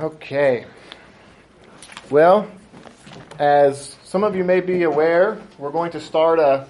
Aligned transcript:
Okay. 0.00 0.64
Well, 2.08 2.48
as 3.40 3.96
some 4.04 4.22
of 4.22 4.36
you 4.36 4.44
may 4.44 4.60
be 4.60 4.84
aware, 4.84 5.42
we're 5.58 5.72
going 5.72 5.90
to 5.90 6.00
start 6.00 6.38
a, 6.38 6.68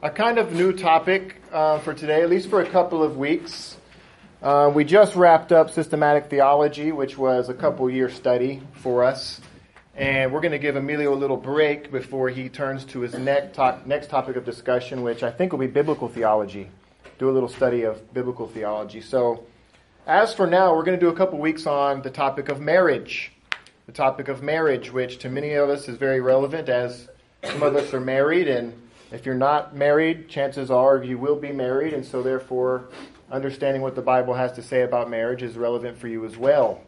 a 0.00 0.08
kind 0.08 0.38
of 0.38 0.54
new 0.54 0.72
topic 0.72 1.42
uh, 1.52 1.80
for 1.80 1.92
today, 1.92 2.22
at 2.22 2.30
least 2.30 2.48
for 2.48 2.62
a 2.62 2.66
couple 2.66 3.02
of 3.02 3.18
weeks. 3.18 3.76
Uh, 4.40 4.72
we 4.74 4.84
just 4.86 5.14
wrapped 5.14 5.52
up 5.52 5.68
systematic 5.68 6.30
theology, 6.30 6.90
which 6.90 7.18
was 7.18 7.50
a 7.50 7.54
couple 7.54 7.90
year 7.90 8.08
study 8.08 8.62
for 8.76 9.04
us. 9.04 9.42
And 9.94 10.32
we're 10.32 10.40
going 10.40 10.52
to 10.52 10.58
give 10.58 10.76
Emilio 10.76 11.12
a 11.12 11.20
little 11.20 11.36
break 11.36 11.92
before 11.92 12.30
he 12.30 12.48
turns 12.48 12.86
to 12.86 13.00
his 13.00 13.12
next, 13.12 13.56
to- 13.56 13.78
next 13.84 14.08
topic 14.08 14.36
of 14.36 14.46
discussion, 14.46 15.02
which 15.02 15.22
I 15.22 15.30
think 15.30 15.52
will 15.52 15.58
be 15.58 15.66
biblical 15.66 16.08
theology. 16.08 16.70
Do 17.18 17.28
a 17.28 17.32
little 17.32 17.50
study 17.50 17.82
of 17.82 18.14
biblical 18.14 18.48
theology. 18.48 19.02
So, 19.02 19.44
as 20.06 20.34
for 20.34 20.46
now, 20.46 20.74
we're 20.74 20.84
going 20.84 20.98
to 20.98 21.04
do 21.04 21.10
a 21.10 21.16
couple 21.16 21.38
weeks 21.38 21.66
on 21.66 22.02
the 22.02 22.10
topic 22.10 22.48
of 22.48 22.60
marriage. 22.60 23.32
The 23.86 23.92
topic 23.92 24.28
of 24.28 24.42
marriage, 24.42 24.92
which 24.92 25.18
to 25.18 25.28
many 25.28 25.54
of 25.54 25.68
us 25.68 25.88
is 25.88 25.96
very 25.96 26.20
relevant 26.20 26.68
as 26.68 27.08
some 27.44 27.62
of 27.62 27.74
us 27.76 27.92
are 27.92 28.00
married, 28.00 28.48
and 28.48 28.72
if 29.10 29.26
you're 29.26 29.34
not 29.34 29.74
married, 29.74 30.28
chances 30.28 30.70
are 30.70 31.02
you 31.02 31.18
will 31.18 31.36
be 31.36 31.52
married, 31.52 31.92
and 31.92 32.04
so 32.04 32.22
therefore, 32.22 32.88
understanding 33.30 33.82
what 33.82 33.94
the 33.94 34.02
Bible 34.02 34.34
has 34.34 34.52
to 34.52 34.62
say 34.62 34.82
about 34.82 35.10
marriage 35.10 35.42
is 35.42 35.56
relevant 35.56 35.98
for 35.98 36.08
you 36.08 36.24
as 36.24 36.36
well. 36.36 36.80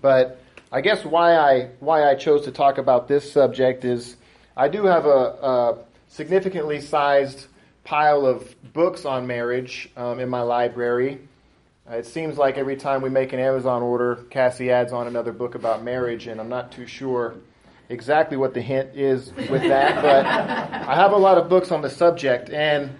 But 0.00 0.40
I 0.72 0.80
guess 0.80 1.04
why 1.04 1.36
I 1.36 1.70
why 1.80 2.08
I 2.08 2.14
chose 2.14 2.44
to 2.44 2.52
talk 2.52 2.78
about 2.78 3.08
this 3.08 3.30
subject 3.30 3.84
is 3.84 4.16
I 4.56 4.68
do 4.68 4.84
have 4.84 5.06
a, 5.06 5.08
a 5.08 5.78
significantly 6.08 6.80
sized 6.80 7.46
pile 7.84 8.26
of 8.26 8.54
books 8.72 9.04
on 9.04 9.26
marriage 9.26 9.88
um, 9.96 10.18
in 10.18 10.28
my 10.28 10.42
library. 10.42 11.20
Uh, 11.88 11.98
it 11.98 12.06
seems 12.06 12.36
like 12.36 12.58
every 12.58 12.74
time 12.74 13.00
we 13.00 13.08
make 13.08 13.32
an 13.32 13.38
Amazon 13.38 13.80
order, 13.80 14.16
Cassie 14.30 14.72
adds 14.72 14.92
on 14.92 15.06
another 15.06 15.32
book 15.32 15.54
about 15.54 15.84
marriage, 15.84 16.26
and 16.26 16.40
I'm 16.40 16.48
not 16.48 16.72
too 16.72 16.84
sure 16.84 17.36
exactly 17.88 18.36
what 18.36 18.54
the 18.54 18.60
hint 18.60 18.96
is 18.96 19.32
with 19.34 19.62
that, 19.62 20.02
but 20.02 20.26
I 20.26 20.96
have 20.96 21.12
a 21.12 21.16
lot 21.16 21.38
of 21.38 21.48
books 21.48 21.70
on 21.70 21.82
the 21.82 21.90
subject. 21.90 22.50
And 22.50 22.98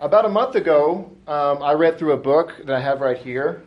about 0.00 0.24
a 0.24 0.28
month 0.28 0.56
ago, 0.56 1.12
um, 1.28 1.62
I 1.62 1.74
read 1.74 1.96
through 1.96 2.12
a 2.12 2.16
book 2.16 2.54
that 2.64 2.74
I 2.74 2.80
have 2.80 3.00
right 3.00 3.16
here. 3.16 3.62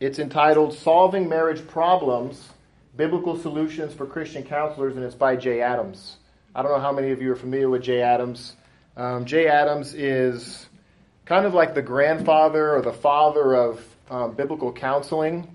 It's 0.00 0.18
entitled 0.18 0.72
Solving 0.72 1.28
Marriage 1.28 1.66
Problems 1.66 2.48
Biblical 2.96 3.38
Solutions 3.38 3.92
for 3.92 4.06
Christian 4.06 4.44
Counselors, 4.44 4.96
and 4.96 5.04
it's 5.04 5.14
by 5.14 5.36
Jay 5.36 5.60
Adams. 5.60 6.16
I 6.54 6.62
don't 6.62 6.72
know 6.72 6.80
how 6.80 6.92
many 6.92 7.10
of 7.10 7.20
you 7.20 7.32
are 7.32 7.36
familiar 7.36 7.68
with 7.68 7.82
Jay 7.82 8.00
Adams. 8.00 8.56
Um, 8.96 9.26
Jay 9.26 9.46
Adams 9.46 9.92
is 9.92 10.68
kind 11.24 11.46
of 11.46 11.54
like 11.54 11.74
the 11.74 11.82
grandfather 11.82 12.74
or 12.74 12.82
the 12.82 12.92
father 12.92 13.54
of 13.54 13.84
um, 14.10 14.34
biblical 14.34 14.72
counseling. 14.72 15.48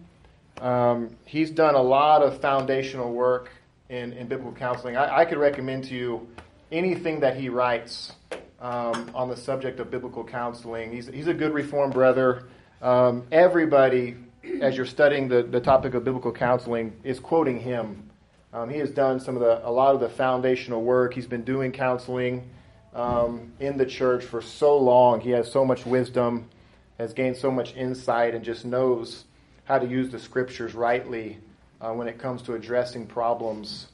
Um, 0.60 1.16
he's 1.26 1.52
done 1.52 1.76
a 1.76 1.82
lot 1.82 2.22
of 2.22 2.42
foundational 2.42 3.14
work 3.14 3.52
in, 3.90 4.14
in 4.14 4.28
biblical 4.28 4.54
counseling. 4.54 4.98
I, 4.98 5.20
I, 5.20 5.26
could 5.26 5.38
recommend 5.38 5.86
to 5.86 5.96
you 5.96 6.28
anything 6.72 7.22
that 7.22 7.38
he 7.38 7.48
writes 7.48 8.14
um, 8.60 9.10
on 9.14 9.30
the 9.30 9.38
subject 9.38 9.80
of 9.80 9.90
biblical 9.90 10.24
counseling. 10.24 10.92
He's, 10.92 11.08
he's 11.08 11.28
a 11.28 11.34
good 11.34 11.54
Reformed 11.54 11.94
brother. 11.94 12.44
Um, 12.82 13.26
everybody, 13.32 14.18
as 14.62 14.76
you're 14.76 14.86
studying 14.86 15.30
the, 15.30 15.44
the 15.44 15.62
topic 15.62 15.94
of 15.94 16.04
biblical 16.04 16.34
counseling, 16.34 16.94
is 17.04 17.20
quoting 17.20 17.60
him. 17.60 18.10
Um, 18.52 18.70
he 18.70 18.80
has 18.80 18.90
done 18.90 19.20
some 19.20 19.36
of 19.36 19.42
the 19.42 19.66
a 19.68 19.70
lot 19.70 19.94
of 19.94 20.02
the 20.02 20.10
foundational 20.10 20.82
work. 20.82 21.14
He's 21.14 21.28
been 21.28 21.44
doing 21.44 21.72
counseling 21.72 22.50
um, 22.94 23.54
in 23.60 23.78
the 23.78 23.86
church 23.86 24.24
for 24.26 24.42
so 24.42 24.78
long. 24.78 25.22
He 25.22 25.32
has 25.32 25.52
so 25.52 25.66
much 25.66 25.86
wisdom, 25.86 26.50
has 26.98 27.14
gained 27.14 27.38
so 27.38 27.52
much 27.52 27.76
insight, 27.76 28.36
and 28.36 28.44
just 28.44 28.66
knows 28.66 29.26
how 29.66 29.80
to 29.80 29.88
use 29.88 30.10
the 30.10 30.20
scriptures 30.20 30.74
rightly 30.74 31.38
uh, 31.82 31.92
when 31.94 32.08
it 32.08 32.18
comes 32.18 32.42
to 32.44 32.54
addressing 32.54 33.06
problems 33.06 33.88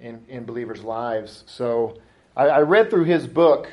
in, 0.00 0.24
in 0.28 0.44
believers' 0.44 0.82
lives. 0.82 1.44
So 1.46 1.98
I, 2.36 2.48
I 2.48 2.60
read 2.60 2.90
through 2.90 3.04
his 3.04 3.26
book, 3.26 3.72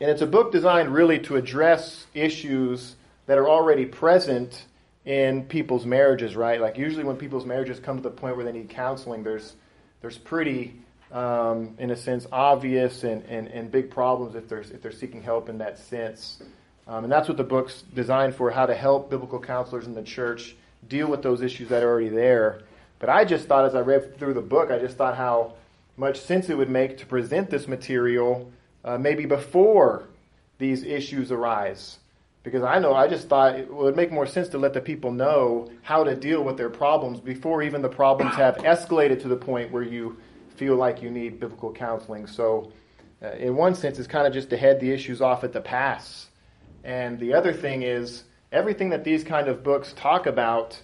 and 0.00 0.10
it's 0.10 0.22
a 0.22 0.26
book 0.26 0.52
designed 0.52 0.94
really 0.94 1.18
to 1.20 1.36
address 1.36 2.06
issues 2.14 2.96
that 3.26 3.38
are 3.38 3.48
already 3.48 3.86
present 3.86 4.66
in 5.04 5.44
people's 5.44 5.84
marriages, 5.84 6.36
right? 6.36 6.60
Like 6.60 6.78
usually 6.78 7.04
when 7.04 7.16
people's 7.16 7.44
marriages 7.44 7.80
come 7.80 7.96
to 7.96 8.02
the 8.02 8.10
point 8.10 8.36
where 8.36 8.44
they 8.44 8.52
need 8.52 8.68
counseling, 8.68 9.22
there's 9.22 9.56
there's 10.00 10.18
pretty 10.18 10.80
um, 11.12 11.74
in 11.78 11.90
a 11.90 11.96
sense, 11.96 12.26
obvious 12.32 13.04
and, 13.04 13.22
and, 13.26 13.48
and 13.48 13.70
big 13.70 13.90
problems 13.90 14.34
if 14.34 14.48
they're, 14.48 14.60
if 14.60 14.82
they're 14.82 14.92
seeking 14.92 15.22
help 15.22 15.48
in 15.48 15.58
that 15.58 15.78
sense. 15.78 16.42
Um, 16.88 17.04
and 17.04 17.12
that's 17.12 17.28
what 17.28 17.36
the 17.36 17.44
book's 17.44 17.82
designed 17.94 18.34
for 18.34 18.50
how 18.50 18.66
to 18.66 18.74
help 18.74 19.10
biblical 19.10 19.38
counselors 19.38 19.86
in 19.86 19.94
the 19.94 20.02
church 20.02 20.56
deal 20.88 21.08
with 21.08 21.22
those 21.22 21.42
issues 21.42 21.68
that 21.68 21.82
are 21.82 21.88
already 21.88 22.08
there. 22.08 22.62
But 22.98 23.10
I 23.10 23.24
just 23.24 23.46
thought, 23.46 23.64
as 23.66 23.74
I 23.74 23.80
read 23.80 24.18
through 24.18 24.34
the 24.34 24.40
book, 24.40 24.70
I 24.70 24.78
just 24.78 24.96
thought 24.96 25.16
how 25.16 25.54
much 25.96 26.20
sense 26.20 26.48
it 26.48 26.56
would 26.56 26.70
make 26.70 26.98
to 26.98 27.06
present 27.06 27.50
this 27.50 27.68
material 27.68 28.50
uh, 28.84 28.98
maybe 28.98 29.26
before 29.26 30.08
these 30.58 30.82
issues 30.82 31.30
arise. 31.30 31.98
Because 32.42 32.64
I 32.64 32.80
know, 32.80 32.94
I 32.94 33.06
just 33.06 33.28
thought 33.28 33.56
it 33.56 33.72
would 33.72 33.94
make 33.94 34.10
more 34.10 34.26
sense 34.26 34.48
to 34.48 34.58
let 34.58 34.72
the 34.72 34.80
people 34.80 35.12
know 35.12 35.70
how 35.82 36.02
to 36.02 36.16
deal 36.16 36.42
with 36.42 36.56
their 36.56 36.70
problems 36.70 37.20
before 37.20 37.62
even 37.62 37.82
the 37.82 37.88
problems 37.88 38.34
have 38.34 38.56
escalated 38.56 39.22
to 39.22 39.28
the 39.28 39.36
point 39.36 39.70
where 39.70 39.82
you 39.82 40.16
feel 40.62 40.76
like 40.76 41.02
you 41.02 41.10
need 41.10 41.40
biblical 41.40 41.72
counseling. 41.72 42.24
So, 42.24 42.70
uh, 43.20 43.32
in 43.32 43.56
one 43.56 43.74
sense, 43.74 43.98
it's 43.98 44.06
kind 44.06 44.28
of 44.28 44.32
just 44.32 44.48
to 44.50 44.56
head 44.56 44.78
the 44.78 44.92
issues 44.92 45.20
off 45.20 45.42
at 45.42 45.52
the 45.52 45.60
pass. 45.60 46.28
And 46.84 47.18
the 47.18 47.34
other 47.34 47.52
thing 47.52 47.82
is, 47.82 48.22
everything 48.52 48.90
that 48.90 49.02
these 49.02 49.24
kind 49.24 49.48
of 49.48 49.64
books 49.64 49.92
talk 49.94 50.26
about 50.26 50.80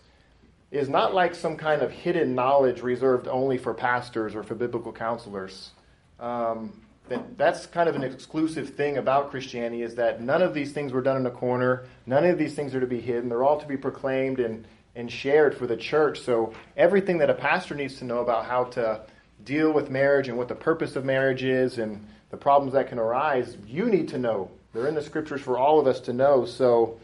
is 0.73 0.89
not 0.89 1.15
like 1.15 1.37
some 1.37 1.57
kind 1.57 1.81
of 1.81 1.93
hidden 1.93 2.35
knowledge 2.35 2.83
reserved 2.83 3.29
only 3.29 3.57
for 3.57 3.73
pastors 3.73 4.35
or 4.35 4.43
for 4.43 4.57
biblical 4.57 4.93
counselors. 4.93 5.71
Um, 6.19 6.83
that, 7.09 7.39
that's 7.39 7.67
kind 7.67 7.89
of 7.89 7.95
an 7.95 8.03
exclusive 8.03 8.71
thing 8.71 8.97
about 8.97 9.31
Christianity 9.31 9.83
is 9.83 9.95
that 9.95 10.21
none 10.21 10.43
of 10.43 10.55
these 10.55 10.73
things 10.73 10.93
were 10.93 11.03
done 11.03 11.19
in 11.19 11.27
a 11.27 11.31
corner. 11.31 11.87
None 12.05 12.25
of 12.25 12.37
these 12.37 12.57
things 12.57 12.75
are 12.75 12.81
to 12.81 12.87
be 12.89 13.01
hidden. 13.01 13.29
They're 13.29 13.45
all 13.45 13.61
to 13.61 13.67
be 13.67 13.77
proclaimed 13.77 14.41
and, 14.41 14.67
and 14.97 15.09
shared 15.09 15.57
for 15.57 15.69
the 15.69 15.77
church. 15.77 16.19
So 16.19 16.53
everything 16.77 17.19
that 17.19 17.31
a 17.31 17.35
pastor 17.35 17.77
needs 17.77 17.99
to 17.99 18.05
know 18.05 18.19
about 18.19 18.45
how 18.45 18.65
to 18.65 19.07
deal 19.49 19.73
with 19.73 19.89
marriage 19.89 20.29
and 20.29 20.37
what 20.37 20.47
the 20.47 20.55
purpose 20.55 20.95
of 20.95 21.07
marriage 21.07 21.43
is 21.43 21.79
and 21.79 22.07
the 22.31 22.37
problems 22.37 22.75
that 22.75 22.87
can 22.87 22.99
arise, 22.99 23.57
you 23.67 23.87
need 23.87 24.07
to 24.09 24.19
know. 24.19 24.51
They're 24.75 24.87
in 24.87 24.95
the 24.95 25.03
scriptures 25.03 25.41
for 25.41 25.57
all 25.57 25.81
of 25.81 25.87
us 25.87 26.01
to 26.01 26.13
know. 26.13 26.45
So 26.45 27.01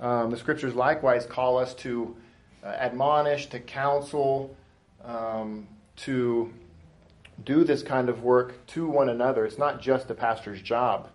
um, 0.00 0.32
the 0.32 0.36
scriptures 0.36 0.74
likewise 0.74 1.24
call 1.24 1.56
us 1.56 1.72
to 1.74 2.16
uh, 2.64 2.66
admonish, 2.66 3.46
to 3.46 3.60
counsel, 3.60 4.54
um, 5.04 5.68
to 5.96 6.52
do 7.44 7.62
this 7.62 7.82
kind 7.84 8.08
of 8.08 8.24
work 8.24 8.66
to 8.66 8.88
one 8.88 9.08
another. 9.08 9.46
It's 9.46 9.58
not 9.58 9.80
just 9.80 10.08
the 10.08 10.14
pastor's 10.14 10.60
job. 10.60 11.08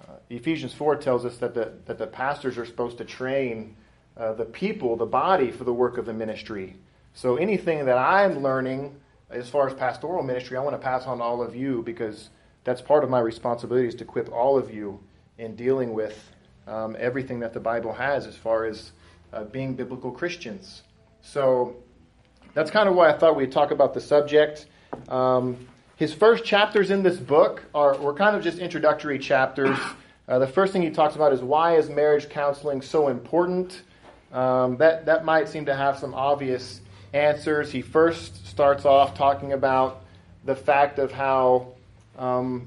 Uh, 0.00 0.12
Ephesians 0.30 0.72
4 0.72 0.96
tells 0.96 1.26
us 1.26 1.36
that 1.38 1.52
the, 1.52 1.72
that 1.84 1.98
the 1.98 2.06
pastors 2.06 2.56
are 2.56 2.64
supposed 2.64 2.96
to 2.98 3.04
train 3.04 3.76
uh, 4.16 4.32
the 4.32 4.46
people, 4.46 4.96
the 4.96 5.04
body, 5.04 5.50
for 5.50 5.64
the 5.64 5.74
work 5.74 5.98
of 5.98 6.06
the 6.06 6.14
ministry. 6.14 6.76
So 7.12 7.36
anything 7.36 7.84
that 7.84 7.98
I'm 7.98 8.42
learning 8.42 8.98
as 9.30 9.48
far 9.48 9.66
as 9.66 9.74
pastoral 9.74 10.22
ministry, 10.22 10.56
I 10.56 10.60
want 10.60 10.74
to 10.74 10.82
pass 10.82 11.06
on 11.06 11.18
to 11.18 11.24
all 11.24 11.42
of 11.42 11.56
you 11.56 11.82
because 11.82 12.30
that's 12.64 12.80
part 12.80 13.04
of 13.04 13.10
my 13.10 13.20
responsibility 13.20 13.88
is 13.88 13.94
to 13.96 14.04
equip 14.04 14.30
all 14.30 14.58
of 14.58 14.72
you 14.72 15.00
in 15.38 15.56
dealing 15.56 15.94
with 15.94 16.32
um, 16.66 16.96
everything 16.98 17.40
that 17.40 17.52
the 17.52 17.60
Bible 17.60 17.92
has 17.92 18.26
as 18.26 18.36
far 18.36 18.64
as 18.64 18.92
uh, 19.32 19.44
being 19.44 19.74
biblical 19.74 20.10
Christians. 20.10 20.82
So 21.22 21.76
that's 22.54 22.70
kind 22.70 22.88
of 22.88 22.94
why 22.94 23.10
I 23.10 23.18
thought 23.18 23.36
we'd 23.36 23.52
talk 23.52 23.70
about 23.70 23.94
the 23.94 24.00
subject. 24.00 24.66
Um, 25.08 25.68
his 25.96 26.12
first 26.12 26.44
chapters 26.44 26.90
in 26.90 27.02
this 27.02 27.16
book 27.16 27.64
are 27.74 27.96
were 27.98 28.14
kind 28.14 28.36
of 28.36 28.42
just 28.42 28.58
introductory 28.58 29.18
chapters. 29.18 29.78
Uh, 30.28 30.38
the 30.38 30.46
first 30.46 30.72
thing 30.72 30.82
he 30.82 30.90
talks 30.90 31.14
about 31.16 31.32
is 31.32 31.40
why 31.40 31.76
is 31.76 31.88
marriage 31.88 32.28
counseling 32.28 32.82
so 32.82 33.08
important. 33.08 33.82
Um, 34.32 34.76
that 34.76 35.06
that 35.06 35.24
might 35.24 35.48
seem 35.48 35.66
to 35.66 35.74
have 35.74 35.98
some 35.98 36.14
obvious 36.14 36.80
answers. 37.12 37.72
He 37.72 37.80
first 37.80 38.45
starts 38.56 38.86
off 38.86 39.14
talking 39.14 39.52
about 39.52 40.02
the 40.46 40.56
fact 40.56 40.98
of 40.98 41.12
how 41.12 41.74
um, 42.16 42.66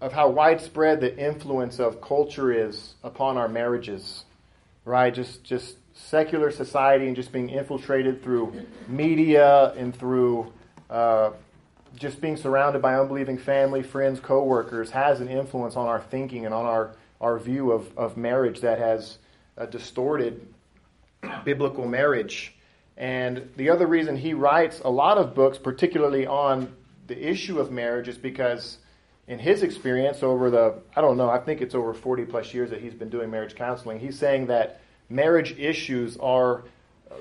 of 0.00 0.12
how 0.12 0.28
widespread 0.28 1.00
the 1.00 1.18
influence 1.18 1.80
of 1.80 2.00
culture 2.00 2.52
is 2.52 2.94
upon 3.02 3.36
our 3.36 3.48
marriages, 3.48 4.24
right? 4.84 5.12
Just 5.12 5.42
just 5.42 5.74
secular 5.92 6.52
society 6.52 7.08
and 7.08 7.16
just 7.16 7.32
being 7.32 7.50
infiltrated 7.50 8.22
through 8.22 8.64
media 8.86 9.72
and 9.72 9.92
through 9.92 10.52
uh, 10.88 11.32
just 11.96 12.20
being 12.20 12.36
surrounded 12.36 12.80
by 12.80 12.94
unbelieving 12.94 13.38
family, 13.38 13.82
friends, 13.82 14.20
coworkers 14.20 14.90
has 14.90 15.20
an 15.20 15.26
influence 15.26 15.74
on 15.74 15.88
our 15.88 16.00
thinking 16.00 16.44
and 16.44 16.54
on 16.54 16.64
our, 16.64 16.92
our 17.20 17.40
view 17.40 17.72
of, 17.72 17.90
of 17.98 18.16
marriage 18.16 18.60
that 18.60 18.78
has 18.78 19.18
uh, 19.56 19.66
distorted 19.66 20.46
biblical 21.44 21.88
marriage. 21.88 22.54
And 22.98 23.48
the 23.56 23.70
other 23.70 23.86
reason 23.86 24.16
he 24.16 24.34
writes 24.34 24.80
a 24.84 24.90
lot 24.90 25.18
of 25.18 25.32
books, 25.32 25.56
particularly 25.56 26.26
on 26.26 26.74
the 27.06 27.30
issue 27.30 27.60
of 27.60 27.70
marriage, 27.70 28.08
is 28.08 28.18
because 28.18 28.78
in 29.28 29.38
his 29.38 29.62
experience 29.62 30.24
over 30.24 30.50
the, 30.50 30.74
I 30.96 31.00
don't 31.00 31.16
know, 31.16 31.30
I 31.30 31.38
think 31.38 31.60
it's 31.60 31.76
over 31.76 31.94
40 31.94 32.24
plus 32.24 32.52
years 32.52 32.70
that 32.70 32.80
he's 32.80 32.94
been 32.94 33.08
doing 33.08 33.30
marriage 33.30 33.54
counseling, 33.54 34.00
he's 34.00 34.18
saying 34.18 34.48
that 34.48 34.80
marriage 35.08 35.56
issues 35.56 36.16
are 36.16 36.64
uh, 37.08 37.14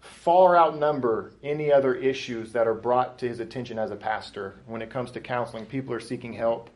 far 0.00 0.58
outnumber 0.58 1.32
any 1.42 1.72
other 1.72 1.94
issues 1.94 2.52
that 2.52 2.66
are 2.66 2.74
brought 2.74 3.18
to 3.20 3.26
his 3.26 3.40
attention 3.40 3.78
as 3.78 3.90
a 3.90 3.96
pastor 3.96 4.56
when 4.66 4.82
it 4.82 4.90
comes 4.90 5.10
to 5.12 5.20
counseling. 5.20 5.64
People 5.64 5.94
are 5.94 6.00
seeking 6.00 6.34
help 6.34 6.68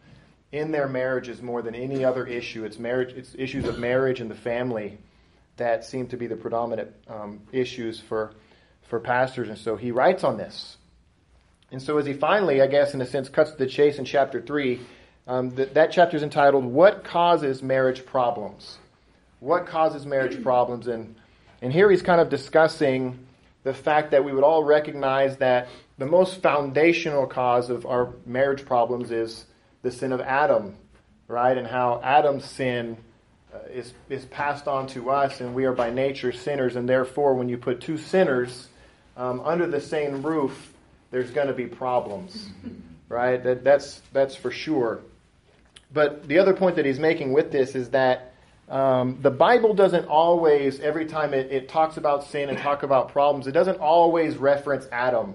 in 0.53 0.73
their 0.73 0.89
marriages 0.89 1.43
more 1.43 1.61
than 1.61 1.75
any 1.75 2.03
other 2.03 2.27
issue. 2.27 2.65
It's 2.65 2.79
marriage. 2.79 3.12
It's 3.15 3.35
issues 3.37 3.67
of 3.67 3.79
marriage 3.79 4.21
and 4.21 4.31
the 4.31 4.35
family 4.35 4.97
that 5.58 5.84
seem 5.84 6.08
to 6.08 6.16
be 6.16 6.26
the 6.26 6.37
predominant 6.37 6.93
um, 7.08 7.40
issues 7.52 8.00
for 8.00 8.32
for 8.88 8.99
pastors. 8.99 9.49
And 9.49 9.58
so 9.58 9.76
he 9.76 9.90
writes 9.90 10.25
on 10.25 10.38
this. 10.38 10.78
And 11.70 11.82
so 11.82 11.99
as 11.99 12.06
he 12.06 12.14
finally, 12.14 12.62
I 12.62 12.66
guess, 12.66 12.94
in 12.94 13.00
a 13.02 13.06
sense, 13.06 13.28
cuts 13.28 13.52
the 13.52 13.66
chase 13.66 13.99
in 13.99 14.06
chapter 14.06 14.40
three, 14.40 14.81
um, 15.26 15.50
that, 15.56 15.75
that 15.75 15.93
chapter 15.93 16.16
is 16.16 16.22
entitled 16.22 16.64
"What 16.64 17.05
Causes 17.05 17.62
Marriage 17.62 18.06
Problems." 18.06 18.78
What 19.40 19.66
causes 19.66 20.06
marriage 20.06 20.43
problems? 20.43 20.88
And 20.88 21.14
and 21.61 21.72
here 21.72 21.90
he's 21.90 22.02
kind 22.02 22.20
of 22.20 22.31
discussing 22.31 23.26
the 23.64 23.75
fact 23.75 24.12
that 24.12 24.25
we 24.25 24.32
would 24.32 24.44
all 24.44 24.64
recognize 24.64 25.37
that 25.38 25.69
the 25.99 26.06
most 26.06 26.40
foundational 26.40 27.26
cause 27.26 27.70
of 27.70 27.84
our 27.84 28.14
marriage 28.25 28.64
problems 28.64 29.11
is 29.11 29.44
the 29.82 29.90
sin 29.90 30.12
of 30.12 30.20
Adam, 30.20 30.76
right? 31.26 31.56
And 31.56 31.66
how 31.66 32.00
Adam's 32.02 32.44
sin 32.44 32.96
uh, 33.53 33.59
is, 33.73 33.95
is 34.09 34.25
passed 34.27 34.69
on 34.69 34.87
to 34.89 35.11
us, 35.11 35.41
and 35.41 35.55
we 35.55 35.65
are 35.65 35.73
by 35.73 35.91
nature 35.91 36.33
sinners. 36.33 36.77
And 36.77 36.89
therefore, 36.89 37.35
when 37.35 37.49
you 37.49 37.56
put 37.56 37.81
two 37.81 37.97
sinners 37.97 38.69
um, 39.17 39.41
under 39.41 39.67
the 39.67 39.81
same 39.81 40.23
roof, 40.23 40.73
there's 41.11 41.31
going 41.31 41.47
to 41.49 41.55
be 41.55 41.67
problems, 41.67 42.50
right? 43.09 43.43
That, 43.43 43.65
that's, 43.65 44.03
that's 44.12 44.35
for 44.35 44.50
sure. 44.50 45.00
But 45.93 46.29
the 46.29 46.39
other 46.39 46.53
point 46.53 46.77
that 46.77 46.85
he's 46.85 46.99
making 46.99 47.33
with 47.33 47.50
this 47.50 47.75
is 47.75 47.91
that 47.91 48.35
um, 48.69 49.19
the 49.23 49.31
Bible 49.31 49.73
doesn't 49.73 50.06
always, 50.06 50.81
every 50.81 51.06
time 51.06 51.33
it, 51.33 51.50
it 51.50 51.69
talks 51.71 51.97
about 51.97 52.25
sin 52.25 52.50
and 52.50 52.59
talk 52.59 52.83
about 52.83 53.11
problems, 53.11 53.47
it 53.47 53.53
doesn't 53.53 53.81
always 53.81 54.37
reference 54.37 54.87
Adam. 54.93 55.35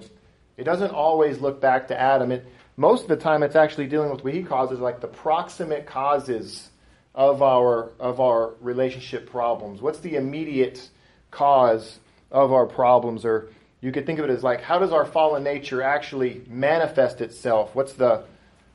It 0.56 0.65
doesn't 0.65 0.92
always 0.92 1.39
look 1.39 1.60
back 1.60 1.88
to 1.88 2.00
Adam. 2.00 2.31
It, 2.31 2.45
most 2.77 3.04
of 3.04 3.10
the 3.10 3.18
time, 3.18 3.42
it's 3.42 3.56
actually 3.56 3.88
dealing 3.88 4.12
with 4.12 4.24
what 4.24 4.33
he 4.33 4.44
causes 4.44 4.80
like 4.80 5.01
the 5.01 5.07
proximate 5.07 5.88
causes 5.88 6.69
of 7.15 7.42
our 7.42 7.92
of 8.00 8.19
our 8.19 8.54
relationship 8.62 9.30
problems. 9.30 9.81
What's 9.81 10.00
the 10.00 10.15
immediate 10.15 10.89
cause 11.31 12.00
of 12.31 12.51
our 12.51 12.65
problems? 12.65 13.25
Or 13.25 13.50
you 13.81 13.92
could 13.92 14.06
think 14.06 14.19
of 14.19 14.25
it 14.25 14.31
as 14.31 14.44
like, 14.44 14.62
how 14.62 14.80
does 14.80 14.92
our 14.92 15.06
fallen 15.06 15.44
nature 15.44 15.81
actually 15.81 16.44
manifest 16.48 17.21
itself? 17.21 17.75
What's 17.75 17.94
the 17.94 18.25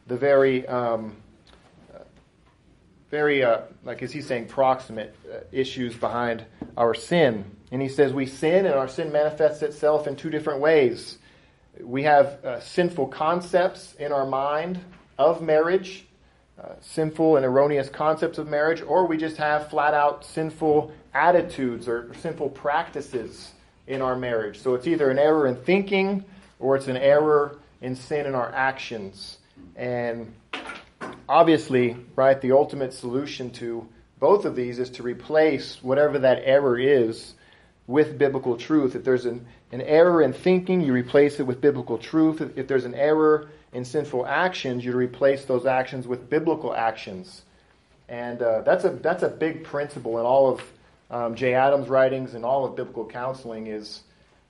the 0.06 0.17
very 0.17 0.67
um, 0.67 1.17
very, 3.11 3.43
uh, 3.43 3.61
like 3.85 4.02
is 4.02 4.12
he 4.12 4.20
saying, 4.20 4.46
proximate 4.46 5.14
uh, 5.32 5.38
issues 5.50 5.96
behind 5.96 6.44
our 6.76 6.94
sin. 6.94 7.44
And 7.70 7.81
he 7.81 7.88
says 7.88 8.12
we 8.12 8.26
sin, 8.26 8.67
and 8.67 8.75
our 8.75 8.88
sin 8.88 9.12
manifests 9.12 9.62
itself 9.62 10.06
in 10.06 10.17
two 10.17 10.31
different 10.31 10.61
ways. 10.61 11.19
We 11.81 12.02
have 12.02 12.44
uh, 12.44 12.61
sinful 12.61 13.08
concepts 13.08 13.94
in 13.94 14.12
our 14.12 14.26
mind 14.26 14.81
of 15.19 15.43
marriage, 15.43 16.06
uh, 16.60 16.75
sinful 16.81 17.37
and 17.37 17.46
erroneous 17.46 17.88
concepts 17.88 18.38
of 18.38 18.49
marriage, 18.49 18.82
or 18.82 19.06
we 19.06 19.16
just 19.16 19.37
have 19.37 19.70
flat 19.70 19.94
out 19.94 20.25
sinful 20.25 20.93
attitudes 21.14 21.87
or 21.87 22.12
sinful 22.20 22.50
practices 22.50 23.52
in 23.87 24.02
our 24.02 24.16
marriage. 24.16 24.58
So 24.58 24.75
it's 24.75 24.87
either 24.87 25.10
an 25.10 25.19
error 25.19 25.46
in 25.46 25.56
thinking 25.56 26.25
or 26.58 26.76
it's 26.76 26.88
an 26.88 26.96
error 26.96 27.58
in 27.81 27.94
sin 27.94 28.26
in 28.26 28.34
our 28.34 28.52
actions. 28.52 29.38
And 29.76 30.34
obviously, 31.28 31.96
right, 32.16 32.40
the 32.40 32.52
ultimate 32.52 32.93
solution 32.93 33.50
to 33.52 33.88
both 34.19 34.44
of 34.44 34.56
these 34.56 34.81
is 34.81 34.90
to 34.90 35.02
replace 35.02 35.78
whatever 35.82 36.19
that 36.19 36.43
error 36.44 36.76
is 36.78 37.34
with 37.87 38.19
biblical 38.19 38.56
truth. 38.56 38.96
If 38.96 39.04
there's 39.04 39.26
an, 39.26 39.46
an 39.70 39.81
error 39.81 40.22
in 40.22 40.32
thinking, 40.32 40.81
you 40.81 40.93
replace 40.93 41.38
it 41.38 41.44
with 41.44 41.61
biblical 41.61 41.99
truth. 41.99 42.40
If, 42.40 42.58
if 42.58 42.66
there's 42.66 42.84
an 42.84 42.94
error 42.94 43.49
in 43.72 43.84
sinful 43.84 44.26
actions, 44.26 44.84
you 44.84 44.92
replace 44.92 45.44
those 45.44 45.66
actions 45.66 46.06
with 46.06 46.30
biblical 46.30 46.74
actions. 46.74 47.42
And 48.08 48.40
uh, 48.40 48.62
that's 48.62 48.84
a 48.84 48.90
that's 48.90 49.22
a 49.22 49.28
big 49.28 49.64
principle 49.64 50.18
in 50.18 50.24
all 50.24 50.50
of 50.52 50.62
um, 51.10 51.34
Jay 51.34 51.54
Adams' 51.54 51.88
writings 51.88 52.34
and 52.34 52.44
all 52.44 52.64
of 52.64 52.76
biblical 52.76 53.06
counseling 53.06 53.66
is 53.66 54.02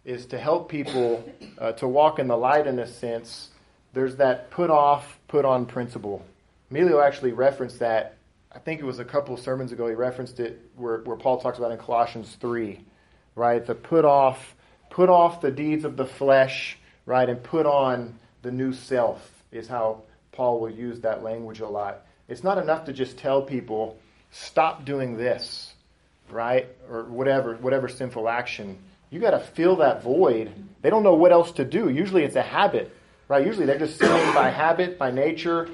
is 0.05 0.27
to 0.27 0.39
help 0.39 0.69
people 0.69 1.29
uh, 1.59 1.73
to 1.73 1.89
walk 1.89 2.19
in 2.19 2.29
the 2.29 2.37
light 2.37 2.67
in 2.67 2.79
a 2.79 2.87
sense. 2.87 3.51
There's 3.93 4.17
that 4.17 4.51
put 4.51 4.71
off, 4.71 5.19
put 5.29 5.45
on 5.45 5.67
principle. 5.67 6.25
Emilio 6.71 7.01
actually 7.01 7.33
referenced 7.33 7.81
that. 7.81 8.17
I 8.53 8.59
think 8.59 8.81
it 8.81 8.85
was 8.85 8.99
a 8.99 9.05
couple 9.05 9.35
of 9.35 9.41
sermons 9.41 9.73
ago. 9.73 9.89
He 9.89 9.95
referenced 9.95 10.41
it 10.41 10.61
where, 10.77 10.99
where 10.99 11.17
Paul 11.17 11.41
talks 11.41 11.59
about 11.59 11.73
in 11.73 11.79
Colossians 11.79 12.37
three, 12.41 12.81
right? 13.35 13.65
The 13.65 13.75
put 13.75 14.05
off, 14.05 14.55
put 14.89 15.09
off 15.09 15.41
the 15.41 15.51
deeds 15.51 15.85
of 15.85 15.97
the 15.97 16.07
flesh, 16.07 16.79
right, 17.05 17.29
and 17.29 17.43
put 17.43 17.67
on 17.67 18.19
the 18.43 18.51
new 18.51 18.73
self 18.73 19.43
is 19.51 19.67
how 19.69 20.03
Paul 20.33 20.61
will 20.61 20.71
use 20.71 21.01
that 21.01 21.23
language 21.23 21.61
a 21.61 21.69
lot. 21.69 22.03
It's 22.29 22.45
not 22.45 22.59
enough 22.59 22.85
to 22.87 22.93
just 22.93 23.19
tell 23.19 23.43
people 23.43 23.99
stop 24.31 24.85
doing 24.85 25.17
this, 25.17 25.73
right, 26.31 26.69
or 26.91 27.05
whatever, 27.05 27.57
whatever 27.57 27.89
sinful 27.89 28.29
action. 28.29 28.79
You 29.11 29.21
got 29.21 29.31
to 29.31 29.41
fill 29.41 29.77
that 29.77 30.03
void. 30.03 30.53
They 30.83 30.91
don't 30.91 31.03
know 31.03 31.15
what 31.15 31.33
else 31.33 31.53
to 31.53 31.65
do. 31.65 31.89
Usually, 31.89 32.25
it's 32.25 32.37
a 32.37 32.43
habit, 32.43 32.95
right? 33.27 33.45
Usually, 33.45 33.65
they're 33.65 33.79
just 33.79 33.99
sinning 33.99 34.35
by 34.35 34.51
habit, 34.51 34.99
by 34.99 35.11
nature 35.11 35.69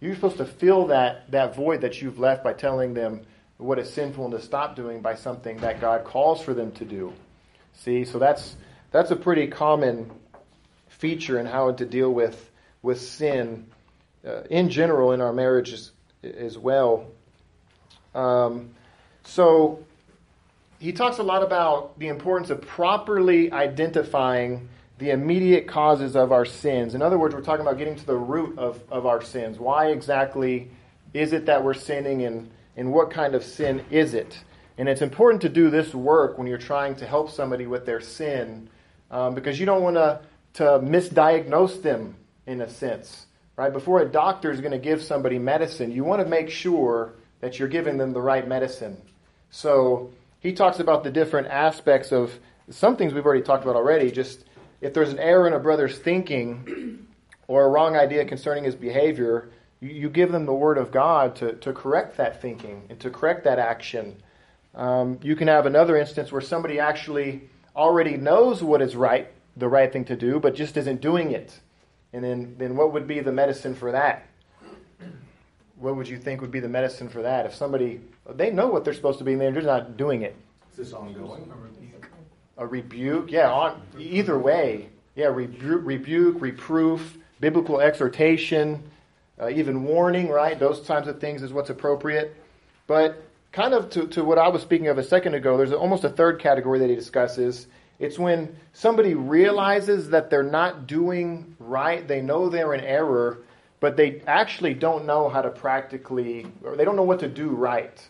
you're 0.00 0.14
supposed 0.14 0.38
to 0.38 0.46
fill 0.46 0.86
that, 0.86 1.30
that 1.30 1.54
void 1.54 1.82
that 1.82 2.00
you've 2.00 2.18
left 2.18 2.42
by 2.42 2.54
telling 2.54 2.94
them 2.94 3.20
what 3.58 3.78
is 3.78 3.92
sinful 3.92 4.24
and 4.24 4.32
to 4.32 4.40
stop 4.40 4.74
doing 4.74 5.02
by 5.02 5.14
something 5.14 5.58
that 5.58 5.80
God 5.80 6.04
calls 6.04 6.42
for 6.42 6.54
them 6.54 6.72
to 6.72 6.84
do. 6.84 7.12
See, 7.74 8.04
so 8.04 8.18
that's 8.18 8.56
that's 8.90 9.10
a 9.10 9.16
pretty 9.16 9.46
common 9.46 10.10
feature 11.00 11.40
in 11.40 11.46
how 11.46 11.72
to 11.72 11.84
deal 11.84 12.12
with 12.12 12.50
with 12.82 13.00
sin 13.00 13.66
uh, 14.26 14.42
in 14.50 14.70
general 14.70 15.12
in 15.12 15.20
our 15.20 15.32
marriages 15.32 15.92
as 16.22 16.56
well. 16.56 17.06
Um, 18.14 18.70
so 19.24 19.84
he 20.78 20.92
talks 20.92 21.18
a 21.18 21.22
lot 21.22 21.42
about 21.42 21.98
the 21.98 22.08
importance 22.08 22.50
of 22.50 22.60
properly 22.62 23.52
identifying 23.52 24.68
the 24.98 25.10
immediate 25.10 25.66
causes 25.66 26.16
of 26.16 26.32
our 26.32 26.44
sins. 26.44 26.94
In 26.94 27.02
other 27.02 27.18
words, 27.18 27.34
we're 27.34 27.40
talking 27.40 27.66
about 27.66 27.78
getting 27.78 27.96
to 27.96 28.06
the 28.06 28.16
root 28.16 28.58
of, 28.58 28.82
of 28.90 29.06
our 29.06 29.22
sins. 29.22 29.58
Why 29.58 29.88
exactly 29.88 30.70
is 31.14 31.32
it 31.32 31.46
that 31.46 31.64
we're 31.64 31.74
sinning, 31.74 32.22
and, 32.22 32.50
and 32.76 32.92
what 32.92 33.10
kind 33.10 33.34
of 33.34 33.42
sin 33.42 33.82
is 33.90 34.12
it? 34.14 34.38
And 34.76 34.88
it's 34.88 35.02
important 35.02 35.42
to 35.42 35.48
do 35.48 35.70
this 35.70 35.94
work 35.94 36.38
when 36.38 36.46
you're 36.46 36.58
trying 36.58 36.96
to 36.96 37.06
help 37.06 37.30
somebody 37.30 37.66
with 37.66 37.86
their 37.86 38.00
sin 38.00 38.68
um, 39.10 39.34
because 39.34 39.58
you 39.58 39.66
don't 39.66 39.82
want 39.82 39.96
to 39.96 40.20
to 40.54 40.62
misdiagnose 40.62 41.82
them 41.82 42.16
in 42.46 42.60
a 42.60 42.68
sense. 42.68 43.26
Right? 43.56 43.72
Before 43.72 44.00
a 44.00 44.08
doctor 44.08 44.50
is 44.50 44.60
going 44.60 44.72
to 44.72 44.78
give 44.78 45.02
somebody 45.02 45.38
medicine, 45.38 45.92
you 45.92 46.02
want 46.02 46.22
to 46.22 46.28
make 46.28 46.48
sure 46.48 47.14
that 47.40 47.58
you're 47.58 47.68
giving 47.68 47.98
them 47.98 48.12
the 48.12 48.20
right 48.20 48.46
medicine. 48.46 48.96
So 49.50 50.12
he 50.38 50.52
talks 50.52 50.80
about 50.80 51.04
the 51.04 51.10
different 51.10 51.48
aspects 51.48 52.12
of 52.12 52.32
some 52.70 52.96
things 52.96 53.12
we've 53.12 53.24
already 53.24 53.42
talked 53.42 53.64
about 53.64 53.76
already, 53.76 54.10
just 54.10 54.44
if 54.80 54.94
there's 54.94 55.10
an 55.10 55.18
error 55.18 55.46
in 55.46 55.52
a 55.52 55.58
brother's 55.58 55.98
thinking 55.98 57.06
or 57.48 57.64
a 57.64 57.68
wrong 57.68 57.96
idea 57.96 58.24
concerning 58.24 58.64
his 58.64 58.74
behavior, 58.74 59.50
you, 59.80 59.90
you 59.90 60.10
give 60.10 60.32
them 60.32 60.46
the 60.46 60.54
word 60.54 60.78
of 60.78 60.90
God 60.90 61.36
to, 61.36 61.54
to 61.56 61.72
correct 61.72 62.16
that 62.16 62.40
thinking 62.40 62.84
and 62.88 62.98
to 63.00 63.10
correct 63.10 63.44
that 63.44 63.58
action. 63.58 64.16
Um, 64.74 65.18
you 65.22 65.36
can 65.36 65.48
have 65.48 65.66
another 65.66 65.96
instance 65.96 66.30
where 66.30 66.40
somebody 66.40 66.78
actually 66.78 67.42
already 67.74 68.16
knows 68.16 68.62
what 68.62 68.80
is 68.80 68.94
right, 68.94 69.28
the 69.56 69.68
right 69.68 69.92
thing 69.92 70.04
to 70.06 70.16
do, 70.16 70.40
but 70.40 70.54
just 70.54 70.76
isn't 70.76 71.00
doing 71.00 71.32
it. 71.32 71.60
And 72.12 72.24
then, 72.24 72.56
then 72.58 72.76
what 72.76 72.92
would 72.92 73.06
be 73.06 73.20
the 73.20 73.32
medicine 73.32 73.74
for 73.74 73.92
that? 73.92 74.26
What 75.76 75.96
would 75.96 76.08
you 76.08 76.18
think 76.18 76.40
would 76.40 76.50
be 76.50 76.60
the 76.60 76.68
medicine 76.68 77.08
for 77.08 77.22
that? 77.22 77.46
If 77.46 77.54
somebody, 77.54 78.00
they 78.28 78.50
know 78.50 78.68
what 78.68 78.84
they're 78.84 78.94
supposed 78.94 79.18
to 79.18 79.24
be 79.24 79.32
and 79.32 79.40
they're 79.40 79.52
just 79.52 79.66
not 79.66 79.96
doing 79.96 80.22
it. 80.22 80.36
Is 80.70 80.76
this 80.76 80.92
ongoing? 80.92 81.50
a 82.60 82.66
rebuke. 82.66 83.32
Yeah, 83.32 83.50
on, 83.50 83.82
either 83.98 84.38
way. 84.38 84.90
Yeah, 85.16 85.26
rebu- 85.26 85.78
rebuke, 85.78 86.40
reproof, 86.40 87.18
biblical 87.40 87.80
exhortation, 87.80 88.82
uh, 89.40 89.48
even 89.48 89.82
warning, 89.82 90.28
right? 90.28 90.58
Those 90.58 90.82
types 90.82 91.08
of 91.08 91.20
things 91.20 91.42
is 91.42 91.52
what's 91.52 91.70
appropriate. 91.70 92.36
But 92.86 93.24
kind 93.50 93.72
of 93.72 93.88
to, 93.90 94.06
to 94.08 94.22
what 94.22 94.38
I 94.38 94.48
was 94.48 94.62
speaking 94.62 94.88
of 94.88 94.98
a 94.98 95.02
second 95.02 95.34
ago, 95.34 95.56
there's 95.56 95.72
almost 95.72 96.04
a 96.04 96.10
third 96.10 96.38
category 96.38 96.78
that 96.78 96.90
he 96.90 96.94
discusses. 96.94 97.66
It's 98.00 98.18
when 98.18 98.56
somebody 98.72 99.14
realizes 99.14 100.08
that 100.08 100.30
they're 100.30 100.42
not 100.42 100.86
doing 100.86 101.54
right, 101.58 102.08
they 102.08 102.22
know 102.22 102.48
they're 102.48 102.72
in 102.72 102.80
error, 102.80 103.42
but 103.78 103.96
they 103.96 104.22
actually 104.26 104.72
don't 104.72 105.04
know 105.04 105.28
how 105.28 105.42
to 105.42 105.50
practically, 105.50 106.46
or 106.64 106.76
they 106.76 106.84
don't 106.84 106.96
know 106.96 107.04
what 107.04 107.20
to 107.20 107.28
do 107.28 107.50
right. 107.50 108.08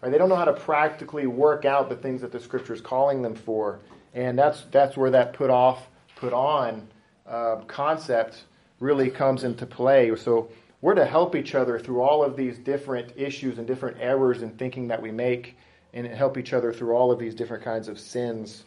Right? 0.00 0.10
They 0.10 0.18
don't 0.18 0.28
know 0.28 0.36
how 0.36 0.44
to 0.44 0.52
practically 0.52 1.26
work 1.26 1.64
out 1.64 1.88
the 1.88 1.96
things 1.96 2.20
that 2.20 2.30
the 2.30 2.40
Scripture 2.40 2.72
is 2.72 2.80
calling 2.80 3.20
them 3.20 3.34
for, 3.34 3.80
and 4.14 4.38
that's 4.38 4.62
that's 4.70 4.96
where 4.96 5.10
that 5.10 5.32
put 5.32 5.50
off, 5.50 5.88
put 6.16 6.32
on 6.32 6.86
uh, 7.26 7.56
concept 7.66 8.44
really 8.78 9.10
comes 9.10 9.42
into 9.44 9.66
play. 9.66 10.14
So 10.16 10.50
we're 10.80 10.94
to 10.94 11.04
help 11.04 11.34
each 11.34 11.54
other 11.54 11.78
through 11.78 12.00
all 12.00 12.24
of 12.24 12.36
these 12.36 12.58
different 12.58 13.12
issues 13.16 13.58
and 13.58 13.66
different 13.66 13.96
errors 14.00 14.42
and 14.42 14.56
thinking 14.56 14.88
that 14.88 15.02
we 15.02 15.10
make, 15.10 15.56
and 15.94 16.06
help 16.06 16.38
each 16.38 16.52
other 16.52 16.72
through 16.72 16.94
all 16.94 17.10
of 17.10 17.18
these 17.18 17.34
different 17.34 17.64
kinds 17.64 17.88
of 17.88 17.98
sins. 17.98 18.64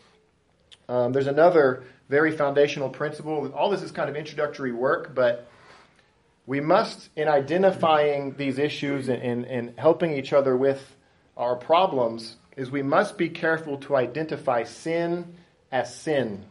Um, 0.88 1.14
there's 1.14 1.28
another 1.28 1.84
very 2.10 2.36
foundational 2.36 2.90
principle. 2.90 3.52
All 3.54 3.70
this 3.70 3.82
is 3.82 3.92
kind 3.92 4.10
of 4.10 4.16
introductory 4.16 4.72
work, 4.72 5.16
but 5.16 5.48
we 6.46 6.62
must, 6.62 7.10
in 7.16 7.28
identifying 7.28 8.36
these 8.36 8.60
issues 8.60 9.10
and, 9.10 9.22
and, 9.22 9.46
and 9.46 9.74
helping 9.78 10.14
each 10.14 10.32
other 10.32 10.56
with 10.56 10.96
our 11.36 11.56
problems, 11.56 12.36
is 12.56 12.70
we 12.70 12.84
must 12.84 13.18
be 13.18 13.30
careful 13.30 13.78
to 13.80 13.96
identify 13.96 14.64
sin 14.64 15.36
as 15.72 15.94
sin. 15.94 16.46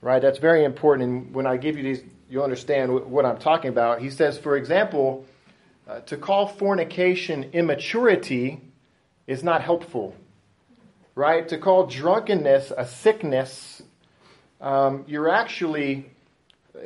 Right? 0.00 0.20
That's 0.20 0.38
very 0.38 0.64
important. 0.64 1.08
And 1.08 1.34
when 1.34 1.46
I 1.46 1.58
give 1.58 1.76
you 1.76 1.82
these, 1.82 2.02
you'll 2.30 2.44
understand 2.44 3.10
what 3.10 3.26
I'm 3.26 3.38
talking 3.38 3.68
about. 3.68 4.00
He 4.00 4.10
says, 4.10 4.38
for 4.38 4.56
example, 4.56 5.26
uh, 5.86 6.00
to 6.00 6.16
call 6.16 6.48
fornication 6.48 7.50
immaturity 7.52 8.60
is 9.26 9.44
not 9.44 9.62
helpful. 9.62 10.14
Right? 11.16 11.48
To 11.48 11.58
call 11.58 11.86
drunkenness 11.86 12.72
a 12.76 12.86
sickness, 12.86 13.82
um, 14.60 15.04
you're 15.08 15.28
actually, 15.28 16.10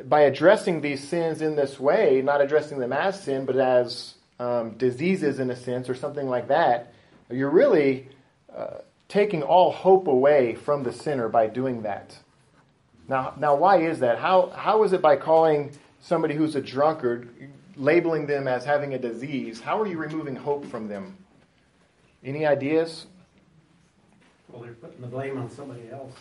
by 0.05 0.21
addressing 0.21 0.81
these 0.81 1.07
sins 1.07 1.41
in 1.41 1.55
this 1.55 1.79
way, 1.79 2.21
not 2.23 2.41
addressing 2.41 2.79
them 2.79 2.93
as 2.93 3.21
sin, 3.21 3.45
but 3.45 3.57
as 3.57 4.15
um, 4.39 4.71
diseases 4.71 5.39
in 5.39 5.51
a 5.51 5.55
sense 5.55 5.87
or 5.89 5.95
something 5.95 6.27
like 6.27 6.47
that, 6.47 6.93
you're 7.29 7.51
really 7.51 8.07
uh, 8.55 8.77
taking 9.07 9.43
all 9.43 9.71
hope 9.71 10.07
away 10.07 10.55
from 10.55 10.83
the 10.83 10.93
sinner 10.93 11.29
by 11.29 11.47
doing 11.47 11.83
that. 11.83 12.17
Now, 13.07 13.33
now, 13.37 13.55
why 13.55 13.81
is 13.81 13.99
that? 13.99 14.17
How, 14.19 14.49
how 14.55 14.83
is 14.83 14.93
it 14.93 15.01
by 15.01 15.17
calling 15.17 15.71
somebody 15.99 16.35
who's 16.35 16.55
a 16.55 16.61
drunkard, 16.61 17.29
labeling 17.75 18.25
them 18.27 18.47
as 18.47 18.63
having 18.63 18.93
a 18.93 18.97
disease, 18.97 19.59
how 19.59 19.79
are 19.81 19.87
you 19.87 19.97
removing 19.97 20.37
hope 20.37 20.65
from 20.65 20.87
them? 20.87 21.17
Any 22.23 22.45
ideas? 22.45 23.07
Well, 24.51 24.61
they're 24.61 24.73
putting 24.73 25.01
the 25.01 25.07
blame 25.07 25.37
on 25.37 25.49
somebody 25.49 25.89
else. 25.91 26.13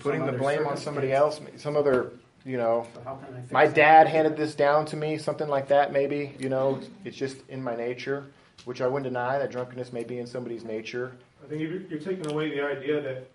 Putting 0.00 0.26
the 0.26 0.32
blame 0.32 0.66
on 0.66 0.76
somebody 0.76 1.12
else, 1.12 1.40
some 1.56 1.76
other, 1.76 2.12
you 2.44 2.56
know. 2.56 2.86
So 2.94 3.18
my 3.50 3.66
dad 3.66 4.06
handed 4.06 4.36
this 4.36 4.54
down 4.54 4.84
to 4.86 4.96
me, 4.96 5.16
something 5.16 5.48
like 5.48 5.68
that, 5.68 5.92
maybe. 5.92 6.34
You 6.38 6.48
know, 6.48 6.80
it's 7.04 7.16
just 7.16 7.38
in 7.48 7.62
my 7.62 7.74
nature, 7.74 8.26
which 8.64 8.80
I 8.80 8.86
wouldn't 8.86 9.04
deny 9.04 9.38
that 9.38 9.50
drunkenness 9.50 9.92
may 9.92 10.04
be 10.04 10.18
in 10.18 10.26
somebody's 10.26 10.64
nature. 10.64 11.12
I 11.42 11.48
think 11.48 11.62
if 11.62 11.90
you're 11.90 12.00
taking 12.00 12.30
away 12.30 12.50
the 12.50 12.62
idea 12.62 13.00
that 13.00 13.30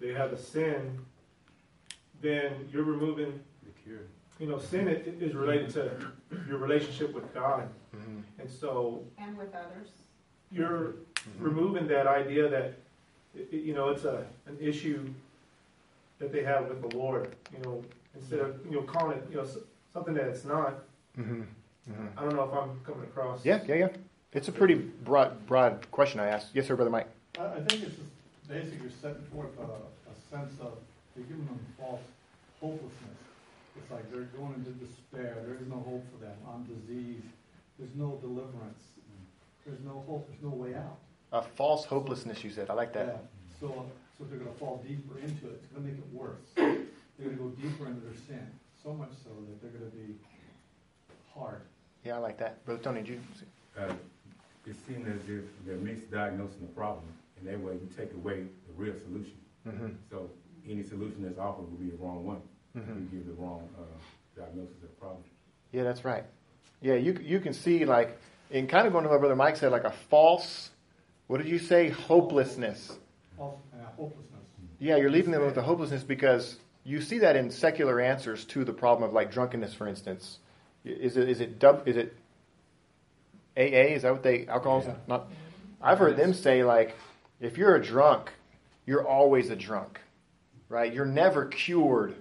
they 0.00 0.12
have 0.12 0.32
a 0.32 0.38
sin, 0.38 0.98
then 2.20 2.68
you're 2.72 2.84
removing 2.84 3.40
you 4.38 4.46
know, 4.46 4.58
sin 4.58 4.88
is 4.88 5.34
related 5.34 5.70
to 5.70 5.90
your 6.48 6.58
relationship 6.58 7.14
with 7.14 7.32
God, 7.32 7.68
mm-hmm. 7.94 8.20
and 8.38 8.50
so 8.50 9.02
and 9.18 9.36
with 9.36 9.54
others. 9.54 9.88
You're 10.50 10.94
mm-hmm. 11.14 11.42
removing 11.42 11.88
that 11.88 12.06
idea 12.06 12.48
that 12.48 12.78
you 13.50 13.74
know 13.74 13.88
it's 13.88 14.04
a 14.04 14.24
an 14.46 14.56
issue 14.60 15.08
that 16.18 16.32
they 16.32 16.42
have 16.42 16.68
with 16.68 16.88
the 16.88 16.96
Lord. 16.96 17.34
You 17.52 17.62
know, 17.64 17.84
instead 18.14 18.40
of 18.40 18.56
you 18.64 18.72
know 18.72 18.82
calling 18.82 19.18
it 19.18 19.26
you 19.30 19.36
know 19.36 19.46
something 19.92 20.14
that 20.14 20.24
it's 20.24 20.44
not. 20.44 20.84
Mm-hmm. 21.18 21.42
mm-hmm. 21.42 22.18
I 22.18 22.22
don't 22.22 22.36
know 22.36 22.44
if 22.44 22.52
I'm 22.52 22.80
coming 22.84 23.04
across. 23.04 23.44
Yeah, 23.44 23.62
yeah, 23.66 23.74
yeah. 23.74 23.88
It's 24.32 24.48
a 24.48 24.52
pretty 24.52 24.74
broad 24.74 25.46
broad 25.46 25.90
question 25.90 26.20
I 26.20 26.28
asked. 26.28 26.48
Yes, 26.54 26.66
sir, 26.66 26.76
brother 26.76 26.90
Mike. 26.90 27.08
I 27.38 27.60
think 27.60 27.82
it's 27.82 27.96
basically 28.48 28.78
you're 28.82 28.90
setting 29.02 29.22
forth 29.32 29.50
a, 29.58 29.62
a 29.62 30.14
sense 30.30 30.58
of 30.60 30.78
you're 31.14 31.26
giving 31.26 31.44
them 31.46 31.60
false 31.78 32.00
hopelessness 32.60 33.16
it's 33.78 33.90
like 33.90 34.10
they're 34.10 34.28
going 34.36 34.54
into 34.54 34.70
despair. 34.82 35.36
There 35.46 35.56
is 35.56 35.68
no 35.68 35.76
hope 35.76 36.04
for 36.10 36.24
them. 36.24 36.34
I'm 36.48 36.64
diseased. 36.64 37.22
There's 37.78 37.94
no 37.94 38.18
deliverance. 38.20 38.82
There's 39.64 39.80
no 39.84 40.02
hope. 40.06 40.28
There's 40.28 40.42
no 40.42 40.56
way 40.56 40.74
out. 40.74 40.98
A 41.36 41.42
false 41.42 41.84
hopelessness, 41.84 42.42
you 42.42 42.50
said. 42.50 42.70
I 42.70 42.74
like 42.74 42.92
that. 42.94 43.06
Yeah. 43.06 43.12
So, 43.60 43.86
so 44.18 44.24
they're 44.24 44.38
going 44.38 44.52
to 44.52 44.58
fall 44.58 44.82
deeper 44.86 45.18
into 45.18 45.46
it. 45.46 45.60
It's 45.62 45.66
going 45.66 45.84
to 45.84 45.92
make 45.92 45.98
it 45.98 46.12
worse. 46.12 46.46
They're 46.54 47.28
going 47.28 47.36
to 47.36 47.42
go 47.42 47.48
deeper 47.50 47.86
into 47.86 48.00
their 48.00 48.16
sin. 48.26 48.46
So 48.82 48.92
much 48.92 49.10
so 49.22 49.30
that 49.30 49.60
they're 49.60 49.78
going 49.78 49.90
to 49.90 49.96
be 49.96 50.14
hard. 51.34 51.60
Yeah, 52.04 52.16
I 52.16 52.18
like 52.18 52.38
that. 52.38 52.64
Brother 52.64 52.82
Tony, 52.82 53.00
did 53.00 53.08
you? 53.08 53.20
Uh, 53.78 53.92
it 54.66 54.76
seems 54.86 55.06
as 55.08 55.28
if 55.28 55.44
they're 55.66 55.76
misdiagnosing 55.76 56.60
the 56.60 56.72
problem, 56.74 57.04
and 57.38 57.48
that 57.48 57.60
way 57.60 57.74
you 57.74 57.88
take 57.96 58.12
away 58.14 58.44
the 58.66 58.72
real 58.76 58.94
solution. 59.06 59.36
Mm-hmm. 59.66 59.88
So 60.10 60.30
any 60.68 60.82
solution 60.84 61.22
that's 61.22 61.38
offered 61.38 61.70
will 61.70 61.78
be 61.78 61.90
the 61.90 61.96
wrong 61.96 62.24
one 62.24 62.40
mm-hmm. 62.76 63.16
give 63.16 63.26
the 63.26 63.32
wrong 63.34 63.68
uh, 63.78 64.40
diagnosis 64.40 64.76
of 64.82 64.82
the 64.82 64.96
problem. 65.00 65.22
Yeah, 65.72 65.82
that's 65.82 66.04
right. 66.04 66.24
Yeah, 66.80 66.94
you 66.94 67.18
you 67.22 67.40
can 67.40 67.52
see 67.52 67.84
like 67.84 68.18
in 68.50 68.66
kind 68.66 68.86
of 68.86 68.92
going 68.92 69.04
to 69.04 69.10
what 69.10 69.20
Brother 69.20 69.36
Mike 69.36 69.56
said, 69.56 69.72
like 69.72 69.84
a 69.84 69.94
false. 70.10 70.70
What 71.26 71.38
did 71.38 71.48
you 71.48 71.58
say? 71.58 71.88
Hopelessness. 71.88 72.98
Uh, 73.40 73.50
hopelessness. 73.96 74.24
Yeah, 74.78 74.96
you're 74.96 75.10
leaving 75.10 75.32
them 75.32 75.44
with 75.44 75.54
the 75.54 75.62
hopelessness 75.62 76.02
because 76.02 76.56
you 76.84 77.00
see 77.00 77.18
that 77.18 77.36
in 77.36 77.50
secular 77.50 78.00
answers 78.00 78.44
to 78.46 78.64
the 78.64 78.72
problem 78.72 79.08
of 79.08 79.14
like 79.14 79.32
drunkenness, 79.32 79.74
for 79.74 79.88
instance. 79.88 80.38
Is 80.84 81.16
it 81.16 81.28
is 81.28 81.40
it 81.40 81.58
dub, 81.58 81.88
is 81.88 81.96
it 81.96 82.16
AA? 83.56 83.94
Is 83.94 84.02
that 84.02 84.12
what 84.12 84.22
they 84.22 84.46
alcoholism? 84.46 84.92
Yeah. 84.92 84.98
Not. 85.08 85.28
I've 85.82 85.98
heard 85.98 86.16
them 86.16 86.32
say 86.32 86.62
like, 86.62 86.96
if 87.40 87.58
you're 87.58 87.74
a 87.74 87.82
drunk, 87.82 88.32
you're 88.86 89.06
always 89.06 89.50
a 89.50 89.56
drunk, 89.56 90.00
right? 90.68 90.92
You're 90.92 91.06
never 91.06 91.46
cured 91.46 92.14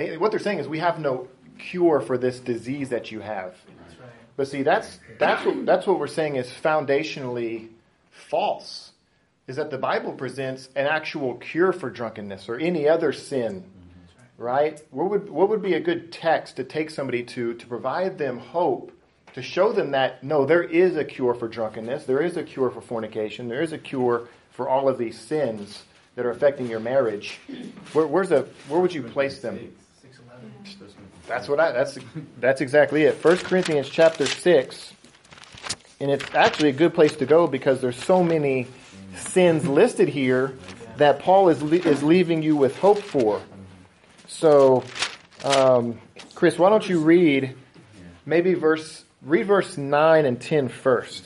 they, 0.00 0.16
what 0.16 0.30
they're 0.30 0.40
saying 0.40 0.58
is 0.58 0.68
we 0.68 0.78
have 0.78 0.98
no 0.98 1.28
cure 1.58 2.00
for 2.00 2.16
this 2.16 2.40
disease 2.40 2.88
that 2.88 3.12
you 3.12 3.20
have. 3.20 3.54
Right. 4.00 4.10
But 4.36 4.48
see, 4.48 4.62
that's 4.62 4.98
that's 5.18 5.44
what 5.44 5.66
that's 5.66 5.86
what 5.86 5.98
we're 5.98 6.06
saying 6.06 6.36
is 6.36 6.48
foundationally 6.48 7.68
false. 8.10 8.92
Is 9.46 9.56
that 9.56 9.70
the 9.70 9.78
Bible 9.78 10.12
presents 10.12 10.68
an 10.76 10.86
actual 10.86 11.34
cure 11.34 11.72
for 11.72 11.90
drunkenness 11.90 12.48
or 12.48 12.56
any 12.56 12.88
other 12.88 13.12
sin, 13.12 13.62
mm-hmm. 13.62 14.42
right? 14.42 14.80
What 14.90 15.10
would 15.10 15.28
what 15.28 15.48
would 15.48 15.62
be 15.62 15.74
a 15.74 15.80
good 15.80 16.12
text 16.12 16.56
to 16.56 16.64
take 16.64 16.90
somebody 16.90 17.24
to 17.24 17.54
to 17.54 17.66
provide 17.66 18.18
them 18.18 18.38
hope, 18.38 18.92
to 19.34 19.42
show 19.42 19.72
them 19.72 19.90
that 19.92 20.22
no, 20.22 20.44
there 20.44 20.62
is 20.62 20.96
a 20.96 21.04
cure 21.04 21.34
for 21.34 21.48
drunkenness, 21.48 22.04
there 22.04 22.22
is 22.22 22.36
a 22.36 22.44
cure 22.44 22.70
for 22.70 22.80
fornication, 22.80 23.48
there 23.48 23.62
is 23.62 23.72
a 23.72 23.78
cure 23.78 24.28
for 24.50 24.68
all 24.68 24.88
of 24.88 24.98
these 24.98 25.18
sins 25.18 25.84
that 26.14 26.26
are 26.26 26.30
affecting 26.30 26.68
your 26.68 26.80
marriage. 26.80 27.38
Where, 27.92 28.06
where's 28.06 28.28
the 28.28 28.46
where 28.68 28.80
would 28.80 28.94
you 28.94 29.02
place 29.02 29.40
them? 29.40 29.74
That's 31.26 31.48
what 31.48 31.60
I. 31.60 31.72
That's 31.72 31.98
that's 32.38 32.60
exactly 32.60 33.04
it. 33.04 33.14
First 33.14 33.44
Corinthians 33.44 33.88
chapter 33.88 34.26
six, 34.26 34.92
and 36.00 36.10
it's 36.10 36.24
actually 36.34 36.70
a 36.70 36.72
good 36.72 36.94
place 36.94 37.16
to 37.16 37.26
go 37.26 37.46
because 37.46 37.80
there's 37.80 38.02
so 38.02 38.24
many 38.24 38.66
sins 39.16 39.66
listed 39.66 40.08
here 40.08 40.56
that 40.96 41.20
Paul 41.20 41.48
is 41.50 41.62
is 41.62 42.02
leaving 42.02 42.42
you 42.42 42.56
with 42.56 42.78
hope 42.78 43.00
for. 43.00 43.42
So, 44.26 44.84
um, 45.44 46.00
Chris, 46.34 46.58
why 46.58 46.70
don't 46.70 46.88
you 46.88 47.00
read 47.00 47.54
maybe 48.24 48.54
verse 48.54 49.04
read 49.22 49.46
verse 49.46 49.76
nine 49.76 50.24
and 50.24 50.40
ten 50.40 50.68
first. 50.68 51.24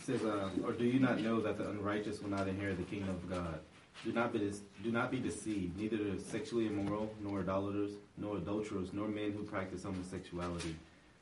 It 0.00 0.06
says, 0.06 0.24
uh, 0.24 0.50
or 0.64 0.72
do 0.72 0.84
you 0.84 1.00
not 1.00 1.20
know 1.20 1.40
that 1.40 1.58
the 1.58 1.68
unrighteous 1.68 2.22
will 2.22 2.30
not 2.30 2.46
inherit 2.48 2.78
the 2.78 2.84
kingdom 2.84 3.10
of 3.10 3.28
God? 3.28 3.58
Do 4.04 4.12
not 4.12 4.32
be 4.32 4.52
do 4.82 4.92
not 4.92 5.10
be 5.10 5.18
deceived. 5.18 5.76
Neither 5.76 5.96
the 5.96 6.20
sexually 6.20 6.66
immoral, 6.66 7.12
nor 7.20 7.40
idolaters, 7.40 7.90
nor 8.16 8.36
adulterers, 8.36 8.90
nor 8.92 9.08
men 9.08 9.32
who 9.32 9.42
practice 9.42 9.82
homosexuality, 9.82 10.76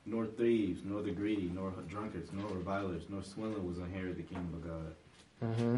nor 0.05 0.25
thieves, 0.25 0.81
nor 0.83 1.01
the 1.01 1.11
greedy, 1.11 1.51
nor 1.53 1.71
drunkards, 1.87 2.29
nor 2.33 2.47
revilers, 2.49 3.03
nor 3.09 3.23
swindlers 3.23 3.63
will 3.63 3.83
inherit 3.83 4.17
the 4.17 4.23
kingdom 4.23 4.53
of 4.53 4.67
God. 4.67 4.95
Mm-hmm. 5.43 5.77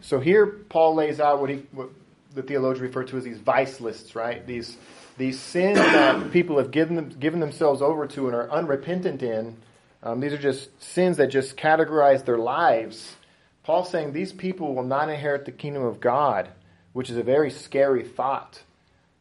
So 0.00 0.20
here 0.20 0.46
Paul 0.46 0.94
lays 0.94 1.20
out 1.20 1.40
what 1.40 1.50
he 1.50 1.62
what 1.72 1.90
the 2.34 2.42
theologians 2.42 2.80
refer 2.80 3.04
to 3.04 3.16
as 3.16 3.24
these 3.24 3.38
vice 3.38 3.80
lists, 3.80 4.14
right? 4.14 4.46
These 4.46 4.76
these 5.16 5.40
sins 5.40 5.78
that 5.78 6.30
people 6.32 6.58
have 6.58 6.70
given 6.70 6.96
them, 6.96 7.08
given 7.08 7.40
themselves 7.40 7.82
over 7.82 8.06
to 8.08 8.26
and 8.26 8.34
are 8.34 8.50
unrepentant 8.50 9.22
in. 9.22 9.56
Um, 10.02 10.20
these 10.20 10.32
are 10.32 10.38
just 10.38 10.80
sins 10.82 11.16
that 11.16 11.26
just 11.28 11.56
categorize 11.56 12.24
their 12.24 12.38
lives 12.38 13.16
Paul's 13.68 13.90
saying 13.90 14.14
these 14.14 14.32
people 14.32 14.74
will 14.74 14.82
not 14.82 15.10
inherit 15.10 15.44
the 15.44 15.52
kingdom 15.52 15.84
of 15.84 16.00
God, 16.00 16.48
which 16.94 17.10
is 17.10 17.18
a 17.18 17.22
very 17.22 17.50
scary 17.50 18.02
thought, 18.02 18.62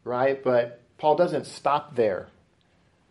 right? 0.05 0.41
But 0.41 0.79
Paul 0.97 1.17
doesn't 1.17 1.47
stop 1.47 1.97
there. 1.97 2.27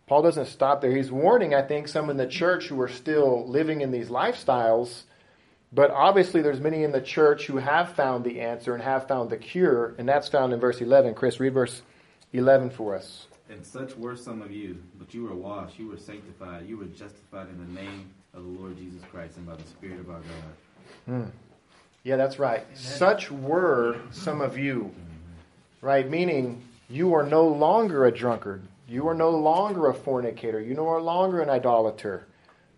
Paul 0.07 0.21
doesn't 0.21 0.47
stop 0.47 0.81
there. 0.81 0.95
He's 0.95 1.11
warning, 1.11 1.53
I 1.53 1.61
think, 1.61 1.89
some 1.89 2.09
in 2.09 2.17
the 2.17 2.27
church 2.27 2.67
who 2.67 2.79
are 2.81 2.87
still 2.87 3.45
living 3.47 3.81
in 3.81 3.91
these 3.91 4.07
lifestyles. 4.07 5.03
But 5.73 5.91
obviously, 5.91 6.41
there's 6.41 6.61
many 6.61 6.83
in 6.83 6.93
the 6.93 7.01
church 7.01 7.45
who 7.45 7.57
have 7.57 7.93
found 7.93 8.23
the 8.23 8.39
answer 8.39 8.73
and 8.73 8.81
have 8.81 9.07
found 9.07 9.29
the 9.29 9.37
cure, 9.37 9.95
and 9.97 10.07
that's 10.07 10.29
found 10.29 10.53
in 10.53 10.61
verse 10.61 10.79
11. 10.79 11.13
Chris, 11.13 11.41
read 11.41 11.53
verse 11.53 11.81
11 12.31 12.69
for 12.69 12.95
us. 12.95 13.27
And 13.49 13.65
such 13.65 13.95
were 13.97 14.15
some 14.15 14.41
of 14.41 14.49
you, 14.51 14.81
but 14.97 15.13
you 15.13 15.23
were 15.23 15.35
washed, 15.35 15.77
you 15.77 15.89
were 15.89 15.97
sanctified, 15.97 16.67
you 16.67 16.77
were 16.77 16.85
justified 16.85 17.47
in 17.49 17.57
the 17.57 17.81
name 17.81 18.09
of 18.33 18.43
the 18.43 18.49
Lord 18.49 18.77
Jesus 18.77 19.01
Christ 19.11 19.37
and 19.37 19.45
by 19.45 19.55
the 19.55 19.63
Spirit 19.63 19.99
of 19.99 20.09
our 20.09 20.19
God. 20.19 21.09
Mm. 21.09 21.31
Yeah, 22.03 22.15
that's 22.15 22.39
right. 22.39 22.61
Amen. 22.61 22.75
Such 22.75 23.31
were 23.31 23.99
some 24.11 24.41
of 24.41 24.57
you, 24.57 24.93
right? 25.81 26.09
Meaning 26.09 26.61
you 26.89 27.13
are 27.13 27.23
no 27.23 27.47
longer 27.47 28.05
a 28.05 28.11
drunkard. 28.11 28.63
You 28.87 29.07
are 29.09 29.13
no 29.13 29.29
longer 29.31 29.87
a 29.89 29.93
fornicator. 29.93 30.61
You 30.61 30.73
no 30.73 30.97
longer 30.97 31.41
an 31.41 31.49
idolater, 31.49 32.25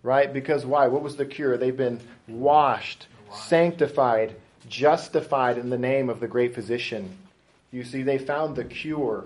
right? 0.01 0.31
Because 0.31 0.65
why? 0.65 0.87
What 0.87 1.01
was 1.03 1.15
the 1.15 1.25
cure? 1.25 1.57
They've 1.57 1.75
been 1.75 1.99
washed, 2.27 3.07
sanctified, 3.31 4.35
justified 4.67 5.57
in 5.57 5.69
the 5.69 5.77
name 5.77 6.09
of 6.09 6.19
the 6.19 6.27
great 6.27 6.55
physician. 6.55 7.17
You 7.71 7.83
see, 7.83 8.01
they 8.03 8.17
found 8.17 8.55
the 8.55 8.65
cure. 8.65 9.25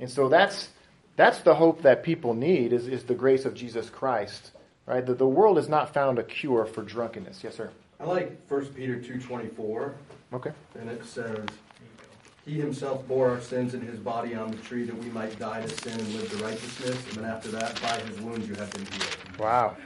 And 0.00 0.10
so 0.10 0.28
that's, 0.28 0.68
that's 1.16 1.38
the 1.40 1.54
hope 1.54 1.82
that 1.82 2.02
people 2.02 2.34
need 2.34 2.72
is, 2.72 2.88
is 2.88 3.04
the 3.04 3.14
grace 3.14 3.44
of 3.44 3.54
Jesus 3.54 3.88
Christ. 3.88 4.50
Right? 4.86 5.04
The, 5.06 5.14
the 5.14 5.26
world 5.26 5.56
has 5.56 5.68
not 5.68 5.94
found 5.94 6.18
a 6.18 6.24
cure 6.24 6.66
for 6.66 6.82
drunkenness. 6.82 7.42
Yes, 7.44 7.56
sir. 7.56 7.70
I 8.00 8.04
like 8.04 8.36
1 8.48 8.66
Peter 8.66 8.96
2.24, 8.96 9.92
Okay. 10.32 10.50
and 10.78 10.90
it 10.90 11.04
says, 11.06 11.46
He 12.44 12.60
himself 12.60 13.06
bore 13.08 13.30
our 13.30 13.40
sins 13.40 13.72
in 13.72 13.80
his 13.80 13.98
body 13.98 14.34
on 14.34 14.50
the 14.50 14.58
tree 14.58 14.84
that 14.84 14.96
we 14.96 15.08
might 15.10 15.38
die 15.38 15.62
to 15.62 15.68
sin 15.68 15.98
and 15.98 16.14
live 16.14 16.30
to 16.30 16.44
righteousness. 16.44 17.06
And 17.08 17.16
then 17.16 17.24
after 17.24 17.48
that, 17.52 17.80
by 17.80 17.98
his 18.00 18.20
wounds 18.20 18.46
you 18.46 18.54
have 18.56 18.70
been 18.72 18.84
healed. 18.84 19.16
Wow. 19.38 19.76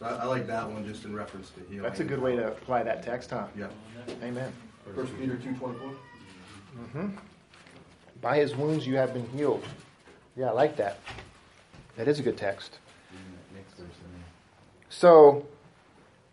So 0.00 0.06
I, 0.06 0.14
I 0.16 0.24
like 0.24 0.46
that 0.48 0.68
one 0.68 0.84
just 0.84 1.04
in 1.04 1.14
reference 1.14 1.50
to 1.50 1.60
healing. 1.68 1.82
That's 1.82 2.00
a 2.00 2.04
good 2.04 2.20
way 2.20 2.34
to 2.34 2.48
apply 2.48 2.82
that 2.82 3.04
text, 3.04 3.30
huh? 3.30 3.46
Yeah. 3.56 3.68
Amen. 4.22 4.52
1 4.92 5.06
Peter 5.18 5.36
2.24. 5.36 5.94
Mm-hmm. 6.76 7.08
By 8.20 8.38
his 8.38 8.56
wounds 8.56 8.86
you 8.86 8.96
have 8.96 9.14
been 9.14 9.28
healed. 9.28 9.64
Yeah, 10.36 10.46
I 10.46 10.52
like 10.52 10.76
that. 10.76 10.98
That 11.96 12.08
is 12.08 12.18
a 12.18 12.22
good 12.22 12.36
text. 12.36 12.78
Next 13.54 13.74
verse. 13.74 13.86
I 14.02 14.12
mean. 14.12 14.24
So, 14.88 15.46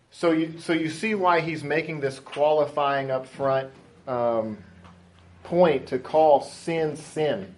so 0.09 0.31
you 0.31 0.57
so 0.57 0.73
you 0.73 0.89
see 0.89 1.13
why 1.13 1.39
he's 1.39 1.63
making 1.63 1.99
this 1.99 2.19
qualifying 2.19 3.11
up 3.11 3.27
front 3.27 3.69
um, 4.07 4.57
point 5.51 5.87
to 5.87 5.99
call 5.99 6.41
sin 6.41 6.95
sin, 6.95 7.53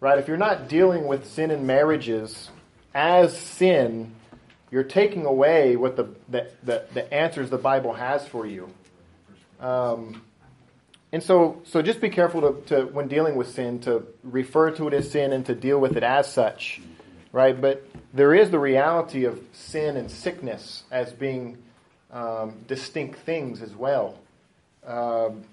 right? 0.00 0.18
If 0.18 0.28
you're 0.28 0.36
not 0.36 0.68
dealing 0.68 1.06
with 1.06 1.26
sin 1.26 1.50
in 1.50 1.66
marriages 1.66 2.50
as 2.94 3.36
sin, 3.36 4.14
you're 4.70 4.84
taking 4.84 5.24
away 5.24 5.76
what 5.76 5.96
the 5.96 6.04
the, 6.28 6.50
the, 6.62 6.84
the 6.92 7.12
answers 7.12 7.48
the 7.48 7.58
Bible 7.58 7.94
has 7.94 8.28
for 8.28 8.46
you. 8.46 8.68
Um, 9.60 10.20
and 11.12 11.22
so, 11.22 11.62
so 11.64 11.80
just 11.80 12.02
be 12.02 12.10
careful 12.10 12.42
to, 12.42 12.62
to, 12.66 12.86
when 12.86 13.08
dealing 13.08 13.36
with 13.36 13.48
sin, 13.48 13.80
to 13.80 14.06
refer 14.22 14.70
to 14.72 14.88
it 14.88 14.92
as 14.92 15.10
sin 15.10 15.32
and 15.32 15.46
to 15.46 15.54
deal 15.54 15.78
with 15.78 15.96
it 15.96 16.02
as 16.02 16.30
such, 16.30 16.82
right? 17.32 17.58
But 17.58 17.88
there 18.12 18.34
is 18.34 18.50
the 18.50 18.58
reality 18.58 19.24
of 19.24 19.40
sin 19.52 19.96
and 19.96 20.10
sickness 20.10 20.82
as 20.90 21.12
being 21.12 21.56
um, 22.12 22.56
distinct 22.68 23.20
things 23.20 23.62
as 23.62 23.74
well, 23.74 24.18
um, 24.86 25.44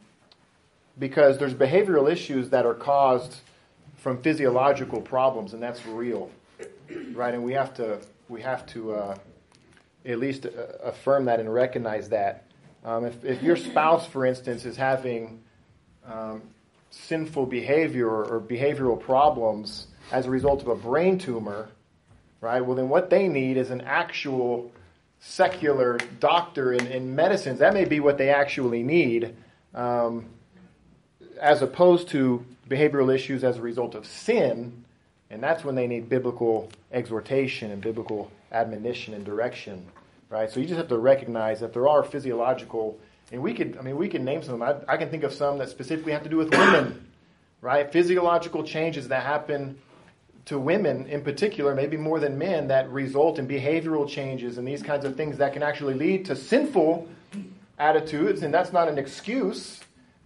because 1.00 1.38
there's 1.38 1.54
behavioral 1.54 2.12
issues 2.12 2.50
that 2.50 2.66
are 2.66 2.74
caused 2.74 3.38
from 3.98 4.22
physiological 4.22 5.02
problems, 5.02 5.54
and 5.54 5.64
that's 5.64 5.86
real, 5.86 6.30
right? 7.14 7.34
And 7.34 7.44
we 7.44 7.54
have 7.54 7.74
to 7.76 8.00
we 8.30 8.42
have 8.42 8.66
to 8.68 8.94
uh, 8.94 9.18
at 10.06 10.20
least 10.20 10.46
uh, 10.46 10.50
affirm 10.84 11.26
that 11.26 11.40
and 11.40 11.54
recognize 11.54 12.10
that. 12.10 12.46
Um, 12.84 13.06
if, 13.06 13.24
if 13.24 13.42
your 13.42 13.56
spouse, 13.56 14.06
for 14.06 14.26
instance, 14.26 14.66
is 14.66 14.76
having 14.76 15.42
um, 16.06 16.42
sinful 16.90 17.46
behavior 17.46 18.08
or, 18.08 18.26
or 18.26 18.42
behavioral 18.42 19.00
problems 19.00 19.88
as 20.12 20.26
a 20.26 20.30
result 20.30 20.62
of 20.62 20.68
a 20.68 20.76
brain 20.76 21.18
tumor, 21.18 21.70
right? 22.42 22.62
Well, 22.62 22.76
then 22.76 22.90
what 22.90 23.10
they 23.10 23.28
need 23.28 23.58
is 23.58 23.72
an 23.72 23.82
actual 23.82 24.72
secular 25.20 25.98
doctor 26.20 26.74
in, 26.74 26.86
in 26.88 27.16
medicines. 27.16 27.60
That 27.60 27.74
may 27.74 27.86
be 27.86 28.02
what 28.02 28.18
they 28.18 28.30
actually 28.30 28.84
need, 28.84 29.36
um, 29.74 30.26
as 31.44 31.62
opposed 31.62 32.08
to 32.08 32.44
behavioral 32.70 33.14
issues 33.14 33.44
as 33.44 33.58
a 33.58 33.62
result 33.62 33.96
of 33.96 34.08
sin. 34.08 34.86
And 35.30 35.44
that's 35.44 35.66
when 35.66 35.76
they 35.76 35.88
need 35.88 36.08
biblical 36.08 36.72
exhortation 36.92 37.70
and 37.70 37.82
biblical 37.82 38.32
admonition 38.54 39.14
and 39.14 39.26
direction, 39.26 39.86
right? 40.30 40.50
So 40.50 40.62
you 40.62 40.66
just 40.66 40.78
have 40.78 40.88
to 40.88 40.98
recognize 40.98 41.60
that 41.60 41.74
there 41.74 41.90
are 41.90 42.02
physiological, 42.02 42.98
and 43.34 43.42
we 43.42 43.54
could, 43.54 43.76
I 43.78 43.82
mean, 43.82 43.98
we 43.98 44.08
can 44.08 44.24
name 44.24 44.42
some. 44.42 44.62
I, 44.62 44.76
I 44.88 44.96
can 44.96 45.10
think 45.10 45.24
of 45.24 45.34
some 45.34 45.58
that 45.58 45.70
specifically 45.70 46.14
have 46.14 46.24
to 46.24 46.30
do 46.30 46.38
with 46.38 46.50
women, 46.52 47.06
right? 47.60 47.92
Physiological 47.92 48.64
changes 48.64 49.10
that 49.10 49.24
happen 49.24 49.78
to 50.46 50.58
women 50.58 51.08
in 51.08 51.24
particular, 51.24 51.76
maybe 51.76 51.98
more 51.98 52.22
than 52.22 52.38
men, 52.38 52.68
that 52.70 52.90
result 52.90 53.38
in 53.38 53.48
behavioral 53.48 54.08
changes 54.08 54.58
and 54.58 54.66
these 54.66 54.82
kinds 54.82 55.04
of 55.04 55.18
things 55.18 55.38
that 55.40 55.52
can 55.52 55.64
actually 55.64 55.94
lead 55.94 56.24
to 56.26 56.38
sinful 56.38 57.08
attitudes. 57.80 58.44
And 58.44 58.54
that's 58.54 58.72
not 58.72 58.88
an 58.88 58.98
excuse, 58.98 59.82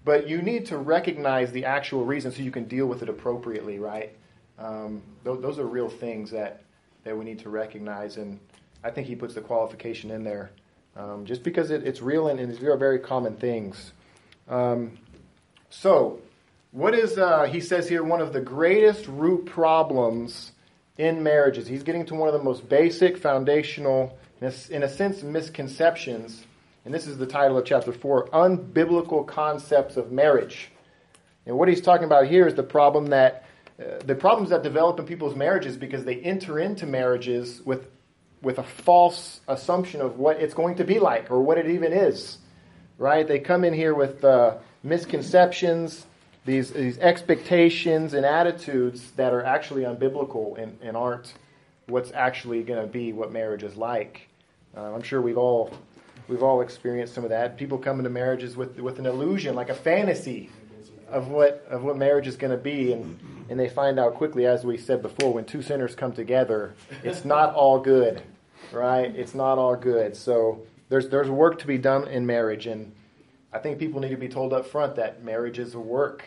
but 0.08 0.30
you 0.30 0.42
need 0.42 0.68
to 0.68 0.78
recognize 0.78 1.52
the 1.52 1.66
actual 1.66 2.06
reason 2.06 2.32
so 2.32 2.42
you 2.42 2.50
can 2.50 2.64
deal 2.64 2.86
with 2.86 3.04
it 3.04 3.10
appropriately, 3.10 3.78
right? 3.78 4.16
Um, 4.58 5.02
those, 5.26 5.42
those, 5.42 5.60
are 5.60 5.66
real 5.66 5.90
things 5.90 6.32
that, 6.32 6.62
that 7.04 7.18
we 7.18 7.26
need 7.26 7.40
to 7.40 7.50
recognize. 7.50 8.16
And 8.16 8.40
I 8.86 8.90
think 8.90 9.06
he 9.06 9.16
puts 9.16 9.34
the 9.34 9.42
qualification 9.42 10.10
in 10.12 10.24
there 10.24 10.52
um, 10.96 11.26
just 11.26 11.44
because 11.44 11.72
it, 11.72 11.86
it's 11.86 12.02
real 12.02 12.30
and, 12.30 12.40
and 12.40 12.50
these 12.50 12.64
are 12.64 12.78
very 12.78 13.00
common 13.00 13.36
things. 13.36 13.92
Um, 14.48 14.98
so, 15.70 16.22
what 16.72 16.96
is, 16.96 17.18
uh, 17.18 17.44
he 17.44 17.60
says 17.60 17.90
here, 17.90 18.02
one 18.02 18.22
of 18.22 18.32
the 18.32 18.40
greatest 18.40 19.08
root 19.08 19.46
problems 19.46 20.54
in 20.98 21.22
marriages? 21.22 21.68
He's 21.68 21.84
getting 21.84 22.06
to 22.06 22.16
one 22.16 22.30
of 22.30 22.34
the 22.34 22.44
most 22.44 22.70
basic, 22.70 23.18
foundational, 23.18 24.18
in 24.40 24.48
a, 24.48 24.54
in 24.74 24.84
a 24.84 24.90
sense, 24.90 25.22
misconceptions. 25.22 26.46
And 26.88 26.94
this 26.94 27.06
is 27.06 27.18
the 27.18 27.26
title 27.28 27.58
of 27.58 27.66
chapter 27.66 27.92
4 27.92 28.30
Unbiblical 28.30 29.28
Concepts 29.28 29.98
of 29.98 30.10
Marriage. 30.10 30.72
And 31.46 31.58
what 31.58 31.68
he's 31.68 31.82
talking 31.82 32.06
about 32.06 32.28
here 32.28 32.48
is 32.48 32.56
the 32.56 32.64
problem 32.64 33.08
that 33.08 33.44
uh, 33.78 33.98
the 34.06 34.16
problems 34.16 34.52
that 34.52 34.64
develop 34.64 34.98
in 34.98 35.06
people's 35.06 35.36
marriages 35.36 35.76
because 35.76 36.06
they 36.06 36.16
enter 36.22 36.60
into 36.60 36.86
marriages 36.86 37.62
with 37.66 37.90
with 38.42 38.58
a 38.58 38.64
false 38.64 39.42
assumption 39.50 40.00
of 40.00 40.18
what 40.18 40.40
it's 40.40 40.54
going 40.54 40.76
to 40.76 40.86
be 40.86 40.98
like 40.98 41.30
or 41.30 41.42
what 41.42 41.58
it 41.58 41.68
even 41.68 41.92
is. 41.92 42.38
Right? 42.98 43.28
They 43.28 43.40
come 43.40 43.66
in 43.66 43.74
here 43.74 43.94
with 43.94 44.24
uh, 44.24 44.56
misconceptions, 44.82 46.06
these, 46.46 46.72
these 46.72 47.00
expectations 47.00 48.14
and 48.14 48.26
attitudes 48.26 49.12
that 49.18 49.34
are 49.34 49.44
actually 49.44 49.84
unbiblical 49.84 50.58
and, 50.58 50.78
and 50.82 50.96
aren't 50.96 51.34
what's 51.88 52.14
actually 52.14 52.64
going 52.64 52.80
to 52.80 52.88
be 52.88 53.12
what 53.12 53.34
marriage 53.34 53.64
is 53.64 53.76
like. 53.76 54.30
Uh, 54.74 54.94
I'm 54.94 55.02
sure 55.02 55.22
we've 55.22 55.38
all 55.38 55.74
we've 56.28 56.44
all 56.44 56.62
experienced 56.62 57.14
some 57.14 57.24
of 57.24 57.30
that. 57.30 57.58
People 57.58 57.78
come 57.78 58.00
into 58.00 58.10
marriages 58.10 58.56
with 58.56 58.80
with 58.80 59.00
an 59.00 59.06
illusion, 59.06 59.56
like 59.56 59.70
a 59.70 59.76
fantasy 59.76 60.50
of 61.10 61.30
what 61.30 61.66
of 61.70 61.84
what 61.84 61.98
marriage 61.98 62.28
is 62.28 62.36
going 62.36 62.52
to 62.52 62.58
be, 62.58 62.94
and 62.94 63.20
and 63.50 63.60
they 63.60 63.70
find 63.70 64.00
out 64.00 64.16
quickly, 64.16 64.46
as 64.46 64.66
we 64.66 64.78
said 64.78 65.02
before, 65.02 65.34
when 65.34 65.46
two 65.46 65.62
sinners 65.62 65.96
come 65.96 66.12
together, 66.12 66.74
it's 67.04 67.24
not 67.24 67.54
all 67.54 67.80
good, 67.80 68.22
right? 68.72 69.16
It's 69.16 69.34
not 69.34 69.58
all 69.58 69.76
good. 69.76 70.16
So 70.16 70.62
there's 70.90 71.10
there's 71.10 71.30
work 71.30 71.60
to 71.60 71.68
be 71.68 71.78
done 71.78 72.08
in 72.08 72.26
marriage, 72.26 72.68
and 72.68 72.92
I 73.54 73.60
think 73.60 73.80
people 73.80 74.02
need 74.02 74.10
to 74.10 74.18
be 74.18 74.30
told 74.30 74.54
up 74.54 74.68
front 74.68 74.96
that 74.96 75.24
marriage 75.24 75.60
is 75.60 75.74
a 75.74 75.80
work. 75.80 76.24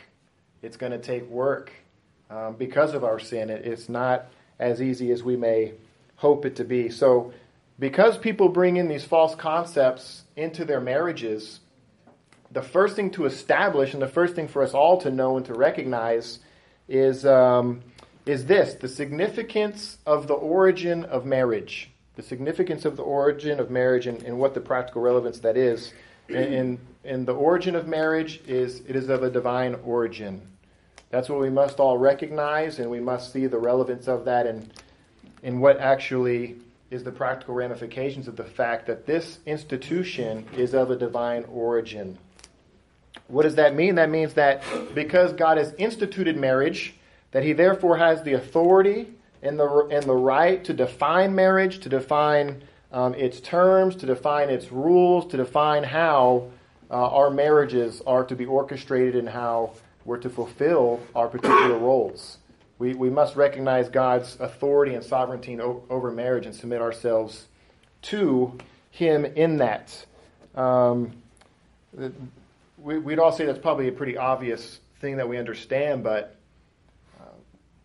It's 0.62 0.76
going 0.76 0.92
to 0.92 0.98
take 0.98 1.28
work 1.28 1.72
um, 2.30 2.54
because 2.56 2.94
of 2.94 3.04
our 3.04 3.18
sin. 3.18 3.50
It, 3.50 3.64
it's 3.64 3.88
not 3.88 4.26
as 4.58 4.82
easy 4.82 5.10
as 5.10 5.22
we 5.22 5.36
may 5.36 5.72
hope 6.16 6.44
it 6.44 6.56
to 6.56 6.64
be. 6.64 6.90
So, 6.90 7.32
because 7.81 8.19
people 8.19 8.51
bring 8.51 8.77
in 8.77 8.88
these 8.88 9.05
false 9.05 9.35
concepts 9.35 10.23
into 10.37 10.66
their 10.66 10.81
marriages, 10.81 11.61
the 12.53 12.62
first 12.62 12.95
thing 12.95 13.11
to 13.12 13.25
establish 13.25 13.95
and 13.95 14.03
the 14.03 14.09
first 14.09 14.35
thing 14.35 14.47
for 14.47 14.62
us 14.62 14.75
all 14.75 15.01
to 15.01 15.11
know 15.11 15.38
and 15.38 15.47
to 15.47 15.55
recognize 15.55 16.40
is, 16.88 17.25
um, 17.25 17.81
is 18.27 18.45
this 18.45 18.75
the 18.75 18.88
significance 18.88 19.97
of 20.05 20.29
the 20.29 20.35
origin 20.35 21.05
of 21.05 21.25
marriage. 21.25 21.90
The 22.16 22.23
significance 22.23 22.85
of 22.85 22.97
the 22.97 23.03
origin 23.03 23.59
of 23.59 23.71
marriage 23.71 24.07
and, 24.07 24.23
and 24.25 24.38
what 24.38 24.53
the 24.53 24.61
practical 24.61 25.01
relevance 25.01 25.38
that 25.38 25.57
is. 25.57 25.95
And, 26.29 26.55
and, 26.55 26.79
and 27.05 27.27
the 27.27 27.35
origin 27.35 27.75
of 27.75 27.88
marriage 27.88 28.43
is 28.47 28.83
it 28.87 28.95
is 28.95 29.09
of 29.09 29.23
a 29.23 29.31
divine 29.31 29.77
origin. 29.85 30.43
That's 31.09 31.29
what 31.29 31.40
we 31.40 31.51
must 31.51 31.81
all 31.81 31.97
recognize, 31.97 32.79
and 32.79 32.90
we 32.90 33.01
must 33.01 33.33
see 33.33 33.47
the 33.47 33.59
relevance 33.59 34.07
of 34.07 34.27
that 34.27 34.47
and 34.47 34.71
in 35.43 35.61
what 35.61 35.81
actually 35.81 36.57
is 36.90 37.05
the 37.05 37.12
practical 37.12 37.55
ramifications 37.55 38.26
of 38.26 38.37
the 38.37 38.44
fact 38.44 38.87
that 38.87 39.07
this 39.07 39.38
institution 39.46 40.44
is 40.57 40.74
of 40.74 40.90
a 40.90 40.96
divine 40.96 41.44
origin. 41.44 42.18
What 43.29 43.44
does 43.44 43.55
that 43.55 43.74
mean? 43.76 43.94
That 43.94 44.11
means 44.11 44.35
that 44.35 44.62
because 44.94 45.33
God 45.33 45.57
has 45.57 45.72
instituted 45.79 46.37
marriage, 46.37 46.94
that 47.31 47.44
He 47.44 47.53
therefore 47.53 47.96
has 47.96 48.22
the 48.24 48.33
authority 48.33 49.07
and 49.42 49.59
the, 49.59 49.68
and 49.92 50.03
the 50.03 50.16
right 50.16 50.62
to 50.64 50.74
define 50.74 51.35
marriage, 51.35 51.79
to 51.81 51.88
define 51.88 52.62
um, 52.92 53.14
its 53.14 53.40
terms, 53.40 53.94
to 53.96 54.07
define 54.07 54.50
its 54.50 54.72
rules, 54.72 55.31
to 55.31 55.37
define 55.37 55.85
how 55.85 56.50
uh, 56.90 56.94
our 56.94 57.31
marriages 57.31 58.03
are 58.05 58.24
to 58.24 58.35
be 58.35 58.46
orchestrated 58.46 59.14
and 59.14 59.29
how 59.29 59.74
we're 60.05 60.18
to 60.18 60.29
fulfill 60.29 61.00
our 61.14 61.29
particular 61.29 61.79
roles. 61.79 62.38
We, 62.81 62.95
we 62.95 63.11
must 63.11 63.37
recognize 63.37 63.90
God's 63.90 64.38
authority 64.40 64.95
and 64.95 65.05
sovereignty 65.05 65.61
over 65.61 66.11
marriage 66.11 66.47
and 66.47 66.55
submit 66.55 66.81
ourselves 66.81 67.47
to 68.03 68.57
Him 68.90 69.27
in 69.27 69.59
that. 69.59 70.07
Um, 70.55 71.12
we, 72.79 72.99
would 72.99 73.19
all 73.19 73.33
say 73.33 73.45
that's 73.45 73.59
probably 73.59 73.88
a 73.88 73.93
pretty 73.93 74.16
obvious 74.16 74.81
thing 74.99 75.19
that 75.19 75.29
we 75.29 75.37
understand, 75.37 76.03
but 76.03 76.37
uh, 77.21 77.25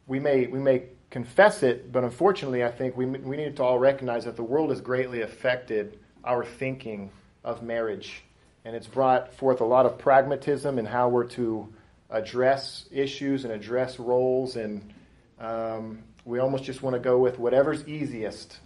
we 0.07 0.17
may 0.17 0.47
we 0.47 0.59
may 0.59 0.83
confess 1.09 1.61
it, 1.61 1.91
but 1.91 2.05
unfortunately, 2.05 2.63
I 2.63 2.71
think 2.71 2.95
we 2.95 3.05
we 3.05 3.35
need 3.35 3.57
to 3.57 3.63
all 3.63 3.77
recognize 3.77 4.23
that 4.23 4.37
the 4.37 4.43
world 4.43 4.69
has 4.69 4.79
greatly 4.79 5.23
affected 5.23 5.99
our 6.23 6.45
thinking 6.45 7.11
of 7.43 7.61
marriage, 7.61 8.23
and 8.63 8.73
it's 8.73 8.87
brought 8.87 9.33
forth 9.33 9.59
a 9.59 9.65
lot 9.65 9.85
of 9.85 9.97
pragmatism 9.97 10.79
in 10.79 10.85
how 10.85 11.09
we're 11.09 11.27
to 11.31 11.67
address 12.09 12.85
issues 12.91 13.45
and 13.45 13.53
address 13.53 13.99
roles, 13.99 14.55
and 14.55 14.93
um, 15.39 16.03
we 16.23 16.39
almost 16.39 16.63
just 16.63 16.81
want 16.81 16.95
to 16.95 16.99
go 16.99 17.17
with 17.17 17.39
whatever's 17.39 17.87
easiest, 17.87 18.59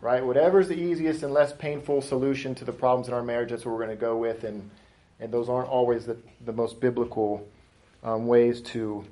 right? 0.00 0.24
Whatever's 0.24 0.68
the 0.68 0.78
easiest 0.78 1.22
and 1.22 1.32
less 1.32 1.52
painful 1.52 2.02
solution 2.02 2.54
to 2.56 2.64
the 2.64 2.72
problems 2.72 3.08
in 3.08 3.14
our 3.14 3.22
marriage, 3.22 3.50
that's 3.50 3.64
what 3.64 3.72
we're 3.72 3.84
going 3.84 3.96
to 3.96 4.00
go 4.00 4.16
with, 4.16 4.44
and 4.44 4.70
and 5.18 5.32
those 5.32 5.48
aren't 5.48 5.68
always 5.68 6.04
the, 6.04 6.16
the 6.44 6.52
most 6.52 6.80
biblical 6.80 7.46
um, 8.02 8.26
ways 8.26 8.60
to 8.60 9.04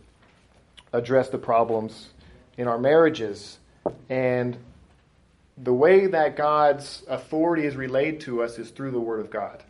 address 0.93 1.29
the 1.31 1.39
problems 1.39 2.09
in 2.59 2.69
our 2.69 2.79
marriages. 2.79 3.59
And 4.09 4.57
the 5.57 5.73
way 5.73 6.07
that 6.07 6.37
God's 6.37 7.03
authority 7.09 7.65
is 7.65 7.77
relayed 7.77 8.21
to 8.21 8.43
us 8.43 8.59
is 8.59 8.71
through 8.71 8.91
the 8.91 9.01
Word 9.01 9.21
of 9.21 9.31
God. 9.31 9.63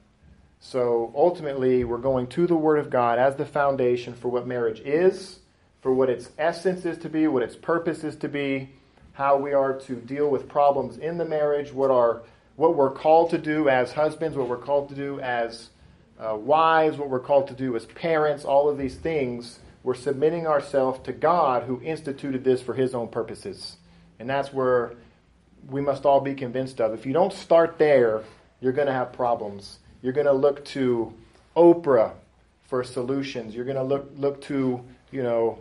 So 0.67 1.13
ultimately, 1.15 1.85
we're 1.85 1.99
going 1.99 2.27
to 2.29 2.47
the 2.47 2.57
Word 2.57 2.79
of 2.79 2.89
God 2.89 3.19
as 3.19 3.37
the 3.37 3.45
foundation 3.45 4.15
for 4.15 4.29
what 4.29 4.47
marriage 4.47 4.81
is, 4.81 5.41
for 5.83 5.93
what 5.93 6.09
its 6.09 6.31
essence 6.39 6.87
is 6.87 6.97
to 6.99 7.11
be, 7.11 7.27
what 7.27 7.43
its 7.43 7.55
purpose 7.55 8.03
is 8.03 8.17
to 8.17 8.29
be, 8.31 8.71
how 9.13 9.37
we 9.37 9.53
are 9.53 9.79
to 9.81 9.95
deal 9.95 10.31
with 10.31 10.49
problems 10.49 10.97
in 10.97 11.19
the 11.19 11.25
marriage, 11.27 11.71
what 11.71 11.91
our 11.91 12.23
what 12.57 12.77
we're 12.77 12.91
called 12.91 13.29
to 13.31 13.39
do 13.39 13.69
as 13.69 13.93
husbands, 13.93 14.39
what 14.39 14.49
we're 14.49 14.57
called 14.57 14.89
to 14.89 14.95
do 14.95 15.21
as 15.21 15.69
uh, 16.19 16.35
wives, 16.35 16.97
what 16.97 17.11
we're 17.11 17.21
called 17.21 17.49
to 17.49 17.55
do 17.55 17.77
as 17.77 17.85
parents, 17.85 18.47
all 18.47 18.67
of 18.67 18.79
these 18.79 18.95
things. 18.95 19.59
We're 19.83 19.95
submitting 19.95 20.47
ourselves 20.47 20.99
to 21.01 21.13
God 21.13 21.65
who 21.65 21.83
instituted 21.83 22.43
this 22.43 22.63
for 22.63 22.73
His 22.73 22.95
own 22.95 23.09
purposes. 23.09 23.77
And 24.19 24.31
that's 24.31 24.51
where 24.51 24.95
we 25.69 25.83
must 25.83 26.07
all 26.07 26.23
be 26.23 26.33
convinced 26.35 26.81
of. 26.81 26.95
If 26.95 27.05
you 27.05 27.13
don't 27.13 27.35
start 27.35 27.77
there, 27.77 28.23
you're 28.63 28.73
going 28.73 28.87
to 28.87 28.95
have 28.95 29.13
problems. 29.13 29.81
You're 30.05 30.13
going 30.13 30.27
to 30.27 30.35
look 30.35 30.63
to 30.67 31.15
Oprah 31.57 32.13
for 32.65 32.85
solutions. 32.85 33.55
You're 33.55 33.65
going 33.65 33.79
to 33.79 33.83
look 33.83 34.11
look 34.19 34.43
to 34.43 34.85
you 35.11 35.23
know 35.23 35.61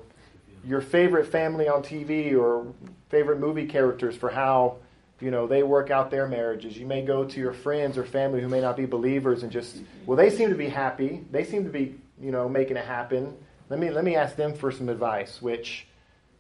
your 0.65 0.81
favorite 0.81 1.31
family 1.31 1.69
on 1.69 1.81
TV 1.81 2.37
or 2.37 2.67
favorite 3.07 3.39
movie 3.39 3.67
characters 3.67 4.17
for 4.17 4.29
how 4.29 4.79
you 5.21 5.31
know 5.31 5.47
they 5.47 5.63
work 5.63 5.91
out 5.91 6.11
their 6.11 6.27
marriages. 6.27 6.77
You 6.77 6.85
may 6.85 7.05
go 7.05 7.23
to 7.23 7.39
your 7.39 7.53
friends 7.53 7.97
or 7.97 8.03
family 8.03 8.41
who 8.41 8.49
may 8.49 8.59
not 8.59 8.75
be 8.75 8.85
believers 8.85 9.43
and 9.43 9.51
just 9.51 9.77
well 10.05 10.17
they 10.17 10.29
seem 10.29 10.49
to 10.49 10.55
be 10.55 10.67
happy. 10.67 11.23
They 11.31 11.45
seem 11.45 11.63
to 11.63 11.69
be 11.69 11.95
you 12.19 12.31
know 12.31 12.49
making 12.49 12.75
it 12.75 12.85
happen. 12.85 13.33
Let 13.69 13.79
me 13.79 13.91
let 13.91 14.03
me 14.03 14.17
ask 14.17 14.35
them 14.35 14.53
for 14.53 14.73
some 14.73 14.89
advice, 14.89 15.41
which 15.41 15.87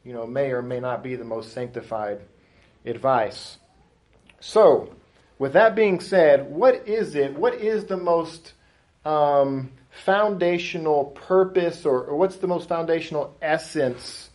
you 0.03 0.11
know 0.11 0.27
may 0.27 0.51
or 0.51 0.61
may 0.61 0.81
not 0.81 1.03
be 1.03 1.15
the 1.15 1.23
most 1.23 1.53
sanctified 1.53 2.19
advice. 2.85 3.59
So, 4.41 4.93
with 5.39 5.53
that 5.53 5.75
being 5.75 5.99
said, 5.99 6.49
what 6.49 6.87
is 6.87 7.15
it? 7.15 7.37
What 7.37 7.55
is 7.55 7.85
the 7.85 7.97
most 7.97 8.53
um, 9.05 9.71
foundational 10.05 11.05
purpose, 11.05 11.85
or, 11.85 12.03
or 12.03 12.15
what's 12.15 12.37
the 12.37 12.47
most 12.47 12.69
foundational 12.69 13.35
essence 13.41 14.29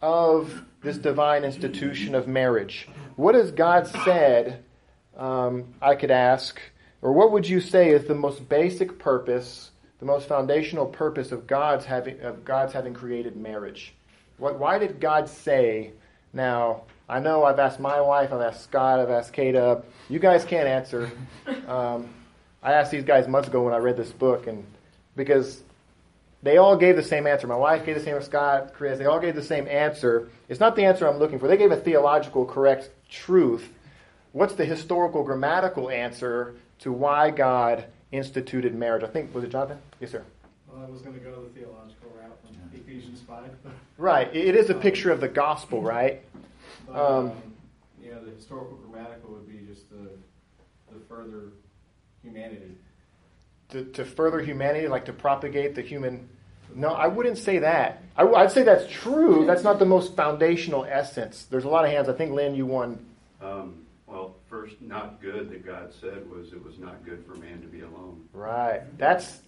of 0.00 0.62
this 0.82 0.98
divine 0.98 1.44
institution 1.44 2.14
of 2.14 2.28
marriage? 2.28 2.88
What 3.16 3.34
has 3.34 3.50
God 3.50 3.86
said? 4.04 4.64
Um, 5.16 5.74
I 5.80 5.94
could 5.94 6.10
ask, 6.10 6.60
or 7.00 7.12
what 7.12 7.30
would 7.32 7.48
you 7.48 7.60
say 7.60 7.90
is 7.90 8.06
the 8.06 8.14
most 8.14 8.48
basic 8.48 8.98
purpose, 8.98 9.70
the 10.00 10.06
most 10.06 10.26
foundational 10.26 10.86
purpose 10.86 11.30
of 11.30 11.46
God's 11.46 11.84
having 11.84 12.20
of 12.20 12.44
God's 12.44 12.72
having 12.72 12.94
created 12.94 13.36
marriage? 13.36 13.94
What, 14.38 14.58
why 14.58 14.78
did 14.78 15.00
God 15.00 15.28
say? 15.28 15.92
Now, 16.32 16.82
I 17.08 17.20
know 17.20 17.44
I've 17.44 17.58
asked 17.58 17.80
my 17.80 18.00
wife, 18.00 18.32
I've 18.32 18.40
asked 18.40 18.64
Scott, 18.64 18.98
I've 18.98 19.10
asked 19.10 19.32
Kata. 19.32 19.82
You 20.08 20.18
guys 20.18 20.44
can't 20.44 20.68
answer. 20.68 21.10
Um, 21.68 22.08
I 22.62 22.72
asked 22.72 22.90
these 22.90 23.04
guys 23.04 23.28
months 23.28 23.48
ago 23.48 23.62
when 23.62 23.74
I 23.74 23.76
read 23.76 23.98
this 23.98 24.10
book, 24.10 24.46
and 24.46 24.64
because 25.16 25.62
they 26.42 26.56
all 26.58 26.76
gave 26.76 26.96
the 26.96 27.02
same 27.02 27.26
answer. 27.26 27.46
My 27.46 27.56
wife 27.56 27.84
gave 27.84 27.94
the 27.94 28.02
same, 28.02 28.14
answer 28.14 28.26
Scott, 28.26 28.74
Chris, 28.74 28.98
they 28.98 29.06
all 29.06 29.18
gave 29.20 29.34
the 29.34 29.42
same 29.42 29.66
answer. 29.66 30.28
It's 30.48 30.60
not 30.60 30.76
the 30.76 30.84
answer 30.84 31.08
I'm 31.08 31.18
looking 31.18 31.38
for. 31.38 31.48
They 31.48 31.56
gave 31.56 31.72
a 31.72 31.76
theological 31.76 32.44
correct 32.44 32.90
truth. 33.10 33.68
What's 34.32 34.54
the 34.54 34.64
historical 34.64 35.22
grammatical 35.22 35.90
answer 35.90 36.54
to 36.80 36.92
why 36.92 37.30
God 37.30 37.84
instituted 38.12 38.74
marriage? 38.74 39.02
I 39.02 39.08
think, 39.08 39.34
was 39.34 39.44
it 39.44 39.50
Jonathan? 39.50 39.78
Yes, 40.00 40.10
sir. 40.10 40.22
Well, 40.70 40.84
I 40.86 40.90
was 40.90 41.00
going 41.00 41.14
to 41.14 41.20
go 41.20 41.42
the 41.42 41.48
theological 41.60 42.10
route 42.18 42.38
from 42.42 42.80
Ephesians 42.80 43.22
5. 43.26 43.44
right. 43.96 44.34
It 44.34 44.54
is 44.54 44.70
a 44.70 44.74
picture 44.74 45.10
of 45.10 45.20
the 45.20 45.28
gospel, 45.28 45.80
right? 45.80 46.22
But, 46.94 47.12
um, 47.12 47.26
um, 47.26 47.32
you 48.02 48.16
the 48.24 48.30
historical 48.30 48.76
grammatical 48.76 49.30
would 49.30 49.48
be 49.48 49.66
just 49.66 49.90
the, 49.90 50.10
the 50.92 51.00
further 51.08 51.52
humanity. 52.22 52.76
To, 53.70 53.84
to 53.84 54.04
further 54.04 54.40
humanity, 54.40 54.86
like 54.86 55.04
to 55.06 55.12
propagate 55.12 55.74
the 55.74 55.82
human. 55.82 56.28
No, 56.74 56.90
I 56.90 57.08
wouldn't 57.08 57.38
say 57.38 57.58
that. 57.58 58.02
I, 58.16 58.24
would 58.24 58.50
say 58.50 58.62
that's 58.62 58.90
true. 58.90 59.44
That's 59.44 59.64
not 59.64 59.78
the 59.78 59.84
most 59.84 60.14
foundational 60.14 60.84
essence. 60.84 61.44
There's 61.44 61.64
a 61.64 61.68
lot 61.68 61.84
of 61.84 61.90
hands. 61.90 62.08
I 62.08 62.12
think, 62.12 62.32
Lynn, 62.32 62.54
you 62.54 62.66
won. 62.66 63.04
Um, 63.40 63.84
well, 64.06 64.36
first, 64.48 64.80
not 64.80 65.20
good 65.20 65.50
that 65.50 65.66
God 65.66 65.92
said 66.00 66.30
was 66.30 66.52
it 66.52 66.64
was 66.64 66.78
not 66.78 67.04
good 67.04 67.24
for 67.26 67.34
man 67.34 67.60
to 67.60 67.66
be 67.66 67.80
alone. 67.80 68.22
Right. 68.32 68.82
That's 68.98 69.40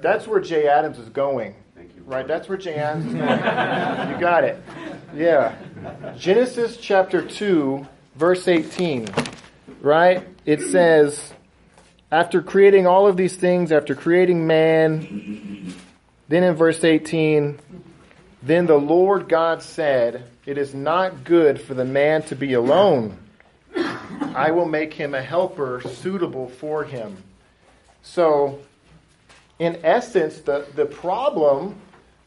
that's 0.00 0.28
where 0.28 0.40
Jay 0.40 0.68
Adams 0.68 0.98
is 0.98 1.08
going. 1.08 1.56
Thank 1.82 1.96
you. 1.96 2.02
Right. 2.04 2.28
That's 2.28 2.48
where 2.48 2.58
going. 2.58 3.08
you 3.08 4.20
got 4.20 4.44
it. 4.44 4.62
Yeah. 5.16 5.56
Genesis 6.16 6.76
chapter 6.76 7.22
2, 7.22 7.84
verse 8.14 8.46
18, 8.46 9.08
right? 9.80 10.24
It 10.46 10.60
says, 10.60 11.32
after 12.12 12.40
creating 12.40 12.86
all 12.86 13.08
of 13.08 13.16
these 13.16 13.34
things, 13.34 13.72
after 13.72 13.96
creating 13.96 14.46
man, 14.46 15.74
then 16.28 16.44
in 16.44 16.54
verse 16.54 16.84
18, 16.84 17.58
then 18.44 18.66
the 18.66 18.78
Lord 18.78 19.28
God 19.28 19.60
said, 19.60 20.22
It 20.46 20.58
is 20.58 20.76
not 20.76 21.24
good 21.24 21.60
for 21.60 21.74
the 21.74 21.84
man 21.84 22.22
to 22.24 22.36
be 22.36 22.52
alone. 22.52 23.18
I 23.74 24.52
will 24.52 24.66
make 24.66 24.94
him 24.94 25.14
a 25.14 25.22
helper 25.22 25.82
suitable 25.84 26.48
for 26.48 26.84
him. 26.84 27.16
So, 28.02 28.60
in 29.62 29.84
essence, 29.84 30.38
the, 30.40 30.66
the 30.74 30.86
problem 30.86 31.80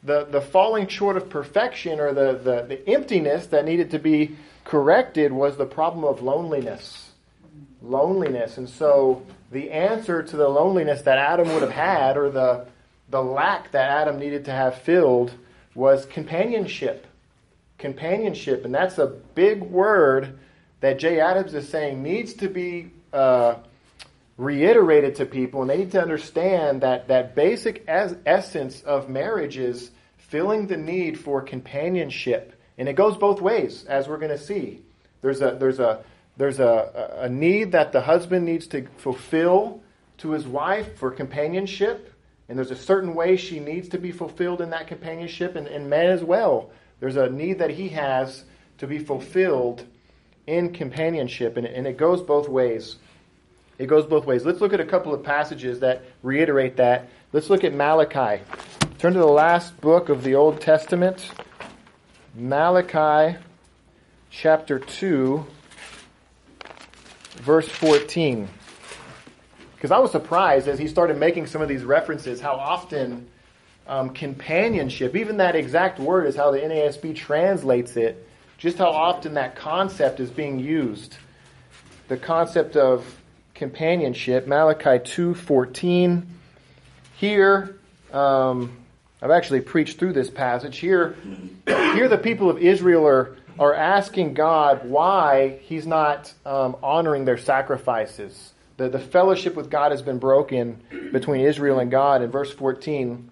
the, 0.05 0.25
the 0.25 0.41
falling 0.41 0.87
short 0.87 1.17
of 1.17 1.29
perfection 1.29 1.99
or 1.99 2.13
the, 2.13 2.39
the, 2.43 2.65
the 2.67 2.89
emptiness 2.89 3.47
that 3.47 3.65
needed 3.65 3.91
to 3.91 3.99
be 3.99 4.35
corrected 4.63 5.31
was 5.33 5.57
the 5.57 5.65
problem 5.65 6.05
of 6.05 6.21
loneliness. 6.21 7.09
Loneliness. 7.81 8.57
And 8.57 8.69
so 8.69 9.23
the 9.51 9.71
answer 9.71 10.21
to 10.21 10.37
the 10.37 10.47
loneliness 10.47 11.01
that 11.03 11.17
Adam 11.17 11.51
would 11.53 11.63
have 11.63 11.71
had 11.71 12.17
or 12.17 12.29
the, 12.29 12.67
the 13.09 13.21
lack 13.21 13.71
that 13.71 13.89
Adam 13.89 14.19
needed 14.19 14.45
to 14.45 14.51
have 14.51 14.75
filled 14.81 15.33
was 15.73 16.05
companionship. 16.05 17.07
Companionship. 17.79 18.63
And 18.63 18.73
that's 18.73 18.99
a 18.99 19.07
big 19.07 19.61
word 19.61 20.37
that 20.81 20.99
Jay 20.99 21.19
Adams 21.19 21.53
is 21.53 21.67
saying 21.67 22.03
needs 22.03 22.35
to 22.35 22.47
be 22.47 22.91
uh, 23.11 23.55
reiterated 24.37 25.15
to 25.15 25.25
people. 25.25 25.61
And 25.61 25.69
they 25.69 25.77
need 25.77 25.91
to 25.91 26.01
understand 26.01 26.81
that 26.81 27.07
that 27.07 27.35
basic 27.35 27.83
es- 27.87 28.15
essence 28.25 28.81
of 28.81 29.09
marriage 29.09 29.57
is 29.57 29.91
filling 30.17 30.67
the 30.67 30.77
need 30.77 31.19
for 31.19 31.41
companionship. 31.41 32.53
And 32.77 32.89
it 32.89 32.93
goes 32.93 33.15
both 33.17 33.41
ways, 33.41 33.85
as 33.85 34.07
we're 34.07 34.17
going 34.17 34.31
to 34.31 34.37
see. 34.37 34.81
There's 35.21 35.41
a, 35.41 35.55
there's 35.57 35.79
a, 35.79 36.03
there's 36.37 36.59
a, 36.59 37.19
a 37.21 37.29
need 37.29 37.71
that 37.71 37.93
the 37.93 38.01
husband 38.01 38.45
needs 38.45 38.67
to 38.67 38.87
fulfill 38.97 39.81
to 40.17 40.31
his 40.31 40.45
wife 40.45 40.97
for 40.97 41.11
companionship. 41.11 42.13
And 42.49 42.57
there's 42.57 42.71
a 42.71 42.75
certain 42.75 43.15
way 43.15 43.37
she 43.37 43.59
needs 43.59 43.89
to 43.89 43.97
be 43.97 44.11
fulfilled 44.11 44.61
in 44.61 44.69
that 44.71 44.87
companionship, 44.87 45.55
and, 45.55 45.67
and 45.67 45.89
men 45.89 46.07
as 46.07 46.23
well. 46.23 46.69
There's 46.99 47.15
a 47.15 47.29
need 47.29 47.59
that 47.59 47.71
he 47.71 47.89
has 47.89 48.43
to 48.77 48.87
be 48.87 48.99
fulfilled 48.99 49.85
in 50.45 50.73
companionship, 50.73 51.57
and, 51.57 51.65
and 51.65 51.87
it 51.87 51.97
goes 51.97 52.21
both 52.21 52.47
ways. 52.47 52.97
It 53.77 53.87
goes 53.87 54.05
both 54.05 54.25
ways. 54.25 54.45
Let's 54.45 54.61
look 54.61 54.73
at 54.73 54.79
a 54.79 54.85
couple 54.85 55.13
of 55.13 55.23
passages 55.23 55.81
that 55.81 56.03
reiterate 56.23 56.77
that. 56.77 57.09
Let's 57.33 57.49
look 57.49 57.63
at 57.63 57.73
Malachi. 57.73 58.41
Turn 58.97 59.13
to 59.13 59.19
the 59.19 59.25
last 59.25 59.79
book 59.81 60.07
of 60.07 60.23
the 60.23 60.35
Old 60.35 60.61
Testament, 60.61 61.29
Malachi 62.33 63.37
chapter 64.29 64.79
2, 64.79 65.45
verse 67.37 67.67
14. 67.67 68.47
Because 69.75 69.91
I 69.91 69.99
was 69.99 70.11
surprised 70.11 70.69
as 70.69 70.79
he 70.79 70.87
started 70.87 71.17
making 71.17 71.47
some 71.47 71.61
of 71.61 71.67
these 71.67 71.83
references 71.83 72.39
how 72.39 72.53
often 72.53 73.27
um, 73.87 74.11
companionship, 74.11 75.15
even 75.15 75.37
that 75.37 75.55
exact 75.55 75.99
word 75.99 76.27
is 76.27 76.35
how 76.35 76.51
the 76.51 76.59
NASB 76.59 77.15
translates 77.15 77.97
it, 77.97 78.27
just 78.57 78.77
how 78.77 78.89
often 78.89 79.33
that 79.33 79.57
concept 79.57 80.21
is 80.21 80.31
being 80.31 80.59
used. 80.59 81.17
The 82.07 82.17
concept 82.17 82.77
of 82.77 83.05
companionship, 83.55 84.47
Malachi 84.47 84.99
2:14. 84.99 86.23
Here, 87.15 87.75
um, 88.13 88.77
I've 89.21 89.31
actually 89.31 89.61
preached 89.61 89.97
through 89.97 90.13
this 90.13 90.29
passage. 90.29 90.77
Here, 90.77 91.15
here 91.65 92.09
the 92.09 92.17
people 92.17 92.49
of 92.49 92.57
Israel 92.59 93.07
are, 93.07 93.37
are 93.57 93.73
asking 93.73 94.33
God 94.33 94.87
why 94.89 95.59
He's 95.61 95.87
not 95.87 96.31
um, 96.45 96.75
honoring 96.83 97.25
their 97.25 97.37
sacrifices. 97.37 98.51
The, 98.77 98.89
the 98.89 98.99
fellowship 98.99 99.55
with 99.55 99.69
God 99.69 99.91
has 99.91 100.01
been 100.01 100.19
broken 100.19 100.81
between 101.13 101.39
Israel 101.39 101.79
and 101.79 101.89
God. 101.89 102.21
In 102.21 102.29
verse 102.29 102.51
14, 102.51 103.31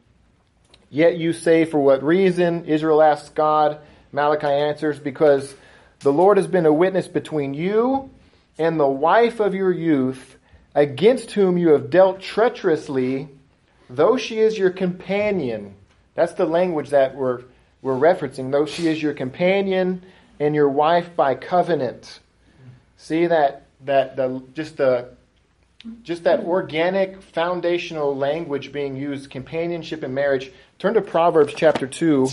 Yet 0.90 1.18
you 1.18 1.34
say, 1.34 1.66
For 1.66 1.80
what 1.80 2.02
reason? 2.02 2.66
Israel 2.66 3.02
asks 3.02 3.30
God. 3.30 3.80
Malachi 4.14 4.48
answers, 4.48 5.00
Because 5.00 5.54
the 6.00 6.14
Lord 6.14 6.38
has 6.38 6.48
been 6.48 6.66
a 6.66 6.72
witness 6.72 7.10
between 7.10 7.54
you 7.54 8.10
and 8.58 8.80
the 8.80 8.88
wife 8.88 9.40
of 9.40 9.54
your 9.54 9.72
youth, 9.72 10.38
against 10.76 11.32
whom 11.32 11.58
you 11.58 11.70
have 11.70 11.90
dealt 11.90 12.22
treacherously, 12.22 13.30
though 13.90 14.18
she 14.18 14.40
is 14.40 14.58
your 14.58 14.72
companion. 14.72 15.76
That's 16.16 16.34
the 16.34 16.46
language 16.46 16.90
that 16.90 17.16
we're, 17.16 17.44
we're 17.82 17.96
referencing. 17.96 18.52
Though 18.52 18.66
she 18.66 18.88
is 18.88 19.02
your 19.02 19.14
companion 19.14 20.04
and 20.40 20.56
your 20.56 20.70
wife 20.70 21.16
by 21.16 21.36
covenant. 21.36 22.20
See 22.98 23.28
that 23.28 23.66
that 23.86 24.16
the 24.16 24.42
just 24.54 24.78
the 24.78 25.10
just 26.04 26.24
that 26.24 26.42
organic 26.42 27.22
foundational 27.22 28.16
language 28.16 28.72
being 28.72 28.96
used, 28.96 29.30
companionship 29.30 30.04
and 30.04 30.16
marriage. 30.16 30.52
Turn 30.80 30.94
to 30.94 31.02
Proverbs 31.02 31.54
chapter 31.56 31.88
2. 31.88 32.30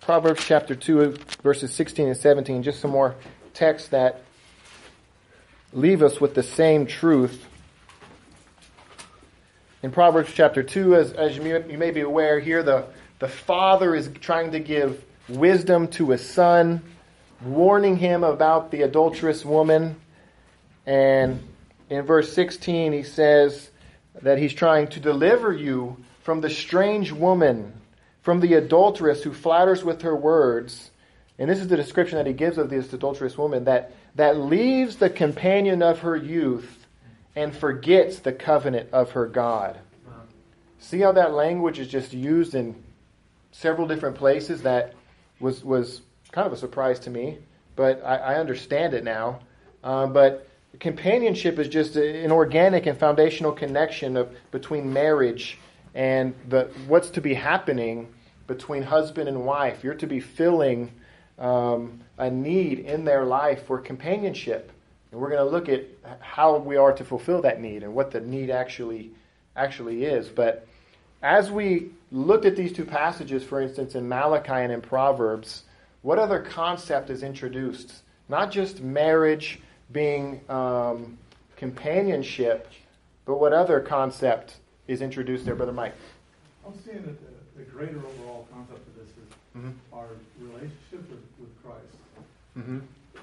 Proverbs 0.00 0.44
chapter 0.44 0.74
2, 0.74 1.16
verses 1.42 1.72
16 1.72 2.08
and 2.08 2.16
17. 2.16 2.62
Just 2.62 2.80
some 2.80 2.90
more 2.90 3.14
text 3.52 3.90
that 3.90 4.22
leave 5.74 6.02
us 6.02 6.20
with 6.20 6.34
the 6.34 6.42
same 6.42 6.86
truth. 6.86 7.44
In 9.82 9.90
Proverbs 9.90 10.30
chapter 10.32 10.62
2, 10.62 10.94
as, 10.94 11.12
as 11.12 11.36
you, 11.36 11.42
may, 11.42 11.70
you 11.70 11.76
may 11.76 11.90
be 11.90 12.00
aware, 12.00 12.40
here 12.40 12.62
the, 12.62 12.86
the 13.18 13.28
father 13.28 13.94
is 13.94 14.08
trying 14.20 14.52
to 14.52 14.60
give 14.60 15.04
wisdom 15.28 15.88
to 15.88 16.10
his 16.10 16.26
son, 16.26 16.80
warning 17.44 17.96
him 17.96 18.22
about 18.24 18.70
the 18.70 18.82
adulterous 18.82 19.44
woman. 19.44 19.96
And 20.86 21.42
in 21.90 22.02
verse 22.02 22.32
16, 22.32 22.92
he 22.92 23.02
says 23.02 23.68
that 24.22 24.38
he's 24.38 24.54
trying 24.54 24.88
to 24.88 25.00
deliver 25.00 25.52
you 25.52 25.96
from 26.22 26.40
the 26.40 26.50
strange 26.50 27.10
woman, 27.10 27.72
from 28.22 28.40
the 28.40 28.54
adulteress 28.54 29.22
who 29.22 29.34
flatters 29.34 29.84
with 29.84 30.02
her 30.02 30.14
words. 30.14 30.90
And 31.38 31.50
this 31.50 31.58
is 31.58 31.68
the 31.68 31.76
description 31.76 32.16
that 32.16 32.26
he 32.26 32.32
gives 32.32 32.58
of 32.58 32.70
this 32.70 32.92
adulterous 32.92 33.36
woman 33.36 33.64
that, 33.64 33.92
that 34.14 34.36
leaves 34.38 34.96
the 34.96 35.10
companion 35.10 35.82
of 35.82 36.00
her 36.00 36.16
youth 36.16 36.86
and 37.36 37.54
forgets 37.54 38.20
the 38.20 38.32
covenant 38.32 38.90
of 38.92 39.12
her 39.12 39.26
God. 39.26 39.78
See 40.78 41.00
how 41.00 41.12
that 41.12 41.32
language 41.32 41.78
is 41.78 41.88
just 41.88 42.12
used 42.12 42.54
in 42.54 42.76
several 43.52 43.88
different 43.88 44.16
places 44.16 44.62
that 44.62 44.94
was, 45.40 45.64
was 45.64 46.02
kind 46.30 46.46
of 46.46 46.52
a 46.52 46.56
surprise 46.56 47.00
to 47.00 47.10
me, 47.10 47.38
but 47.74 48.04
I, 48.04 48.16
I 48.16 48.34
understand 48.36 48.94
it 48.94 49.02
now. 49.04 49.40
Uh, 49.82 50.06
but 50.06 50.48
companionship 50.80 51.58
is 51.58 51.68
just 51.68 51.96
an 51.96 52.30
organic 52.30 52.86
and 52.86 52.98
foundational 52.98 53.52
connection 53.52 54.16
of, 54.16 54.34
between 54.50 54.92
marriage 54.92 55.58
and 55.94 56.34
the, 56.48 56.68
what's 56.86 57.10
to 57.10 57.20
be 57.20 57.34
happening 57.34 58.08
between 58.46 58.82
husband 58.82 59.28
and 59.28 59.44
wife. 59.44 59.82
You're 59.82 59.94
to 59.94 60.06
be 60.06 60.20
filling 60.20 60.92
um, 61.38 62.00
a 62.18 62.30
need 62.30 62.80
in 62.80 63.04
their 63.04 63.24
life 63.24 63.66
for 63.66 63.78
companionship. 63.78 64.70
And 65.10 65.20
we're 65.20 65.30
going 65.30 65.44
to 65.44 65.50
look 65.50 65.68
at 65.68 65.84
how 66.20 66.58
we 66.58 66.76
are 66.76 66.92
to 66.92 67.04
fulfill 67.04 67.42
that 67.42 67.60
need 67.60 67.82
and 67.82 67.94
what 67.94 68.10
the 68.10 68.20
need 68.20 68.50
actually 68.50 69.12
actually 69.56 70.04
is. 70.04 70.28
But 70.28 70.66
as 71.22 71.50
we 71.50 71.90
looked 72.10 72.44
at 72.44 72.56
these 72.56 72.72
two 72.72 72.84
passages, 72.84 73.42
for 73.44 73.60
instance, 73.60 73.94
in 73.94 74.08
Malachi 74.08 74.52
and 74.52 74.72
in 74.72 74.80
Proverbs, 74.80 75.62
what 76.02 76.18
other 76.18 76.40
concept 76.40 77.10
is 77.10 77.22
introduced? 77.22 78.02
Not 78.28 78.50
just 78.50 78.80
marriage 78.80 79.60
being 79.92 80.40
um, 80.48 81.16
companionship, 81.56 82.70
but 83.24 83.40
what 83.40 83.52
other 83.52 83.80
concept 83.80 84.56
is 84.86 85.00
introduced 85.00 85.46
there, 85.46 85.54
Brother 85.54 85.72
Mike? 85.72 85.94
I'm 86.66 86.74
seeing 86.84 87.02
that 87.02 87.18
the, 87.20 87.62
the 87.62 87.70
greater 87.70 87.98
overall 87.98 88.46
concept 88.52 88.86
of 88.86 88.94
this 88.96 89.08
is 89.08 89.23
mm-hmm. 89.56 89.70
our 89.92 90.08
relationship 90.38 91.08
with, 91.10 91.24
with 91.38 91.62
Christ 91.62 91.96
mm-hmm. 92.58 92.78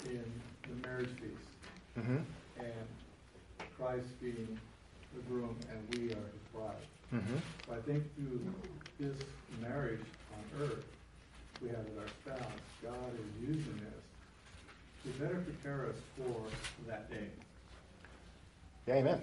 in 0.10 0.24
the 0.64 0.88
marriage 0.88 1.10
feast, 1.20 2.00
mm-hmm. 2.00 2.18
and 2.60 3.68
Christ 3.78 4.08
being 4.22 4.60
the 5.14 5.22
groom 5.22 5.56
and 5.70 6.00
we 6.00 6.12
are 6.12 6.16
his 6.16 6.46
bride. 6.54 6.76
Mm-hmm. 7.14 7.36
So 7.68 7.74
I 7.74 7.82
think 7.82 8.04
through 8.16 8.40
this 9.00 9.18
marriage 9.62 10.00
on 10.34 10.64
earth 10.64 10.86
we 11.62 11.70
have 11.70 11.80
with 11.80 12.00
our 12.00 12.08
spouse, 12.36 12.52
God 12.82 13.14
is 13.14 13.50
using 13.50 13.76
this 13.76 15.14
to 15.14 15.20
better 15.20 15.40
prepare 15.40 15.88
us 15.88 15.96
for 16.18 16.42
that 16.88 17.10
day. 17.10 17.28
Yeah, 18.88 18.96
amen. 18.96 19.22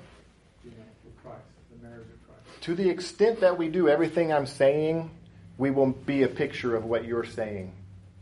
You 0.65 0.71
know, 0.71 0.85
Christ, 1.23 1.41
the 1.71 1.89
marriage 1.89 2.07
of 2.07 2.27
Christ. 2.27 2.63
To 2.63 2.75
the 2.75 2.89
extent 2.89 3.41
that 3.41 3.57
we 3.59 3.69
do 3.69 3.89
everything 3.89 4.33
I'm 4.33 4.47
saying, 4.47 5.11
we 5.59 5.71
will 5.71 5.91
be 5.91 6.23
a 6.23 6.29
picture 6.29 6.75
of 6.75 6.85
what 6.85 7.05
you're 7.05 7.25
saying, 7.25 7.73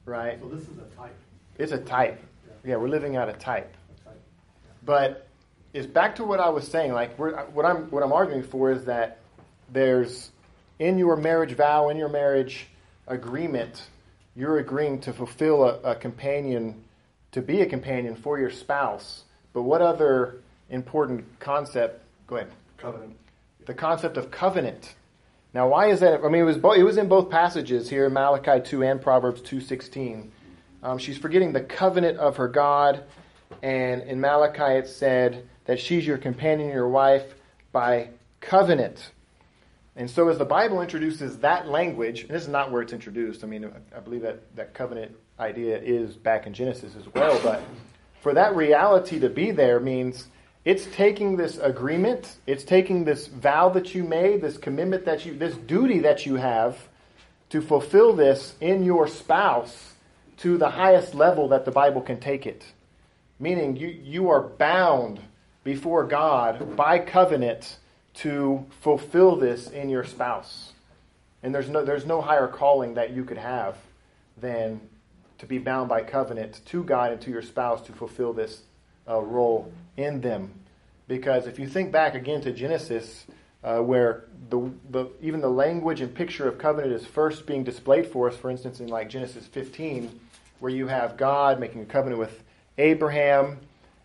right? 0.05 0.39
So 0.41 0.49
this 0.49 0.63
is 0.63 0.79
a 0.79 0.97
type. 0.97 1.15
It's 1.59 1.73
a 1.73 1.79
type. 1.79 2.21
Yeah. 2.47 2.73
Yeah, 2.73 2.77
we're 2.77 2.89
living 2.89 3.17
out 3.17 3.29
a 3.29 3.35
type. 3.35 3.75
A 4.01 4.05
type. 4.09 4.21
But 4.85 5.29
it's 5.73 5.87
back 5.87 6.17
to 6.17 6.25
what 6.25 6.41
I 6.41 6.49
was 6.49 6.67
saying. 6.67 6.93
Like 6.93 7.17
what 7.19 7.65
I'm 7.65 7.91
what 7.91 8.03
I'm 8.03 8.13
arguing 8.13 8.43
for 8.43 8.73
is 8.73 8.87
that 8.87 9.19
there's 9.73 10.31
in 10.79 10.99
your 10.99 11.17
marriage 11.17 11.53
vow, 11.53 11.91
in 11.91 11.97
your 11.97 12.09
marriage 12.09 12.67
agreement, 13.07 13.87
you're 14.35 14.59
agreeing 14.59 15.01
to 15.01 15.13
fulfill 15.13 15.65
a, 15.65 15.81
a 15.81 15.95
companion, 15.95 16.83
to 17.33 17.43
be 17.43 17.61
a 17.61 17.67
companion 17.67 18.17
for 18.17 18.39
your 18.39 18.51
spouse. 18.51 19.25
But 19.53 19.63
what 19.63 19.81
other 19.81 20.41
important 20.71 21.25
concept? 21.41 22.03
Go 22.27 22.37
ahead. 22.37 22.51
Covenant. 22.79 23.17
The 23.67 23.75
concept 23.75 24.17
of 24.17 24.31
covenant. 24.31 24.95
Now, 25.57 25.69
why 25.69 25.87
is 25.89 26.01
that? 26.01 26.23
I 26.23 26.29
mean, 26.29 26.43
it 26.43 26.45
was 26.45 26.57
it 26.59 26.83
was 26.83 26.99
in 26.99 27.09
both 27.09 27.31
passages 27.31 27.89
here, 27.89 28.11
Malachi 28.11 28.61
two 28.61 28.83
and 28.85 29.01
Proverbs 29.01 29.41
two 29.41 29.63
sixteen. 29.63 30.31
Um, 30.83 30.99
she's 30.99 31.17
forgetting 31.17 31.55
the 31.55 31.63
covenant 31.63 32.19
of 32.19 32.37
her 32.37 32.47
God, 32.47 33.05
and 33.63 34.03
in 34.03 34.21
Malachi 34.21 34.81
it 34.81 34.87
said 34.87 35.49
that 35.65 35.81
she's 35.81 36.07
your 36.07 36.19
companion, 36.19 36.69
your 36.69 36.91
wife 36.91 37.25
by 37.73 38.11
covenant. 38.43 39.13
And 39.97 40.11
so, 40.11 40.29
as 40.29 40.37
the 40.37 40.45
Bible 40.45 40.83
introduces 40.83 41.39
that 41.39 41.69
language, 41.69 42.25
and 42.25 42.33
this 42.33 42.43
is 42.43 42.49
not 42.49 42.71
where 42.71 42.83
it's 42.83 42.93
introduced. 42.93 43.43
I 43.43 43.47
mean, 43.47 43.73
I 43.97 44.01
believe 44.01 44.21
that 44.21 44.55
that 44.57 44.75
covenant 44.75 45.17
idea 45.41 45.79
is 45.79 46.17
back 46.17 46.47
in 46.47 46.53
Genesis 46.53 46.95
as 46.97 47.07
well. 47.15 47.41
But 47.43 47.63
for 48.21 48.35
that 48.35 48.55
reality 48.55 49.19
to 49.21 49.31
be 49.31 49.53
there 49.53 49.81
means 49.81 50.29
it's 50.67 50.87
taking 50.87 51.37
this 51.37 51.59
agreement, 51.59 52.39
it's 52.45 52.65
taking 52.65 53.05
this 53.05 53.29
vow 53.29 53.69
that 53.69 53.95
you 53.95 54.03
made, 54.03 54.43
this 54.43 54.59
commitment 54.59 55.05
that 55.05 55.25
you, 55.25 55.39
this 55.39 55.55
duty 55.55 56.01
that 56.01 56.27
you 56.27 56.35
have 56.35 56.77
to 57.51 57.63
fulfill 57.63 58.13
this 58.13 58.57
in 58.61 58.83
your 58.83 59.07
spouse 59.07 59.95
to 60.39 60.59
the 60.59 60.71
highest 60.71 61.15
level 61.15 61.49
that 61.49 61.65
the 61.65 61.71
Bible 61.71 62.01
can 62.01 62.19
take 62.19 62.47
it. 62.47 62.65
Meaning, 63.39 63.77
you, 63.77 63.87
you 63.87 64.29
are 64.29 64.41
bound 64.41 65.21
before 65.63 66.03
God 66.03 66.75
by 66.75 66.99
covenant 66.99 67.79
to 68.15 68.67
fulfill 68.81 69.37
this 69.37 69.71
in 69.71 69.89
your 69.89 70.03
spouse. 70.03 70.73
And 71.45 71.55
there's 71.55 71.69
no, 71.69 71.85
there's 71.85 72.07
no 72.07 72.21
higher 72.21 72.49
calling 72.49 72.95
that 72.95 73.13
you 73.13 73.23
could 73.23 73.39
have 73.39 73.77
than 74.37 74.81
to 75.39 75.47
be 75.47 75.59
bound 75.59 75.89
by 75.89 76.03
covenant 76.03 76.61
to 76.67 76.83
God 76.83 77.13
and 77.13 77.21
to 77.21 77.31
your 77.31 77.43
spouse 77.43 77.83
to 77.83 77.93
fulfill 77.93 78.33
this 78.33 78.63
uh, 79.09 79.21
role 79.21 79.73
in 79.97 80.21
them. 80.21 80.53
Because 81.09 81.47
if 81.47 81.59
you 81.59 81.69
think 81.69 81.93
back 81.93 82.15
again 82.15 82.41
to 82.43 82.53
Genesis, 82.53 83.27
uh, 83.63 83.79
where 83.79 84.25
the, 84.51 84.71
the, 84.91 85.07
even 85.23 85.41
the 85.41 85.51
language 85.51 86.01
and 86.01 86.15
picture 86.15 86.49
of 86.49 86.59
covenant 86.59 86.93
is 86.93 87.07
first 87.07 87.47
being 87.47 87.65
displayed 87.65 88.07
for 88.07 88.29
us, 88.29 88.37
for 88.37 88.51
instance, 88.51 88.81
in 88.81 88.89
like 88.89 89.09
Genesis 89.09 89.47
15, 89.47 90.21
where 90.61 90.73
you 90.73 90.87
have 90.87 91.17
God 91.17 91.61
making 91.61 91.83
a 91.83 91.85
covenant 91.85 92.19
with 92.19 92.43
Abraham, 92.79 93.59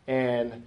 and 0.08 0.64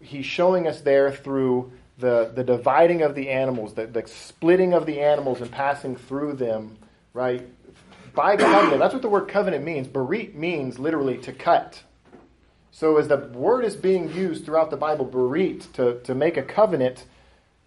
he's 0.00 0.26
showing 0.26 0.66
us 0.66 0.80
there 0.80 1.12
through 1.12 1.72
the, 1.98 2.32
the 2.34 2.44
dividing 2.44 3.02
of 3.02 3.14
the 3.14 3.28
animals, 3.30 3.74
the, 3.74 3.86
the 3.86 4.06
splitting 4.06 4.72
of 4.72 4.86
the 4.86 5.00
animals 5.00 5.40
and 5.40 5.50
passing 5.50 5.96
through 5.96 6.34
them, 6.34 6.76
right? 7.12 7.46
By 8.14 8.36
covenant, 8.36 8.78
that's 8.78 8.94
what 8.94 9.02
the 9.02 9.08
word 9.08 9.28
covenant 9.28 9.64
means. 9.64 9.86
Berit 9.86 10.34
means 10.34 10.78
literally 10.78 11.18
to 11.18 11.32
cut. 11.32 11.82
So 12.78 12.96
as 12.96 13.08
the 13.08 13.16
word 13.16 13.64
is 13.64 13.74
being 13.74 14.12
used 14.12 14.44
throughout 14.44 14.70
the 14.70 14.76
Bible, 14.76 15.04
berit, 15.04 15.72
to, 15.72 15.98
to 16.04 16.14
make 16.14 16.36
a 16.36 16.44
covenant, 16.44 17.06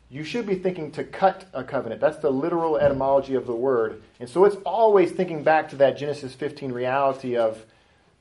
you 0.09 0.23
should 0.23 0.47
be 0.47 0.55
thinking 0.55 0.89
to 0.91 1.03
cut 1.03 1.43
a 1.53 1.65
covenant. 1.65 1.99
That's 1.99 2.19
the 2.19 2.29
literal 2.29 2.77
etymology 2.77 3.35
of 3.35 3.45
the 3.45 3.53
word. 3.53 4.01
And 4.21 4.29
so 4.29 4.45
it's 4.45 4.55
always 4.65 5.11
thinking 5.11 5.43
back 5.43 5.67
to 5.71 5.75
that 5.75 5.97
Genesis 5.97 6.33
15 6.33 6.71
reality 6.71 7.35
of 7.35 7.65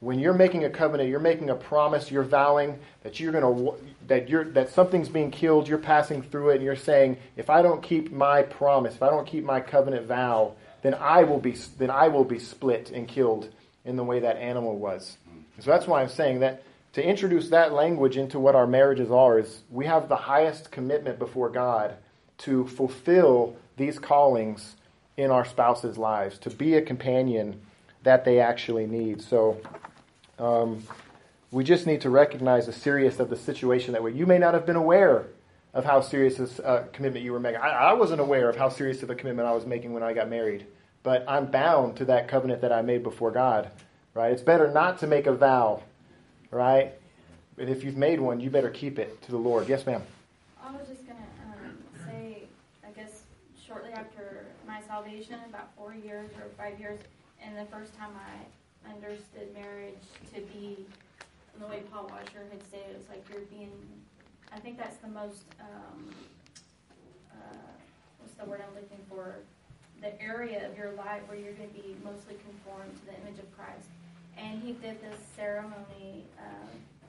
when 0.00 0.18
you're 0.18 0.34
making 0.34 0.64
a 0.64 0.68
covenant, 0.68 1.10
you're 1.10 1.20
making 1.20 1.48
a 1.50 1.54
promise, 1.54 2.10
you're 2.10 2.24
vowing 2.24 2.76
that 3.04 3.20
you're 3.20 3.30
going 3.30 3.44
to 3.44 3.74
that 4.08 4.28
you're 4.28 4.46
that 4.46 4.70
something's 4.70 5.08
being 5.08 5.30
killed, 5.30 5.68
you're 5.68 5.78
passing 5.78 6.22
through 6.22 6.50
it 6.50 6.56
and 6.56 6.64
you're 6.64 6.74
saying, 6.74 7.18
if 7.36 7.50
I 7.50 7.62
don't 7.62 7.84
keep 7.84 8.10
my 8.10 8.42
promise, 8.42 8.96
if 8.96 9.02
I 9.04 9.10
don't 9.10 9.28
keep 9.28 9.44
my 9.44 9.60
covenant 9.60 10.06
vow, 10.06 10.54
then 10.82 10.94
I 10.94 11.22
will 11.22 11.38
be 11.38 11.52
then 11.78 11.90
I 11.92 12.08
will 12.08 12.24
be 12.24 12.40
split 12.40 12.90
and 12.90 13.06
killed 13.06 13.48
in 13.84 13.94
the 13.94 14.02
way 14.02 14.18
that 14.18 14.38
animal 14.38 14.76
was. 14.76 15.18
so 15.60 15.70
that's 15.70 15.86
why 15.86 16.02
I'm 16.02 16.08
saying 16.08 16.40
that 16.40 16.64
to 16.92 17.04
introduce 17.04 17.48
that 17.50 17.72
language 17.72 18.16
into 18.16 18.38
what 18.38 18.54
our 18.54 18.66
marriages 18.66 19.10
are 19.10 19.38
is 19.38 19.62
we 19.70 19.86
have 19.86 20.08
the 20.08 20.16
highest 20.16 20.70
commitment 20.70 21.18
before 21.18 21.48
God 21.48 21.94
to 22.38 22.66
fulfill 22.66 23.56
these 23.76 23.98
callings 23.98 24.76
in 25.16 25.30
our 25.30 25.44
spouse's 25.44 25.98
lives, 25.98 26.38
to 26.38 26.50
be 26.50 26.74
a 26.74 26.82
companion 26.82 27.60
that 28.02 28.24
they 28.24 28.40
actually 28.40 28.86
need. 28.86 29.20
So 29.22 29.60
um, 30.38 30.82
we 31.50 31.64
just 31.64 31.86
need 31.86 32.00
to 32.00 32.10
recognize 32.10 32.66
the 32.66 32.72
seriousness 32.72 33.20
of 33.20 33.30
the 33.30 33.36
situation 33.36 33.92
that 33.92 34.02
way. 34.02 34.12
You 34.12 34.26
may 34.26 34.38
not 34.38 34.54
have 34.54 34.66
been 34.66 34.76
aware 34.76 35.26
of 35.74 35.84
how 35.84 36.00
serious 36.00 36.38
this 36.38 36.58
uh, 36.60 36.86
commitment 36.92 37.24
you 37.24 37.32
were 37.32 37.40
making. 37.40 37.60
I, 37.60 37.68
I 37.68 37.92
wasn't 37.92 38.20
aware 38.20 38.48
of 38.48 38.56
how 38.56 38.68
serious 38.68 39.02
of 39.02 39.10
a 39.10 39.14
commitment 39.14 39.46
I 39.46 39.52
was 39.52 39.66
making 39.66 39.92
when 39.92 40.02
I 40.02 40.12
got 40.12 40.28
married, 40.28 40.66
but 41.02 41.24
I'm 41.28 41.46
bound 41.46 41.96
to 41.98 42.04
that 42.06 42.26
covenant 42.26 42.62
that 42.62 42.72
I 42.72 42.82
made 42.82 43.02
before 43.02 43.30
God. 43.30 43.70
Right? 44.14 44.32
It's 44.32 44.42
better 44.42 44.72
not 44.72 44.98
to 45.00 45.06
make 45.06 45.26
a 45.26 45.32
vow, 45.32 45.82
right? 46.50 46.92
But 47.56 47.68
if 47.68 47.84
you've 47.84 47.96
made 47.96 48.20
one, 48.20 48.40
you 48.40 48.50
better 48.50 48.70
keep 48.70 48.98
it 48.98 49.20
to 49.22 49.30
the 49.30 49.38
Lord. 49.38 49.68
Yes, 49.68 49.86
ma'am. 49.86 50.02
I 50.62 50.72
was 50.72 50.88
just 50.88 51.06
gonna 51.06 51.20
um, 51.46 51.78
say, 52.06 52.44
I 52.86 52.90
guess 52.90 53.22
shortly 53.66 53.92
after 53.92 54.46
my 54.66 54.80
salvation, 54.86 55.36
about 55.48 55.70
four 55.76 55.94
years 55.94 56.30
or 56.38 56.48
five 56.56 56.78
years, 56.78 57.00
and 57.44 57.56
the 57.56 57.70
first 57.70 57.96
time 57.96 58.10
I 58.16 58.90
understood 58.90 59.54
marriage 59.54 59.94
to 60.34 60.40
be 60.40 60.86
the 61.58 61.66
way 61.66 61.82
Paul 61.92 62.04
Washer 62.10 62.44
had 62.50 62.62
said, 62.70 62.80
it 62.90 62.96
was 62.96 63.08
like 63.08 63.24
you're 63.30 63.46
being 63.46 63.70
I 64.52 64.58
think 64.58 64.78
that's 64.78 64.96
the 64.96 65.08
most, 65.08 65.44
um, 65.60 66.10
uh, 67.32 67.70
what's 68.18 68.34
the 68.34 68.44
word 68.44 68.60
I'm 68.66 68.74
looking 68.74 68.98
for? 69.08 69.36
The 70.02 70.20
area 70.20 70.68
of 70.68 70.76
your 70.76 70.92
life 70.92 71.22
where 71.26 71.38
you're 71.38 71.52
going 71.52 71.68
to 71.68 71.74
be 71.74 71.94
mostly 72.02 72.34
conformed 72.42 72.98
to 72.98 73.06
the 73.06 73.14
image 73.22 73.38
of 73.38 73.46
Christ. 73.56 73.86
And 74.42 74.62
he 74.62 74.72
did 74.72 75.00
this 75.00 75.20
ceremony. 75.36 76.24
Uh, 76.38 76.66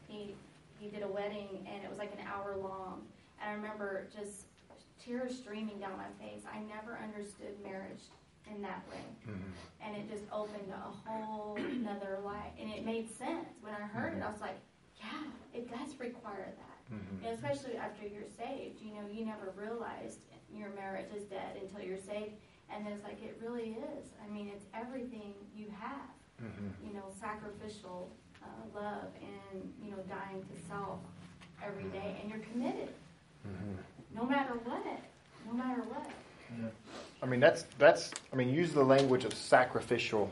he 0.07 0.35
he 0.79 0.89
did 0.89 1.03
a 1.03 1.07
wedding, 1.07 1.65
and 1.71 1.83
it 1.83 1.89
was 1.89 1.99
like 1.99 2.11
an 2.13 2.25
hour 2.25 2.57
long. 2.57 3.03
And 3.39 3.51
I 3.51 3.53
remember 3.53 4.07
just 4.15 4.45
tears 5.03 5.37
streaming 5.37 5.79
down 5.79 5.93
my 5.97 6.09
face. 6.19 6.41
I 6.51 6.59
never 6.59 6.97
understood 6.97 7.53
marriage 7.63 8.01
in 8.49 8.61
that 8.61 8.83
way. 8.89 9.03
Mm-hmm. 9.29 9.51
And 9.83 9.95
it 9.95 10.09
just 10.09 10.23
opened 10.31 10.71
a 10.73 11.09
whole 11.09 11.55
another 11.57 12.19
light. 12.23 12.53
And 12.59 12.71
it 12.71 12.85
made 12.85 13.09
sense. 13.15 13.47
When 13.61 13.73
I 13.73 13.85
heard 13.87 14.13
mm-hmm. 14.13 14.21
it, 14.21 14.25
I 14.25 14.31
was 14.31 14.41
like, 14.41 14.57
yeah, 14.99 15.29
it 15.53 15.69
does 15.69 15.99
require 15.99 16.53
that. 16.57 16.95
Mm-hmm. 16.95 17.25
And 17.25 17.33
especially 17.35 17.77
after 17.77 18.05
you're 18.07 18.29
saved, 18.37 18.81
you 18.81 18.93
know, 18.93 19.07
you 19.11 19.25
never 19.25 19.53
realized 19.55 20.19
your 20.53 20.69
marriage 20.75 21.09
is 21.15 21.23
dead 21.23 21.57
until 21.61 21.85
you're 21.85 21.97
saved. 21.97 22.35
And 22.73 22.87
it's 22.87 23.03
like, 23.03 23.21
it 23.23 23.39
really 23.41 23.77
is. 23.97 24.05
I 24.23 24.31
mean, 24.31 24.49
it's 24.53 24.65
everything 24.73 25.33
you 25.55 25.67
have. 25.79 26.09
Mm-hmm. 26.43 26.87
You 26.87 26.93
know, 26.93 27.05
sacrificial 27.19 28.09
uh, 28.43 28.79
love 28.79 29.07
and, 29.21 29.61
you 29.83 29.91
know, 29.91 29.97
dying 30.09 30.41
to 30.41 30.67
self 30.67 30.99
every 31.65 31.85
day. 31.85 32.17
And 32.21 32.29
you're 32.29 32.41
committed. 32.51 32.89
Mm-hmm. 33.47 34.15
No 34.15 34.25
matter 34.25 34.53
what. 34.63 34.85
No 35.47 35.53
matter 35.53 35.81
what. 35.81 36.09
Yeah. 36.59 36.67
I 37.21 37.25
mean, 37.25 37.39
that's, 37.39 37.65
that's, 37.77 38.11
I 38.33 38.35
mean, 38.35 38.49
use 38.49 38.73
the 38.73 38.83
language 38.83 39.25
of 39.25 39.33
sacrificial. 39.33 40.31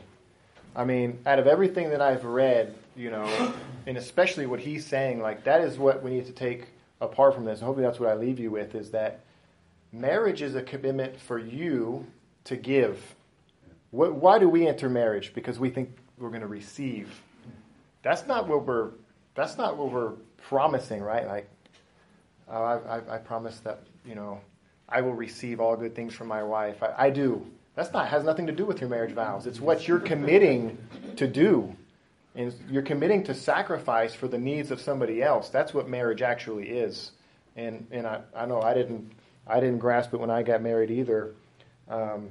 I 0.74 0.84
mean, 0.84 1.18
out 1.26 1.38
of 1.38 1.46
everything 1.46 1.90
that 1.90 2.00
I've 2.00 2.24
read, 2.24 2.74
you 2.96 3.10
know, 3.10 3.52
and 3.86 3.96
especially 3.96 4.46
what 4.46 4.60
he's 4.60 4.86
saying, 4.86 5.20
like 5.20 5.44
that 5.44 5.60
is 5.60 5.78
what 5.78 6.02
we 6.02 6.10
need 6.10 6.26
to 6.26 6.32
take 6.32 6.68
apart 7.00 7.34
from 7.34 7.44
this. 7.44 7.60
And 7.60 7.66
hopefully 7.66 7.86
that's 7.86 8.00
what 8.00 8.08
I 8.08 8.14
leave 8.14 8.38
you 8.38 8.50
with 8.50 8.74
is 8.74 8.90
that 8.90 9.20
marriage 9.92 10.42
is 10.42 10.54
a 10.54 10.62
commitment 10.62 11.18
for 11.18 11.38
you 11.38 12.06
to 12.44 12.56
give. 12.56 13.14
What, 13.90 14.14
why 14.14 14.38
do 14.38 14.48
we 14.48 14.66
enter 14.66 14.88
marriage? 14.88 15.32
Because 15.34 15.58
we 15.58 15.70
think 15.70 15.96
we're 16.20 16.28
going 16.28 16.42
to 16.42 16.46
receive. 16.46 17.10
That's 18.02 18.26
not 18.26 18.46
what 18.46 18.66
we're. 18.66 18.90
That's 19.34 19.56
not 19.56 19.76
what 19.76 19.90
we're 19.90 20.12
promising, 20.48 21.02
right? 21.02 21.26
Like, 21.26 21.48
uh, 22.50 22.52
I, 22.52 22.98
I, 22.98 23.14
I, 23.14 23.18
promise 23.18 23.58
that 23.60 23.80
you 24.04 24.14
know 24.14 24.40
I 24.88 25.00
will 25.00 25.14
receive 25.14 25.60
all 25.60 25.76
good 25.76 25.94
things 25.94 26.14
from 26.14 26.28
my 26.28 26.42
wife. 26.42 26.82
I, 26.82 27.06
I 27.06 27.10
do. 27.10 27.44
That's 27.74 27.92
not 27.92 28.08
has 28.08 28.24
nothing 28.24 28.46
to 28.46 28.52
do 28.52 28.64
with 28.64 28.80
your 28.80 28.90
marriage 28.90 29.12
vows. 29.12 29.46
It's 29.46 29.60
what 29.60 29.88
you're 29.88 30.00
committing 30.00 30.76
to 31.16 31.26
do. 31.26 31.74
And 32.36 32.54
you're 32.70 32.82
committing 32.82 33.24
to 33.24 33.34
sacrifice 33.34 34.14
for 34.14 34.28
the 34.28 34.38
needs 34.38 34.70
of 34.70 34.80
somebody 34.80 35.20
else. 35.20 35.48
That's 35.48 35.74
what 35.74 35.88
marriage 35.88 36.22
actually 36.22 36.68
is. 36.68 37.12
And 37.56 37.86
and 37.90 38.06
I, 38.06 38.20
I 38.34 38.46
know 38.46 38.60
I 38.60 38.74
didn't 38.74 39.12
I 39.46 39.60
didn't 39.60 39.78
grasp 39.78 40.14
it 40.14 40.20
when 40.20 40.30
I 40.30 40.42
got 40.42 40.62
married 40.62 40.90
either. 40.90 41.34
Um, 41.88 42.30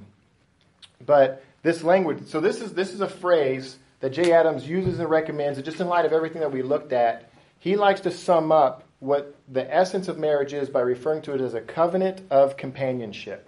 but 1.06 1.43
this 1.62 1.84
language, 1.84 2.28
so 2.28 2.39
this 2.39 2.62
is 2.62 2.74
this 2.74 2.93
is 2.93 3.02
a 3.02 3.10
phrase 3.10 3.78
that 4.00 4.12
Jay 4.12 4.32
Adams 4.32 4.67
uses 4.67 5.00
and 5.00 5.10
recommends, 5.10 5.58
and 5.58 5.65
just 5.65 5.80
in 5.80 5.88
light 5.88 6.06
of 6.06 6.13
everything 6.13 6.41
that 6.41 6.52
we 6.52 6.62
looked 6.62 6.93
at, 6.93 7.32
he 7.60 7.76
likes 7.76 8.02
to 8.02 8.12
sum 8.12 8.52
up 8.52 8.84
what 9.00 9.36
the 9.48 9.74
essence 9.74 10.08
of 10.08 10.17
marriage 10.17 10.54
is 10.54 10.69
by 10.69 10.82
referring 10.82 11.22
to 11.24 11.34
it 11.34 11.41
as 11.41 11.54
a 11.54 11.62
covenant 11.62 12.22
of 12.30 12.58
companionship. 12.58 13.48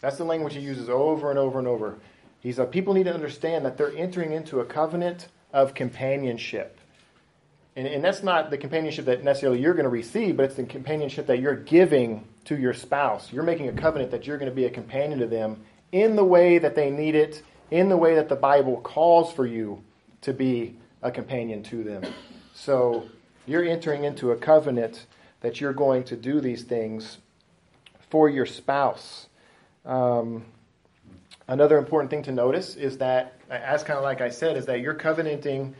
That's 0.00 0.18
the 0.18 0.24
language 0.24 0.54
he 0.54 0.60
uses 0.60 0.88
over 0.88 1.30
and 1.30 1.38
over 1.38 1.58
and 1.58 1.68
over. 1.68 1.98
He's 2.40 2.56
said 2.56 2.72
people 2.72 2.94
need 2.94 3.04
to 3.04 3.14
understand 3.14 3.64
that 3.64 3.76
they're 3.76 3.96
entering 3.96 4.32
into 4.32 4.60
a 4.60 4.64
covenant 4.64 5.28
of 5.52 5.74
companionship. 5.74 6.78
And, 7.76 7.86
and 7.86 8.04
that's 8.04 8.22
not 8.22 8.50
the 8.50 8.58
companionship 8.58 9.04
that 9.04 9.22
necessarily 9.22 9.60
you're 9.60 9.74
going 9.74 9.84
to 9.84 9.90
receive, 9.90 10.36
but 10.36 10.44
it's 10.46 10.56
the 10.56 10.64
companionship 10.64 11.28
that 11.28 11.38
you're 11.38 11.56
giving 11.56 12.26
to 12.46 12.56
your 12.56 12.74
spouse. 12.74 13.32
You're 13.32 13.44
making 13.44 13.68
a 13.68 13.72
covenant 13.72 14.10
that 14.10 14.26
you're 14.26 14.38
going 14.38 14.50
to 14.50 14.54
be 14.54 14.64
a 14.64 14.70
companion 14.70 15.20
to 15.20 15.26
them 15.26 15.62
in 15.92 16.16
the 16.16 16.24
way 16.24 16.58
that 16.58 16.74
they 16.74 16.90
need 16.90 17.14
it, 17.14 17.42
in 17.70 17.88
the 17.88 17.96
way 17.96 18.14
that 18.16 18.28
the 18.28 18.36
Bible 18.36 18.80
calls 18.80 19.32
for 19.32 19.46
you 19.46 19.82
to 20.22 20.32
be 20.32 20.76
a 21.02 21.10
companion 21.10 21.62
to 21.62 21.84
them. 21.84 22.02
So 22.54 23.08
you're 23.46 23.64
entering 23.64 24.04
into 24.04 24.32
a 24.32 24.36
covenant 24.36 25.06
that 25.40 25.60
you're 25.60 25.72
going 25.72 26.04
to 26.04 26.16
do 26.16 26.40
these 26.40 26.62
things 26.62 27.18
for 28.10 28.28
your 28.28 28.46
spouse. 28.46 29.26
Um, 29.84 30.44
Another 31.48 31.76
important 31.76 32.10
thing 32.10 32.22
to 32.22 32.32
notice 32.32 32.76
is 32.76 32.98
that, 32.98 33.34
as 33.50 33.82
kind 33.82 33.98
of 33.98 34.04
like 34.04 34.20
I 34.20 34.30
said, 34.30 34.56
is 34.56 34.64
that 34.66 34.80
you're 34.80 34.94
covenanting 34.94 35.74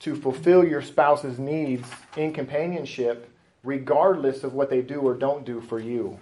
to 0.00 0.14
fulfill 0.14 0.64
your 0.64 0.82
spouse's 0.82 1.38
needs 1.38 1.88
in 2.16 2.32
companionship, 2.32 3.28
regardless 3.64 4.44
of 4.44 4.54
what 4.54 4.70
they 4.70 4.82
do 4.82 5.00
or 5.00 5.14
don't 5.14 5.44
do 5.44 5.60
for 5.60 5.80
you. 5.80 6.18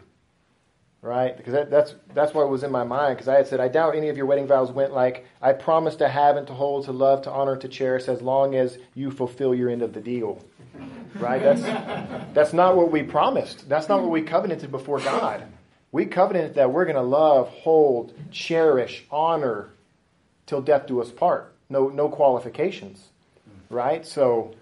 Right? 1.07 1.37
Because 1.37 1.53
that, 1.53 1.71
that's 1.71 1.95
that's 2.15 2.35
what 2.35 2.51
was 2.51 2.65
in 2.65 2.73
my 2.73 2.83
mind. 2.83 3.17
Because 3.17 3.29
I 3.29 3.37
had 3.37 3.47
said, 3.47 3.61
I 3.61 3.69
doubt 3.69 3.95
any 3.95 4.09
of 4.09 4.17
your 4.17 4.27
wedding 4.27 4.49
vows 4.49 4.73
went 4.73 4.93
like, 4.93 5.25
I 5.41 5.53
promise 5.53 5.95
to 5.97 6.09
have 6.09 6.37
and 6.37 6.49
to 6.49 6.53
hold, 6.53 6.87
to 6.87 6.93
love, 6.93 7.23
to 7.23 7.31
honor, 7.31 7.57
to 7.57 7.69
cherish, 7.69 8.09
as 8.09 8.21
long 8.21 8.57
as 8.57 8.77
you 8.95 9.13
fulfill 9.13 9.55
your 9.55 9.71
end 9.71 9.83
of 9.83 9.93
the 9.93 10.01
deal. 10.01 10.45
Right? 11.15 11.41
That's 11.41 11.63
that's 12.35 12.53
not 12.53 12.77
what 12.77 12.91
we 12.91 13.05
promised. 13.05 13.69
That's 13.69 13.89
not 13.89 14.03
what 14.03 14.11
we 14.11 14.23
covenanted 14.23 14.73
before 14.73 14.99
God. 14.99 15.45
We 15.93 16.07
covenant 16.07 16.57
that 16.57 16.73
we're 16.73 16.87
going 16.87 16.97
to 16.97 17.03
love, 17.03 17.51
hold, 17.51 18.13
cherish, 18.33 19.05
honor 19.09 19.71
till 20.47 20.61
death 20.61 20.89
do 20.89 21.01
us 21.01 21.13
part. 21.13 21.55
No, 21.71 21.89
no 21.89 22.09
qualifications, 22.09 23.05
right? 23.71 24.05
So 24.05 24.57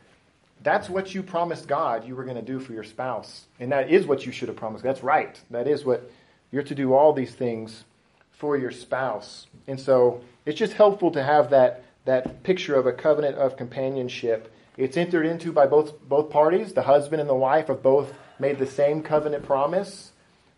that's 0.63 0.91
what 0.91 1.15
you 1.15 1.23
promised 1.23 1.67
God 1.69 2.07
you 2.07 2.15
were 2.15 2.25
going 2.25 2.37
to 2.37 2.43
do 2.43 2.61
for 2.61 2.75
your 2.75 2.85
spouse. 2.85 3.47
And 3.59 3.73
that 3.73 3.91
is 3.91 4.07
what 4.07 4.27
you 4.27 4.33
should 4.33 4.49
have 4.49 4.59
promised. 4.59 4.85
That's 4.85 5.03
right. 5.03 5.41
That 5.51 5.67
is 5.67 5.87
what 5.87 6.11
you're 6.55 6.63
to 6.63 6.75
do 6.75 6.95
all 6.95 7.13
these 7.13 7.35
things 7.35 7.83
for 8.31 8.57
your 8.57 8.71
spouse. 8.71 9.49
And 9.67 9.81
so 9.81 10.21
it's 10.47 10.57
just 10.57 10.75
helpful 10.75 11.11
to 11.11 11.21
have 11.21 11.51
that, 11.51 11.83
that 12.05 12.45
picture 12.45 12.77
of 12.77 12.87
a 12.87 12.93
covenant 12.93 13.37
of 13.37 13.57
companionship. 13.57 14.55
It's 14.77 14.97
entered 14.97 15.27
into 15.27 15.51
by 15.51 15.67
both, 15.67 16.01
both 16.09 16.31
parties. 16.31 16.73
The 16.73 16.83
husband 16.83 17.21
and 17.21 17.29
the 17.29 17.35
wife 17.35 17.67
have 17.67 17.83
both 17.83 18.15
made 18.39 18.61
the 18.61 18.69
same 18.69 19.03
covenant 19.03 19.45
promise 19.45 20.13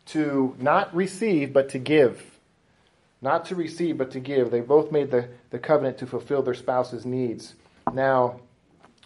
to 0.09 0.55
not 0.59 0.95
receive, 0.95 1.55
but 1.55 1.71
to 1.71 1.79
give. 1.79 2.39
Not 3.23 3.47
to 3.47 3.55
receive, 3.55 3.97
but 3.97 4.11
to 4.11 4.21
give. 4.21 4.51
They 4.51 4.61
both 4.61 4.93
made 4.93 5.11
the, 5.11 5.31
the 5.49 5.59
covenant 5.59 5.97
to 5.99 6.07
fulfill 6.07 6.43
their 6.43 6.53
spouse's 6.53 7.07
needs. 7.07 7.55
Now, 7.91 8.41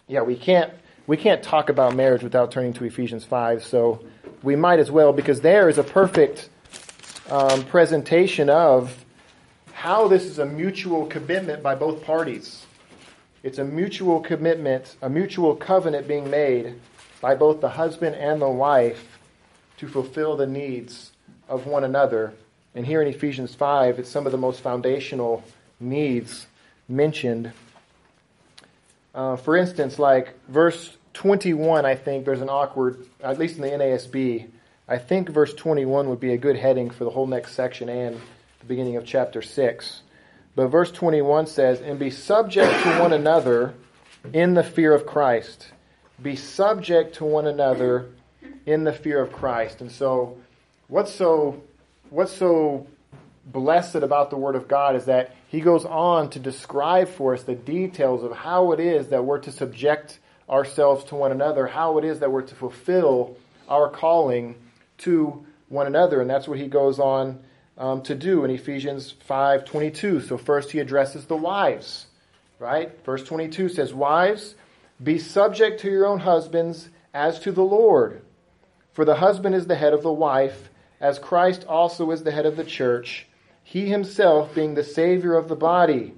yeah, 0.09 0.23
we 0.23 0.35
can't 0.35 0.73
we 1.07 1.15
can't 1.17 1.41
talk 1.41 1.69
about 1.69 1.95
marriage 1.95 2.21
without 2.21 2.51
turning 2.51 2.73
to 2.73 2.83
Ephesians 2.85 3.25
5, 3.25 3.63
so 3.63 4.03
we 4.43 4.55
might 4.55 4.79
as 4.79 4.91
well, 4.91 5.11
because 5.11 5.41
there 5.41 5.67
is 5.67 5.77
a 5.77 5.83
perfect 5.83 6.49
um, 7.31 7.63
presentation 7.63 8.49
of 8.49 9.05
how 9.71 10.09
this 10.09 10.25
is 10.25 10.37
a 10.37 10.45
mutual 10.45 11.05
commitment 11.05 11.63
by 11.63 11.73
both 11.73 12.03
parties. 12.03 12.65
It's 13.41 13.57
a 13.57 13.63
mutual 13.63 14.19
commitment, 14.19 14.97
a 15.01 15.09
mutual 15.09 15.55
covenant 15.55 16.09
being 16.09 16.29
made 16.29 16.75
by 17.21 17.35
both 17.35 17.61
the 17.61 17.69
husband 17.69 18.17
and 18.17 18.41
the 18.41 18.49
wife 18.49 19.17
to 19.77 19.87
fulfill 19.87 20.35
the 20.35 20.45
needs 20.45 21.13
of 21.47 21.65
one 21.67 21.85
another. 21.85 22.33
And 22.75 22.85
here 22.85 23.01
in 23.01 23.07
Ephesians 23.07 23.55
5, 23.55 23.99
it's 23.99 24.09
some 24.09 24.25
of 24.25 24.33
the 24.33 24.37
most 24.37 24.59
foundational 24.59 25.41
needs 25.79 26.47
mentioned. 26.89 27.53
Uh, 29.15 29.37
for 29.37 29.55
instance, 29.55 29.97
like 29.97 30.37
verse 30.49 30.97
21, 31.13 31.85
I 31.85 31.95
think 31.95 32.25
there's 32.25 32.41
an 32.41 32.49
awkward, 32.49 33.05
at 33.23 33.39
least 33.39 33.55
in 33.55 33.61
the 33.61 33.69
NASB, 33.69 34.49
I 34.91 34.97
think 34.97 35.29
verse 35.29 35.53
21 35.53 36.09
would 36.09 36.19
be 36.19 36.33
a 36.33 36.37
good 36.37 36.57
heading 36.57 36.89
for 36.89 37.05
the 37.05 37.09
whole 37.09 37.25
next 37.25 37.53
section 37.53 37.87
and 37.87 38.19
the 38.59 38.65
beginning 38.65 38.97
of 38.97 39.05
chapter 39.05 39.41
6. 39.41 40.01
But 40.53 40.67
verse 40.67 40.91
21 40.91 41.47
says, 41.47 41.79
And 41.79 41.97
be 41.97 42.09
subject 42.09 42.83
to 42.83 42.99
one 42.99 43.13
another 43.13 43.73
in 44.33 44.53
the 44.53 44.63
fear 44.63 44.93
of 44.93 45.05
Christ. 45.05 45.71
be 46.21 46.35
subject 46.35 47.15
to 47.15 47.23
one 47.23 47.47
another 47.47 48.09
in 48.65 48.83
the 48.83 48.91
fear 48.91 49.21
of 49.21 49.31
Christ. 49.31 49.79
And 49.79 49.89
so, 49.89 50.37
what's 50.89 51.13
so 51.13 51.63
what's 52.09 52.33
so 52.33 52.85
blessed 53.45 53.95
about 53.95 54.29
the 54.29 54.35
Word 54.35 54.57
of 54.57 54.67
God 54.67 54.97
is 54.97 55.05
that 55.05 55.33
he 55.47 55.61
goes 55.61 55.85
on 55.85 56.31
to 56.31 56.39
describe 56.39 57.07
for 57.07 57.33
us 57.33 57.43
the 57.43 57.55
details 57.55 58.25
of 58.25 58.33
how 58.33 58.73
it 58.73 58.81
is 58.81 59.07
that 59.07 59.23
we're 59.23 59.39
to 59.39 59.53
subject 59.53 60.19
ourselves 60.49 61.05
to 61.05 61.15
one 61.15 61.31
another, 61.31 61.65
how 61.65 61.97
it 61.97 62.03
is 62.03 62.19
that 62.19 62.29
we're 62.29 62.41
to 62.41 62.55
fulfill 62.55 63.37
our 63.69 63.89
calling 63.89 64.55
to 65.01 65.45
one 65.69 65.87
another, 65.87 66.21
and 66.21 66.29
that's 66.29 66.47
what 66.47 66.59
he 66.59 66.67
goes 66.67 66.99
on 66.99 67.39
um, 67.77 68.01
to 68.03 68.15
do 68.15 68.43
in 68.43 68.51
Ephesians 68.51 69.13
5:22. 69.27 70.21
So 70.21 70.37
first 70.37 70.71
he 70.71 70.79
addresses 70.79 71.25
the 71.25 71.35
wives, 71.35 72.07
right? 72.59 72.91
Verse 73.05 73.23
22 73.23 73.69
says, 73.69 73.93
"Wives, 73.93 74.55
be 75.01 75.17
subject 75.17 75.79
to 75.81 75.89
your 75.89 76.05
own 76.05 76.19
husbands 76.19 76.89
as 77.13 77.39
to 77.39 77.51
the 77.51 77.63
Lord, 77.63 78.21
for 78.93 79.05
the 79.05 79.15
husband 79.15 79.55
is 79.55 79.67
the 79.67 79.75
head 79.75 79.93
of 79.93 80.03
the 80.03 80.13
wife, 80.13 80.69
as 80.99 81.17
Christ 81.17 81.65
also 81.67 82.11
is 82.11 82.23
the 82.23 82.31
head 82.31 82.45
of 82.45 82.55
the 82.55 82.63
church, 82.63 83.27
he 83.63 83.87
himself 83.87 84.53
being 84.53 84.75
the 84.75 84.83
savior 84.83 85.35
of 85.35 85.47
the 85.47 85.55
body. 85.55 86.13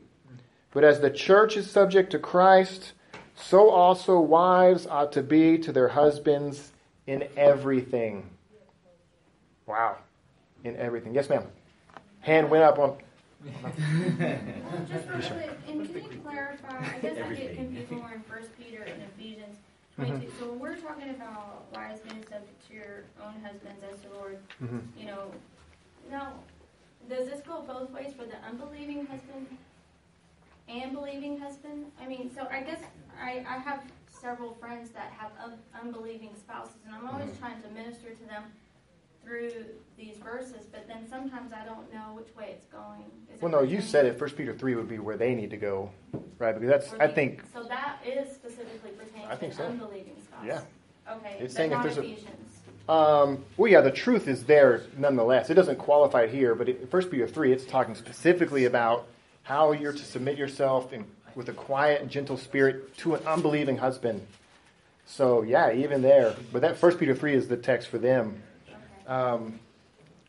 But 0.72 0.84
as 0.84 1.00
the 1.00 1.12
church 1.12 1.56
is 1.56 1.70
subject 1.70 2.12
to 2.12 2.20
Christ, 2.20 2.94
so 3.36 3.70
also 3.70 4.20
wives 4.20 4.88
ought 4.88 5.12
to 5.14 5.22
be 5.22 5.58
to 5.60 5.72
their 5.72 5.90
husbands 5.90 6.72
in 7.06 7.28
everything." 7.38 8.33
Wow. 9.74 9.98
In 10.64 10.76
everything. 10.78 11.16
Yes, 11.16 11.30
ma'am. 11.30 11.44
Hand 12.22 12.48
went 12.52 12.64
up 12.64 12.78
on. 12.78 12.96
Well, 13.44 13.74
just 14.88 15.10
real 15.10 15.20
quick, 15.20 15.58
and 15.68 15.92
can 15.92 16.12
you 16.12 16.22
clarify, 16.24 16.78
I 16.96 17.00
guess 17.00 17.18
I 17.18 17.34
get 17.34 17.56
confused 17.56 17.90
when 17.90 18.04
we're 18.04 18.14
in 18.14 18.22
First 18.22 18.50
Peter 18.60 18.84
and 18.84 19.02
Ephesians 19.18 19.58
twenty-two, 19.96 20.32
so 20.40 20.46
when 20.52 20.60
we're 20.60 20.76
talking 20.78 21.10
about 21.10 21.66
wives 21.74 22.02
being 22.02 22.22
subject 22.22 22.68
to 22.68 22.74
your 22.76 23.04
own 23.26 23.34
husbands 23.44 23.84
as 23.92 24.00
the 24.02 24.10
Lord, 24.16 24.38
Mhm. 24.64 24.82
you 24.98 25.08
know, 25.08 25.32
now, 26.12 26.34
does 27.10 27.28
this 27.28 27.42
go 27.42 27.62
both 27.64 27.90
ways 27.90 28.14
for 28.14 28.26
the 28.26 28.38
unbelieving 28.48 29.08
husband 29.08 29.48
and 30.70 30.94
believing 30.94 31.40
husband? 31.40 31.92
I 32.00 32.08
mean, 32.08 32.32
so 32.34 32.48
I 32.50 32.62
guess 32.62 32.80
I, 33.20 33.44
I 33.50 33.58
have 33.58 33.84
several 34.08 34.54
friends 34.54 34.92
that 34.92 35.12
have 35.18 35.32
un- 35.44 35.60
unbelieving 35.82 36.30
spouses, 36.38 36.76
and 36.86 36.94
I'm 36.96 37.08
always 37.10 37.36
trying 37.40 37.62
to 37.64 37.70
minister 37.70 38.12
to 38.12 38.26
them 38.28 38.44
through 39.26 39.52
these 39.98 40.18
verses, 40.18 40.66
but 40.72 40.88
then 40.88 41.08
sometimes 41.10 41.52
I 41.54 41.66
don't 41.66 41.92
know 41.94 42.14
which 42.16 42.36
way 42.36 42.48
it's 42.52 42.66
going. 42.66 43.04
Is 43.34 43.42
Well, 43.42 43.52
no, 43.52 43.62
you 43.62 43.82
said 43.82 44.06
it. 44.06 44.18
First 44.20 44.36
Peter 44.38 44.54
three 44.54 44.76
would 44.76 44.90
be 44.90 45.00
where 45.00 45.18
they 45.18 45.34
need 45.36 45.50
to 45.52 45.58
go, 45.58 45.90
right? 46.40 46.54
Because 46.54 46.70
that's, 46.70 46.94
I 47.00 47.08
think, 47.08 47.42
So 47.54 47.64
that 47.64 47.98
is 48.06 48.34
specifically 48.34 48.92
pertaining 48.92 49.28
I 49.30 49.36
think 49.36 49.54
to 49.54 49.58
so. 49.58 49.66
unbelieving 49.66 50.16
spouse? 50.22 50.42
Yeah. 50.46 50.62
Okay, 51.10 51.36
It's 51.40 51.54
saying 51.56 51.72
if 51.72 51.82
there's 51.82 51.98
a- 51.98 52.06
um, 52.92 53.44
well, 53.58 53.72
yeah, 53.72 53.82
the 53.82 53.92
truth 53.92 54.28
is 54.28 54.44
there 54.44 54.84
nonetheless. 54.98 55.50
It 55.50 55.54
doesn't 55.54 55.78
qualify 55.78 56.24
it 56.24 56.32
here, 56.32 56.54
but 56.56 56.68
in 56.70 56.88
First 56.88 57.12
Peter 57.12 57.28
three, 57.28 57.52
it's 57.54 57.66
talking 57.66 57.96
specifically 57.96 58.66
about 58.66 59.08
how 59.44 59.72
you're 59.74 59.94
to 59.94 60.04
submit 60.04 60.38
yourself 60.38 60.92
in, 60.94 61.06
with 61.36 61.50
a 61.50 61.54
quiet 61.54 62.02
and 62.02 62.10
gentle 62.10 62.38
spirit 62.38 62.96
to 62.98 63.16
an 63.16 63.26
unbelieving 63.28 63.78
husband. 63.78 64.26
So 65.06 65.42
yeah, 65.44 65.72
even 65.74 66.02
there, 66.02 66.36
but 66.52 66.62
that 66.62 66.78
First 66.78 67.00
Peter 67.00 67.16
three 67.16 67.34
is 67.36 67.48
the 67.48 67.58
text 67.58 67.88
for 67.90 67.98
them. 67.98 68.42
Um, 69.08 69.60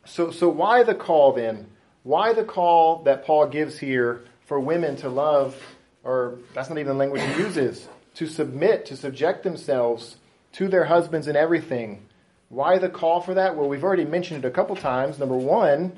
so, 0.05 0.31
so 0.31 0.49
why 0.49 0.83
the 0.83 0.95
call 0.95 1.33
then? 1.33 1.67
Why 2.03 2.33
the 2.33 2.43
call 2.43 3.03
that 3.03 3.25
Paul 3.25 3.47
gives 3.47 3.79
here 3.79 4.23
for 4.45 4.59
women 4.59 4.95
to 4.97 5.09
love, 5.09 5.59
or 6.03 6.37
that's 6.53 6.69
not 6.69 6.77
even 6.77 6.93
the 6.93 6.99
language 6.99 7.21
he 7.21 7.41
uses, 7.41 7.87
to 8.15 8.27
submit, 8.27 8.85
to 8.87 8.97
subject 8.97 9.43
themselves 9.43 10.17
to 10.53 10.67
their 10.67 10.85
husbands 10.85 11.27
in 11.27 11.35
everything? 11.35 12.05
Why 12.49 12.77
the 12.77 12.89
call 12.89 13.21
for 13.21 13.33
that? 13.33 13.55
Well, 13.55 13.67
we've 13.67 13.83
already 13.83 14.05
mentioned 14.05 14.45
it 14.45 14.47
a 14.47 14.51
couple 14.51 14.75
times. 14.75 15.17
Number 15.17 15.35
one, 15.35 15.93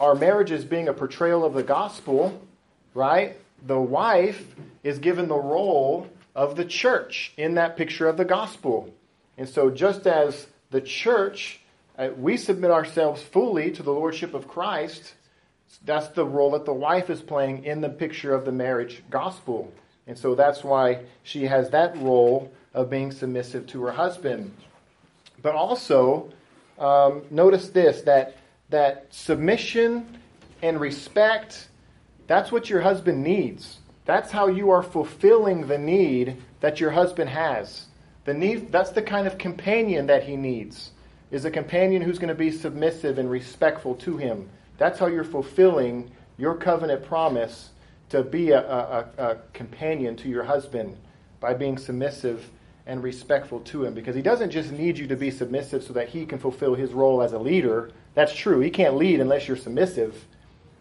our 0.00 0.14
marriages 0.14 0.64
being 0.64 0.88
a 0.88 0.92
portrayal 0.92 1.44
of 1.44 1.54
the 1.54 1.62
gospel, 1.62 2.42
right? 2.92 3.36
The 3.64 3.80
wife 3.80 4.54
is 4.82 4.98
given 4.98 5.28
the 5.28 5.36
role 5.36 6.08
of 6.34 6.56
the 6.56 6.64
church 6.64 7.32
in 7.36 7.54
that 7.54 7.76
picture 7.76 8.08
of 8.08 8.16
the 8.16 8.24
gospel. 8.24 8.92
And 9.38 9.48
so, 9.48 9.70
just 9.70 10.06
as 10.06 10.46
the 10.70 10.80
church, 10.80 11.60
uh, 11.98 12.10
we 12.16 12.36
submit 12.36 12.70
ourselves 12.70 13.22
fully 13.22 13.70
to 13.72 13.82
the 13.82 13.92
lordship 13.92 14.34
of 14.34 14.48
Christ, 14.48 15.14
that's 15.84 16.08
the 16.08 16.24
role 16.24 16.52
that 16.52 16.64
the 16.64 16.72
wife 16.72 17.10
is 17.10 17.20
playing 17.20 17.64
in 17.64 17.80
the 17.80 17.88
picture 17.88 18.34
of 18.34 18.44
the 18.44 18.52
marriage 18.52 19.02
gospel. 19.10 19.72
And 20.06 20.16
so, 20.16 20.34
that's 20.34 20.62
why 20.62 21.00
she 21.22 21.44
has 21.44 21.70
that 21.70 21.96
role 21.98 22.52
of 22.74 22.90
being 22.90 23.10
submissive 23.10 23.66
to 23.68 23.82
her 23.82 23.92
husband. 23.92 24.54
But 25.42 25.54
also, 25.54 26.30
um, 26.78 27.22
notice 27.30 27.70
this 27.70 28.02
that, 28.02 28.36
that 28.70 29.06
submission 29.10 30.18
and 30.62 30.80
respect, 30.80 31.68
that's 32.26 32.52
what 32.52 32.70
your 32.70 32.80
husband 32.80 33.22
needs. 33.22 33.78
That's 34.04 34.30
how 34.30 34.46
you 34.46 34.70
are 34.70 34.82
fulfilling 34.82 35.66
the 35.66 35.78
need 35.78 36.36
that 36.60 36.80
your 36.80 36.90
husband 36.90 37.30
has. 37.30 37.86
The 38.24 38.34
need, 38.34 38.72
that's 38.72 38.90
the 38.90 39.02
kind 39.02 39.26
of 39.26 39.38
companion 39.38 40.06
that 40.06 40.24
he 40.24 40.36
needs, 40.36 40.92
is 41.30 41.44
a 41.44 41.50
companion 41.50 42.02
who's 42.02 42.18
going 42.18 42.28
to 42.28 42.34
be 42.34 42.50
submissive 42.50 43.18
and 43.18 43.30
respectful 43.30 43.94
to 43.96 44.16
him. 44.16 44.48
That's 44.78 44.98
how 44.98 45.06
you're 45.06 45.24
fulfilling 45.24 46.10
your 46.38 46.54
covenant 46.54 47.04
promise 47.04 47.70
to 48.10 48.22
be 48.22 48.50
a, 48.50 48.60
a, 48.60 49.08
a, 49.18 49.36
companion 49.52 50.16
to 50.16 50.28
your 50.28 50.44
husband 50.44 50.96
by 51.40 51.54
being 51.54 51.76
submissive 51.76 52.48
and 52.86 53.02
respectful 53.02 53.60
to 53.60 53.84
him 53.84 53.94
because 53.94 54.14
he 54.14 54.22
doesn't 54.22 54.50
just 54.50 54.70
need 54.70 54.96
you 54.96 55.08
to 55.08 55.16
be 55.16 55.30
submissive 55.30 55.82
so 55.82 55.92
that 55.92 56.08
he 56.08 56.24
can 56.24 56.38
fulfill 56.38 56.74
his 56.74 56.92
role 56.92 57.20
as 57.20 57.32
a 57.32 57.38
leader. 57.38 57.90
That's 58.14 58.34
true. 58.34 58.60
He 58.60 58.70
can't 58.70 58.96
lead 58.96 59.20
unless 59.20 59.48
you're 59.48 59.56
submissive. 59.56 60.24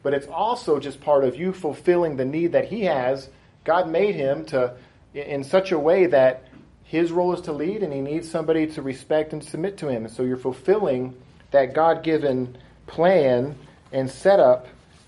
But 0.03 0.13
it's 0.13 0.27
also 0.27 0.79
just 0.79 1.01
part 1.01 1.23
of 1.23 1.35
you 1.35 1.51
fulfilling 1.51 2.15
the 2.15 2.25
need 2.25 2.51
that 2.51 2.65
he 2.65 2.81
has. 2.83 3.29
God 3.63 3.89
made 3.89 4.13
him 4.13 4.45
to 4.45 4.75
in 5.15 5.43
such 5.43 5.71
a 5.71 5.79
way 5.79 6.05
that 6.07 6.43
his 6.85 7.11
role 7.11 7.33
is 7.33 7.41
to 7.41 7.51
lead 7.51 7.83
and 7.83 7.91
he 7.91 7.99
needs 7.99 8.29
somebody 8.29 8.67
to 8.67 8.81
respect 8.81 9.33
and 9.33 9.43
submit 9.43 9.77
to 9.77 9.89
him. 9.89 10.07
So 10.07 10.23
you're 10.23 10.37
fulfilling 10.37 11.15
that 11.51 11.73
God-given 11.73 12.57
plan 12.87 13.55
and 13.91 14.09
setup 14.09 14.67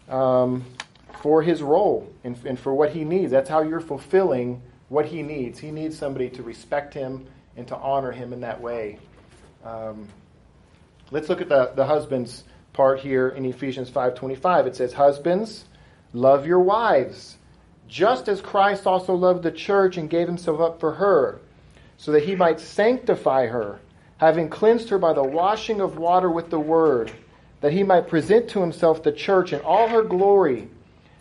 um, 0.09 0.65
for 1.21 1.41
his 1.41 1.61
role 1.61 2.11
and, 2.23 2.37
and 2.45 2.59
for 2.59 2.73
what 2.73 2.91
he 2.91 3.03
needs. 3.03 3.31
That's 3.31 3.49
how 3.49 3.61
you're 3.61 3.79
fulfilling 3.79 4.61
what 4.89 5.05
he 5.05 5.21
needs. 5.21 5.59
He 5.59 5.71
needs 5.71 5.97
somebody 5.97 6.29
to 6.31 6.43
respect 6.43 6.93
him 6.93 7.27
and 7.55 7.67
to 7.67 7.75
honor 7.75 8.11
him 8.11 8.33
in 8.33 8.41
that 8.41 8.59
way. 8.59 8.97
Um, 9.63 10.07
let's 11.11 11.29
look 11.29 11.41
at 11.41 11.49
the, 11.49 11.73
the 11.75 11.85
husband's 11.85 12.43
part 12.73 12.99
here 12.99 13.29
in 13.29 13.45
Ephesians 13.45 13.89
5.25. 13.91 14.65
It 14.65 14.75
says, 14.75 14.93
Husbands, 14.93 15.65
love 16.13 16.47
your 16.47 16.59
wives, 16.59 17.37
just 17.87 18.27
as 18.27 18.41
Christ 18.41 18.87
also 18.87 19.13
loved 19.13 19.43
the 19.43 19.51
church 19.51 19.97
and 19.97 20.09
gave 20.09 20.27
himself 20.27 20.59
up 20.59 20.79
for 20.79 20.93
her, 20.93 21.39
so 21.97 22.11
that 22.11 22.23
he 22.23 22.35
might 22.35 22.59
sanctify 22.59 23.47
her, 23.47 23.79
having 24.17 24.49
cleansed 24.49 24.89
her 24.89 24.97
by 24.97 25.13
the 25.13 25.23
washing 25.23 25.81
of 25.81 25.97
water 25.97 26.29
with 26.29 26.49
the 26.49 26.59
word, 26.59 27.11
that 27.61 27.73
he 27.73 27.83
might 27.83 28.07
present 28.07 28.49
to 28.49 28.61
himself 28.61 29.03
the 29.03 29.11
church 29.11 29.51
in 29.51 29.59
all 29.61 29.87
her 29.87 30.03
glory, 30.03 30.69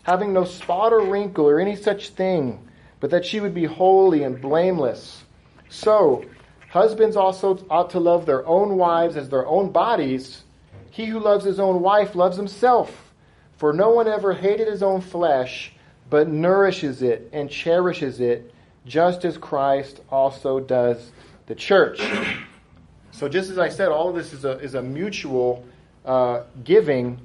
having 0.03 0.31
no 0.31 0.43
spot 0.43 0.93
or 0.93 1.01
wrinkle 1.01 1.47
or 1.47 1.59
any 1.59 1.75
such 1.75 2.09
thing, 2.09 2.59
but 2.99 3.09
that 3.09 3.25
she 3.25 3.39
would 3.39 3.53
be 3.53 3.65
holy 3.65 4.23
and 4.23 4.41
blameless. 4.41 5.23
So, 5.69 6.23
husbands 6.69 7.15
also 7.15 7.65
ought 7.69 7.89
to 7.91 7.99
love 7.99 8.25
their 8.25 8.45
own 8.47 8.77
wives 8.77 9.17
as 9.17 9.29
their 9.29 9.45
own 9.45 9.71
bodies. 9.71 10.43
He 10.91 11.05
who 11.05 11.19
loves 11.19 11.43
his 11.43 11.59
own 11.59 11.81
wife 11.81 12.15
loves 12.15 12.37
himself. 12.37 13.13
For 13.57 13.73
no 13.73 13.89
one 13.89 14.07
ever 14.07 14.33
hated 14.33 14.67
his 14.67 14.83
own 14.83 15.01
flesh, 15.01 15.73
but 16.09 16.27
nourishes 16.27 17.01
it 17.01 17.29
and 17.33 17.49
cherishes 17.49 18.19
it, 18.19 18.53
just 18.87 19.25
as 19.25 19.37
Christ 19.37 20.01
also 20.09 20.59
does 20.59 21.11
the 21.47 21.55
church. 21.55 22.01
So, 23.11 23.27
just 23.27 23.49
as 23.49 23.57
I 23.57 23.69
said, 23.69 23.89
all 23.89 24.09
of 24.09 24.15
this 24.15 24.33
is 24.33 24.45
a, 24.45 24.59
is 24.59 24.75
a 24.75 24.81
mutual 24.81 25.65
uh, 26.05 26.43
giving. 26.63 27.19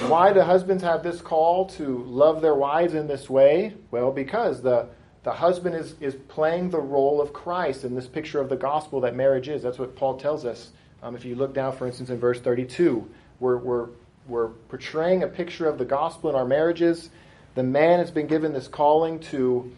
Why 0.00 0.32
do 0.32 0.40
husbands 0.40 0.82
have 0.82 1.02
this 1.02 1.20
call 1.20 1.66
to 1.70 1.98
love 2.04 2.42
their 2.42 2.54
wives 2.54 2.94
in 2.94 3.06
this 3.06 3.28
way? 3.30 3.74
Well, 3.90 4.10
because 4.10 4.62
the, 4.62 4.88
the 5.22 5.32
husband 5.32 5.76
is, 5.76 5.94
is 6.00 6.14
playing 6.28 6.70
the 6.70 6.80
role 6.80 7.20
of 7.20 7.32
Christ 7.32 7.84
in 7.84 7.94
this 7.94 8.06
picture 8.06 8.40
of 8.40 8.48
the 8.48 8.56
gospel 8.56 9.00
that 9.02 9.14
marriage 9.14 9.48
is. 9.48 9.62
That's 9.62 9.78
what 9.78 9.94
Paul 9.94 10.16
tells 10.16 10.44
us. 10.44 10.70
Um, 11.02 11.14
if 11.14 11.24
you 11.24 11.34
look 11.34 11.52
down, 11.54 11.76
for 11.76 11.86
instance, 11.86 12.10
in 12.10 12.18
verse 12.18 12.40
32, 12.40 13.08
we're, 13.38 13.58
we're, 13.58 13.88
we're 14.26 14.48
portraying 14.48 15.22
a 15.22 15.28
picture 15.28 15.68
of 15.68 15.78
the 15.78 15.84
gospel 15.84 16.30
in 16.30 16.36
our 16.36 16.46
marriages. 16.46 17.10
The 17.54 17.62
man 17.62 17.98
has 17.98 18.10
been 18.10 18.26
given 18.26 18.52
this 18.52 18.68
calling 18.68 19.20
to 19.20 19.70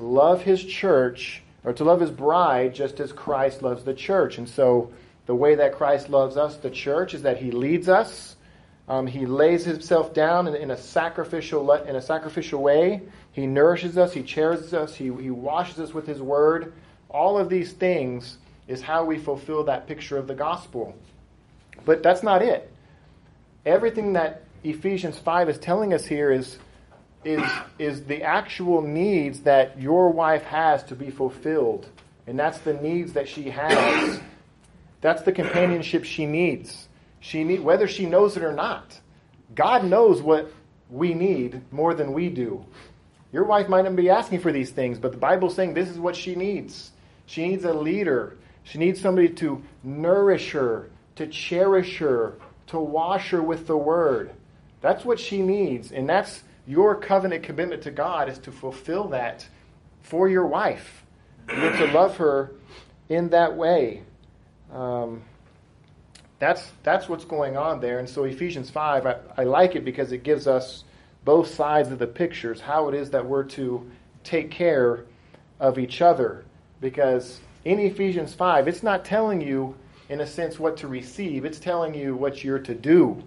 love 0.00 0.42
his 0.42 0.64
church, 0.64 1.42
or 1.64 1.72
to 1.74 1.84
love 1.84 2.00
his 2.00 2.10
bride, 2.10 2.74
just 2.74 3.00
as 3.00 3.12
Christ 3.12 3.62
loves 3.62 3.84
the 3.84 3.94
church. 3.94 4.38
And 4.38 4.48
so, 4.48 4.90
the 5.26 5.34
way 5.34 5.54
that 5.54 5.74
Christ 5.74 6.08
loves 6.08 6.36
us, 6.36 6.56
the 6.56 6.70
church, 6.70 7.14
is 7.14 7.22
that 7.22 7.36
he 7.36 7.50
leads 7.50 7.88
us. 7.88 8.36
Um, 8.88 9.06
he 9.06 9.26
lays 9.26 9.64
himself 9.64 10.12
down 10.12 10.48
in, 10.48 10.56
in, 10.56 10.70
a 10.72 10.76
sacrificial 10.76 11.70
in 11.72 11.94
a 11.94 12.02
sacrificial 12.02 12.60
way. 12.60 13.02
He 13.32 13.46
nourishes 13.46 13.96
us. 13.96 14.12
He 14.12 14.24
cherishes 14.24 14.74
us. 14.74 14.94
He, 14.94 15.04
he 15.04 15.30
washes 15.30 15.78
us 15.78 15.94
with 15.94 16.06
his 16.06 16.20
word 16.20 16.72
All 17.08 17.38
of 17.38 17.48
these 17.48 17.72
things 17.72 18.38
is 18.66 18.82
how 18.82 19.04
we 19.04 19.18
fulfill 19.18 19.64
that 19.64 19.86
picture 19.86 20.16
of 20.16 20.26
the 20.26 20.34
gospel. 20.34 20.96
But 21.84 22.02
that's 22.02 22.22
not 22.22 22.42
it. 22.42 22.72
Everything 23.64 24.14
that 24.14 24.42
Ephesians 24.64 25.18
5 25.18 25.48
is 25.48 25.58
telling 25.58 25.94
us 25.94 26.04
here 26.04 26.32
is, 26.32 26.58
is, 27.24 27.42
is 27.78 28.04
the 28.04 28.22
actual 28.22 28.82
needs 28.82 29.40
that 29.40 29.80
your 29.80 30.10
wife 30.10 30.42
has 30.44 30.82
to 30.84 30.94
be 30.94 31.10
fulfilled. 31.10 31.88
And 32.26 32.38
that's 32.38 32.58
the 32.58 32.74
needs 32.74 33.12
that 33.14 33.28
she 33.28 33.50
has. 33.50 34.20
That's 35.00 35.22
the 35.22 35.32
companionship 35.32 36.04
she 36.04 36.26
needs. 36.26 36.88
She 37.20 37.44
need, 37.44 37.60
whether 37.60 37.88
she 37.88 38.06
knows 38.06 38.36
it 38.36 38.42
or 38.42 38.52
not. 38.52 38.98
God 39.54 39.84
knows 39.84 40.22
what 40.22 40.52
we 40.90 41.14
need 41.14 41.60
more 41.72 41.94
than 41.94 42.12
we 42.12 42.28
do. 42.28 42.64
Your 43.32 43.44
wife 43.44 43.68
might 43.68 43.84
not 43.84 43.96
be 43.96 44.10
asking 44.10 44.40
for 44.40 44.52
these 44.52 44.70
things, 44.70 44.98
but 44.98 45.12
the 45.12 45.18
Bible's 45.18 45.54
saying 45.54 45.74
this 45.74 45.88
is 45.88 45.98
what 45.98 46.16
she 46.16 46.34
needs. 46.34 46.90
She 47.26 47.46
needs 47.46 47.64
a 47.64 47.72
leader. 47.72 48.36
She 48.64 48.78
needs 48.78 49.00
somebody 49.00 49.28
to 49.28 49.62
nourish 49.82 50.50
her, 50.50 50.90
to 51.16 51.26
cherish 51.26 51.98
her, 51.98 52.34
to 52.68 52.78
wash 52.78 53.30
her 53.30 53.42
with 53.42 53.66
the 53.66 53.76
word. 53.76 54.32
That's 54.80 55.04
what 55.04 55.20
she 55.20 55.42
needs. 55.42 55.92
And 55.92 56.08
that's 56.08 56.42
your 56.70 56.94
covenant 56.94 57.42
commitment 57.42 57.82
to 57.82 57.90
God 57.90 58.28
is 58.28 58.38
to 58.38 58.52
fulfill 58.52 59.08
that 59.08 59.44
for 60.02 60.28
your 60.28 60.46
wife. 60.46 61.04
You're 61.48 61.76
to 61.76 61.86
love 61.86 62.16
her 62.18 62.52
in 63.08 63.30
that 63.30 63.56
way. 63.56 64.04
Um, 64.72 65.22
that's, 66.38 66.70
that's 66.84 67.08
what's 67.08 67.24
going 67.24 67.56
on 67.56 67.80
there. 67.80 67.98
And 67.98 68.08
so 68.08 68.22
Ephesians 68.22 68.70
5, 68.70 69.04
I, 69.04 69.16
I 69.36 69.42
like 69.42 69.74
it 69.74 69.84
because 69.84 70.12
it 70.12 70.22
gives 70.22 70.46
us 70.46 70.84
both 71.24 71.52
sides 71.52 71.90
of 71.90 71.98
the 71.98 72.06
pictures, 72.06 72.60
how 72.60 72.88
it 72.88 72.94
is 72.94 73.10
that 73.10 73.26
we're 73.26 73.44
to 73.44 73.90
take 74.22 74.52
care 74.52 75.06
of 75.58 75.76
each 75.76 76.00
other. 76.00 76.44
Because 76.80 77.40
in 77.64 77.80
Ephesians 77.80 78.32
5, 78.32 78.68
it's 78.68 78.84
not 78.84 79.04
telling 79.04 79.40
you, 79.40 79.74
in 80.08 80.20
a 80.20 80.26
sense, 80.26 80.60
what 80.60 80.76
to 80.76 80.86
receive, 80.86 81.44
it's 81.44 81.58
telling 81.58 81.94
you 81.94 82.14
what 82.14 82.44
you're 82.44 82.60
to 82.60 82.74
do. 82.76 83.24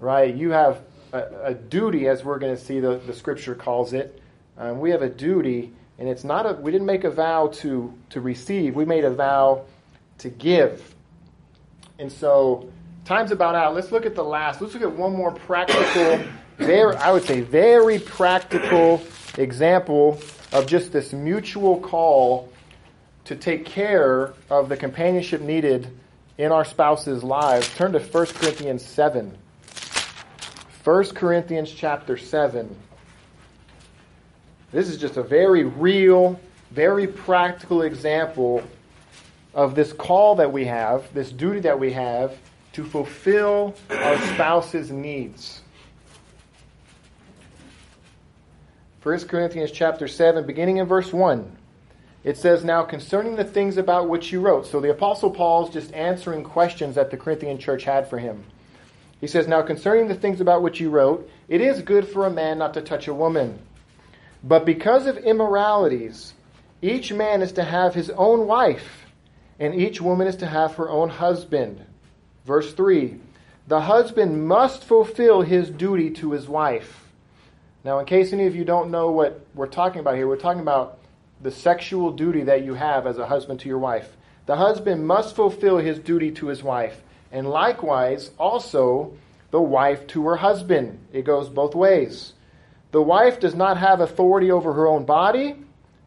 Right? 0.00 0.34
You 0.34 0.50
have 0.50 0.82
a, 1.12 1.46
a 1.46 1.54
duty, 1.54 2.08
as 2.08 2.24
we're 2.24 2.38
going 2.38 2.54
to 2.54 2.62
see 2.62 2.80
the, 2.80 2.96
the 2.98 3.12
scripture 3.12 3.54
calls 3.54 3.92
it. 3.92 4.20
Um, 4.56 4.80
we 4.80 4.90
have 4.90 5.02
a 5.02 5.08
duty, 5.08 5.72
and 5.98 6.08
it's 6.08 6.24
not 6.24 6.46
a, 6.46 6.52
we 6.54 6.70
didn't 6.70 6.86
make 6.86 7.04
a 7.04 7.10
vow 7.10 7.48
to, 7.48 7.92
to 8.10 8.20
receive, 8.20 8.74
we 8.74 8.84
made 8.84 9.04
a 9.04 9.10
vow 9.10 9.64
to 10.18 10.28
give. 10.28 10.94
And 11.98 12.10
so, 12.10 12.70
time's 13.04 13.30
about 13.30 13.54
out. 13.54 13.74
Let's 13.74 13.92
look 13.92 14.06
at 14.06 14.14
the 14.14 14.24
last. 14.24 14.60
Let's 14.60 14.74
look 14.74 14.82
at 14.82 14.92
one 14.92 15.14
more 15.14 15.32
practical, 15.32 16.24
very, 16.58 16.96
I 16.96 17.12
would 17.12 17.24
say, 17.24 17.40
very 17.40 17.98
practical 17.98 19.02
example 19.36 20.20
of 20.52 20.66
just 20.66 20.92
this 20.92 21.12
mutual 21.12 21.80
call 21.80 22.50
to 23.24 23.36
take 23.36 23.64
care 23.64 24.34
of 24.48 24.68
the 24.68 24.76
companionship 24.76 25.40
needed 25.40 25.88
in 26.38 26.52
our 26.52 26.64
spouse's 26.64 27.22
lives. 27.22 27.68
Turn 27.76 27.92
to 27.92 28.00
1 28.00 28.26
Corinthians 28.26 28.84
7. 28.84 29.36
1 30.84 31.04
Corinthians 31.08 31.70
chapter 31.70 32.16
7. 32.16 32.74
This 34.72 34.88
is 34.88 34.96
just 34.96 35.18
a 35.18 35.22
very 35.22 35.64
real, 35.64 36.40
very 36.70 37.06
practical 37.06 37.82
example 37.82 38.62
of 39.52 39.74
this 39.74 39.92
call 39.92 40.36
that 40.36 40.50
we 40.50 40.64
have, 40.64 41.12
this 41.12 41.32
duty 41.32 41.60
that 41.60 41.78
we 41.78 41.92
have 41.92 42.38
to 42.72 42.84
fulfill 42.84 43.74
our 43.90 44.16
spouse's 44.28 44.90
needs. 44.90 45.60
1 49.02 49.20
Corinthians 49.28 49.70
chapter 49.70 50.08
7, 50.08 50.46
beginning 50.46 50.78
in 50.78 50.86
verse 50.86 51.12
1. 51.12 51.56
It 52.24 52.38
says, 52.38 52.64
Now 52.64 52.84
concerning 52.84 53.36
the 53.36 53.44
things 53.44 53.76
about 53.76 54.08
which 54.08 54.32
you 54.32 54.40
wrote. 54.40 54.66
So 54.66 54.80
the 54.80 54.90
Apostle 54.90 55.30
Paul's 55.30 55.70
just 55.70 55.92
answering 55.92 56.42
questions 56.42 56.94
that 56.94 57.10
the 57.10 57.16
Corinthian 57.18 57.58
church 57.58 57.84
had 57.84 58.08
for 58.08 58.18
him. 58.18 58.44
He 59.20 59.26
says, 59.26 59.46
Now 59.46 59.62
concerning 59.62 60.08
the 60.08 60.14
things 60.14 60.40
about 60.40 60.62
which 60.62 60.80
you 60.80 60.90
wrote, 60.90 61.28
it 61.48 61.60
is 61.60 61.82
good 61.82 62.08
for 62.08 62.26
a 62.26 62.30
man 62.30 62.58
not 62.58 62.74
to 62.74 62.80
touch 62.80 63.08
a 63.08 63.14
woman. 63.14 63.58
But 64.42 64.64
because 64.64 65.06
of 65.06 65.18
immoralities, 65.18 66.32
each 66.80 67.12
man 67.12 67.42
is 67.42 67.52
to 67.52 67.64
have 67.64 67.94
his 67.94 68.10
own 68.10 68.46
wife 68.46 69.00
and 69.60 69.74
each 69.74 70.00
woman 70.00 70.26
is 70.26 70.36
to 70.36 70.46
have 70.46 70.76
her 70.76 70.88
own 70.88 71.10
husband. 71.10 71.84
Verse 72.46 72.72
3 72.72 73.16
The 73.68 73.82
husband 73.82 74.48
must 74.48 74.82
fulfill 74.82 75.42
his 75.42 75.68
duty 75.68 76.10
to 76.12 76.32
his 76.32 76.48
wife. 76.48 77.08
Now, 77.84 77.98
in 77.98 78.06
case 78.06 78.32
any 78.32 78.46
of 78.46 78.56
you 78.56 78.64
don't 78.64 78.90
know 78.90 79.10
what 79.10 79.46
we're 79.54 79.66
talking 79.66 80.00
about 80.00 80.16
here, 80.16 80.26
we're 80.26 80.36
talking 80.36 80.62
about 80.62 80.98
the 81.42 81.50
sexual 81.50 82.10
duty 82.10 82.42
that 82.44 82.64
you 82.64 82.74
have 82.74 83.06
as 83.06 83.18
a 83.18 83.26
husband 83.26 83.60
to 83.60 83.68
your 83.68 83.78
wife. 83.78 84.16
The 84.46 84.56
husband 84.56 85.06
must 85.06 85.36
fulfill 85.36 85.78
his 85.78 85.98
duty 85.98 86.30
to 86.32 86.48
his 86.48 86.62
wife, 86.62 87.02
and 87.32 87.48
likewise 87.48 88.30
also 88.38 89.12
the 89.50 89.60
wife 89.60 90.06
to 90.08 90.26
her 90.26 90.36
husband. 90.36 90.98
It 91.12 91.24
goes 91.24 91.48
both 91.48 91.74
ways. 91.74 92.34
The 92.92 93.02
wife 93.02 93.38
does 93.40 93.54
not 93.54 93.76
have 93.76 94.00
authority 94.00 94.50
over 94.50 94.72
her 94.72 94.86
own 94.86 95.04
body, 95.04 95.56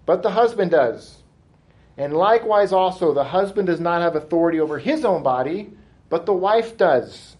but 0.05 0.21
the 0.21 0.31
husband 0.31 0.71
does. 0.71 1.17
And 1.97 2.13
likewise, 2.13 2.73
also, 2.73 3.13
the 3.13 3.23
husband 3.23 3.67
does 3.67 3.79
not 3.79 4.01
have 4.01 4.15
authority 4.15 4.59
over 4.59 4.79
his 4.79 5.05
own 5.05 5.23
body, 5.23 5.71
but 6.09 6.25
the 6.25 6.33
wife 6.33 6.75
does. 6.77 7.37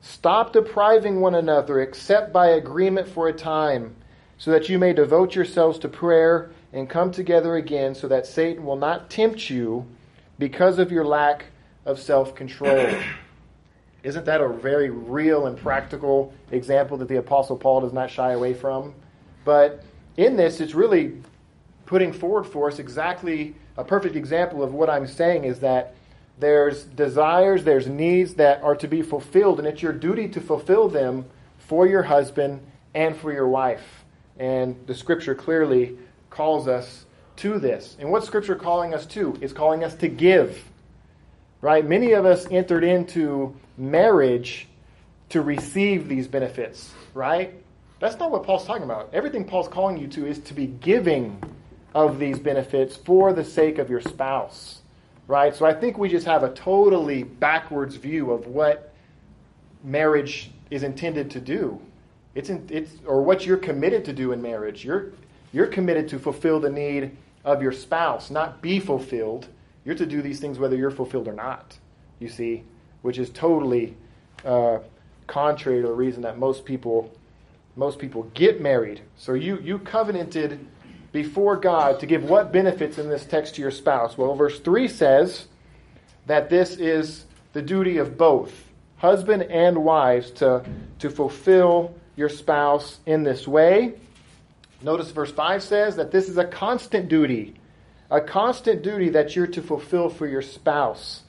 Stop 0.00 0.52
depriving 0.52 1.20
one 1.20 1.34
another, 1.34 1.80
except 1.80 2.32
by 2.32 2.48
agreement 2.48 3.06
for 3.06 3.28
a 3.28 3.32
time, 3.32 3.94
so 4.38 4.50
that 4.50 4.68
you 4.68 4.78
may 4.78 4.92
devote 4.92 5.36
yourselves 5.36 5.78
to 5.78 5.88
prayer 5.88 6.50
and 6.72 6.88
come 6.88 7.12
together 7.12 7.54
again, 7.54 7.94
so 7.94 8.08
that 8.08 8.26
Satan 8.26 8.64
will 8.64 8.76
not 8.76 9.10
tempt 9.10 9.50
you 9.50 9.86
because 10.38 10.78
of 10.78 10.90
your 10.90 11.04
lack 11.04 11.46
of 11.84 11.98
self 11.98 12.34
control. 12.34 12.94
Isn't 14.02 14.24
that 14.24 14.40
a 14.40 14.48
very 14.48 14.90
real 14.90 15.46
and 15.46 15.56
practical 15.56 16.34
example 16.50 16.96
that 16.96 17.08
the 17.08 17.16
Apostle 17.16 17.56
Paul 17.56 17.82
does 17.82 17.92
not 17.92 18.10
shy 18.10 18.32
away 18.32 18.52
from? 18.52 18.94
But 19.44 19.84
in 20.16 20.36
this, 20.36 20.60
it's 20.60 20.74
really 20.74 21.18
putting 21.86 22.12
forward 22.12 22.44
for 22.44 22.68
us 22.68 22.78
exactly 22.78 23.54
a 23.76 23.84
perfect 23.84 24.16
example 24.16 24.62
of 24.62 24.74
what 24.74 24.90
I'm 24.90 25.06
saying 25.06 25.44
is 25.44 25.60
that 25.60 25.94
there's 26.38 26.84
desires, 26.84 27.64
there's 27.64 27.86
needs 27.86 28.34
that 28.34 28.62
are 28.62 28.74
to 28.76 28.88
be 28.88 29.02
fulfilled, 29.02 29.58
and 29.58 29.68
it's 29.68 29.82
your 29.82 29.92
duty 29.92 30.28
to 30.28 30.40
fulfill 30.40 30.88
them 30.88 31.24
for 31.58 31.86
your 31.86 32.02
husband 32.02 32.60
and 32.94 33.16
for 33.16 33.32
your 33.32 33.48
wife. 33.48 34.04
And 34.38 34.76
the 34.86 34.94
scripture 34.94 35.34
clearly 35.34 35.96
calls 36.30 36.66
us 36.66 37.04
to 37.36 37.58
this. 37.58 37.96
And 37.98 38.10
what 38.10 38.24
scripture 38.24 38.56
calling 38.56 38.94
us 38.94 39.06
to? 39.06 39.36
is 39.40 39.52
calling 39.52 39.84
us 39.84 39.94
to 39.96 40.08
give. 40.08 40.62
Right? 41.62 41.88
Many 41.88 42.12
of 42.12 42.26
us 42.26 42.46
entered 42.50 42.84
into 42.84 43.56
marriage 43.78 44.68
to 45.30 45.40
receive 45.40 46.08
these 46.08 46.28
benefits, 46.28 46.92
right? 47.14 47.54
That's 48.00 48.18
not 48.18 48.30
what 48.30 48.42
Paul's 48.42 48.66
talking 48.66 48.82
about. 48.82 49.08
Everything 49.14 49.44
Paul's 49.44 49.68
calling 49.68 49.96
you 49.96 50.08
to 50.08 50.26
is 50.26 50.40
to 50.40 50.54
be 50.54 50.66
giving 50.66 51.40
of 51.94 52.18
these 52.18 52.38
benefits 52.38 52.96
for 52.96 53.32
the 53.32 53.44
sake 53.44 53.78
of 53.78 53.88
your 53.88 54.00
spouse. 54.00 54.80
Right? 55.28 55.54
So 55.54 55.64
I 55.64 55.72
think 55.72 55.96
we 55.96 56.08
just 56.08 56.26
have 56.26 56.42
a 56.42 56.52
totally 56.52 57.22
backwards 57.22 57.96
view 57.96 58.32
of 58.32 58.46
what 58.48 58.92
marriage 59.84 60.50
is 60.70 60.82
intended 60.82 61.30
to 61.30 61.40
do. 61.40 61.80
It's, 62.34 62.50
in, 62.50 62.66
it's 62.70 62.90
or 63.06 63.22
what 63.22 63.46
you're 63.46 63.56
committed 63.56 64.04
to 64.06 64.12
do 64.12 64.32
in 64.32 64.42
marriage. 64.42 64.84
You're 64.84 65.12
you're 65.52 65.66
committed 65.66 66.08
to 66.08 66.18
fulfill 66.18 66.60
the 66.60 66.70
need 66.70 67.16
of 67.44 67.62
your 67.62 67.72
spouse, 67.72 68.30
not 68.30 68.62
be 68.62 68.80
fulfilled. 68.80 69.48
You're 69.84 69.96
to 69.96 70.06
do 70.06 70.22
these 70.22 70.40
things 70.40 70.58
whether 70.58 70.76
you're 70.76 70.90
fulfilled 70.90 71.28
or 71.28 71.32
not. 71.32 71.76
You 72.18 72.28
see, 72.28 72.64
which 73.02 73.18
is 73.18 73.30
totally 73.30 73.96
uh, 74.44 74.78
contrary 75.26 75.82
to 75.82 75.88
the 75.88 75.94
reason 75.94 76.22
that 76.22 76.38
most 76.38 76.64
people 76.64 77.12
most 77.74 77.98
people 77.98 78.24
get 78.34 78.60
married. 78.60 79.00
So 79.16 79.32
you 79.32 79.58
you 79.58 79.78
covenanted 79.78 80.66
before 81.12 81.56
God 81.56 82.00
to 82.00 82.06
give 82.06 82.24
what 82.24 82.52
benefits 82.52 82.98
in 82.98 83.08
this 83.08 83.24
text 83.24 83.54
to 83.56 83.62
your 83.62 83.70
spouse? 83.70 84.16
Well, 84.16 84.34
verse 84.34 84.58
3 84.60 84.88
says 84.88 85.46
that 86.26 86.48
this 86.48 86.76
is 86.76 87.26
the 87.52 87.62
duty 87.62 87.98
of 87.98 88.16
both, 88.16 88.52
husband 88.96 89.42
and 89.42 89.84
wives, 89.84 90.30
to, 90.32 90.64
to 91.00 91.10
fulfill 91.10 91.94
your 92.16 92.30
spouse 92.30 92.98
in 93.06 93.22
this 93.22 93.46
way. 93.46 93.94
Notice 94.80 95.10
verse 95.10 95.30
5 95.30 95.62
says 95.62 95.96
that 95.96 96.10
this 96.10 96.28
is 96.28 96.38
a 96.38 96.44
constant 96.44 97.08
duty, 97.08 97.54
a 98.12 98.20
constant 98.20 98.82
duty 98.82 99.08
that 99.08 99.34
you're 99.34 99.46
to 99.46 99.62
fulfill 99.62 100.10
for 100.10 100.26
your 100.26 100.42
spouse. 100.42 101.22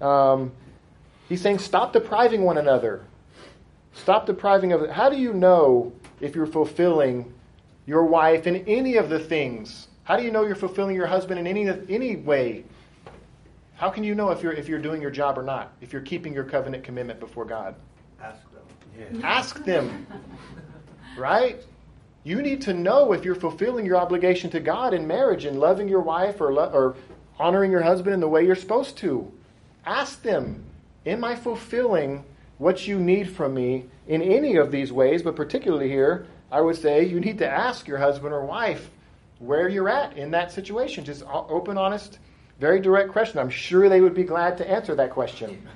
Um, 0.00 0.52
he's 1.28 1.40
saying, 1.40 1.58
stop 1.58 1.92
depriving 1.92 2.42
one 2.42 2.58
another. 2.58 3.04
Stop 3.92 4.24
depriving 4.24 4.72
of 4.72 4.82
it. 4.82 4.90
How 4.90 5.08
do 5.08 5.16
you 5.16 5.32
know 5.32 5.92
if 6.20 6.36
you're 6.36 6.46
fulfilling 6.46 7.34
your 7.86 8.04
wife 8.04 8.46
in 8.46 8.56
any 8.68 8.96
of 8.96 9.08
the 9.08 9.18
things? 9.18 9.88
How 10.04 10.16
do 10.16 10.22
you 10.22 10.30
know 10.30 10.46
you're 10.46 10.54
fulfilling 10.54 10.94
your 10.94 11.08
husband 11.08 11.40
in 11.40 11.46
any 11.48 11.68
any 11.88 12.16
way? 12.16 12.64
How 13.74 13.90
can 13.90 14.04
you 14.04 14.14
know 14.14 14.30
if 14.30 14.40
you're 14.40 14.52
if 14.52 14.68
you're 14.68 14.78
doing 14.78 15.02
your 15.02 15.10
job 15.10 15.36
or 15.36 15.42
not? 15.42 15.72
If 15.80 15.92
you're 15.92 16.02
keeping 16.02 16.32
your 16.32 16.44
covenant 16.44 16.84
commitment 16.84 17.18
before 17.18 17.44
God? 17.46 17.74
Ask 18.22 18.40
them. 18.52 18.62
Yeah. 19.20 19.26
Ask 19.26 19.64
them. 19.64 20.06
right? 21.18 21.64
You 22.24 22.42
need 22.42 22.62
to 22.62 22.74
know 22.74 23.12
if 23.12 23.24
you're 23.24 23.34
fulfilling 23.34 23.86
your 23.86 23.96
obligation 23.96 24.50
to 24.50 24.60
God 24.60 24.92
in 24.92 25.06
marriage 25.06 25.44
and 25.44 25.58
loving 25.58 25.88
your 25.88 26.00
wife 26.00 26.40
or, 26.40 26.52
lo- 26.52 26.70
or 26.72 26.96
honoring 27.38 27.70
your 27.70 27.82
husband 27.82 28.14
in 28.14 28.20
the 28.20 28.28
way 28.28 28.44
you're 28.44 28.56
supposed 28.56 28.96
to. 28.98 29.32
Ask 29.86 30.22
them, 30.22 30.64
Am 31.06 31.24
I 31.24 31.36
fulfilling 31.36 32.24
what 32.58 32.86
you 32.86 32.98
need 32.98 33.30
from 33.30 33.54
me 33.54 33.86
in 34.08 34.20
any 34.20 34.56
of 34.56 34.70
these 34.70 34.92
ways? 34.92 35.22
But 35.22 35.36
particularly 35.36 35.88
here, 35.88 36.26
I 36.52 36.60
would 36.60 36.76
say 36.76 37.04
you 37.04 37.18
need 37.18 37.38
to 37.38 37.48
ask 37.48 37.88
your 37.88 37.96
husband 37.96 38.34
or 38.34 38.44
wife 38.44 38.90
where 39.38 39.68
you're 39.68 39.88
at 39.88 40.18
in 40.18 40.32
that 40.32 40.52
situation. 40.52 41.04
Just 41.04 41.22
open, 41.26 41.78
honest, 41.78 42.18
very 42.60 42.80
direct 42.80 43.10
question. 43.10 43.38
I'm 43.38 43.48
sure 43.48 43.88
they 43.88 44.00
would 44.00 44.14
be 44.14 44.24
glad 44.24 44.58
to 44.58 44.68
answer 44.68 44.94
that 44.96 45.10
question. 45.10 45.66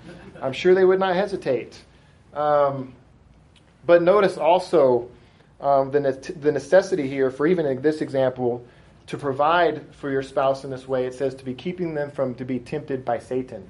I'm 0.42 0.52
sure 0.52 0.74
they 0.74 0.84
would 0.84 0.98
not 0.98 1.14
hesitate. 1.14 1.80
Um, 2.34 2.92
but 3.86 4.02
notice 4.02 4.36
also 4.36 5.08
um, 5.62 5.90
the, 5.90 6.00
ne- 6.00 6.40
the 6.40 6.52
necessity 6.52 7.08
here 7.08 7.30
for 7.30 7.46
even 7.46 7.64
in 7.64 7.80
this 7.80 8.00
example 8.00 8.64
to 9.06 9.16
provide 9.16 9.94
for 9.94 10.10
your 10.10 10.22
spouse 10.22 10.64
in 10.64 10.70
this 10.70 10.86
way. 10.86 11.06
It 11.06 11.14
says 11.14 11.34
to 11.36 11.44
be 11.44 11.54
keeping 11.54 11.94
them 11.94 12.10
from 12.10 12.34
to 12.36 12.44
be 12.44 12.58
tempted 12.58 13.04
by 13.04 13.18
Satan. 13.18 13.66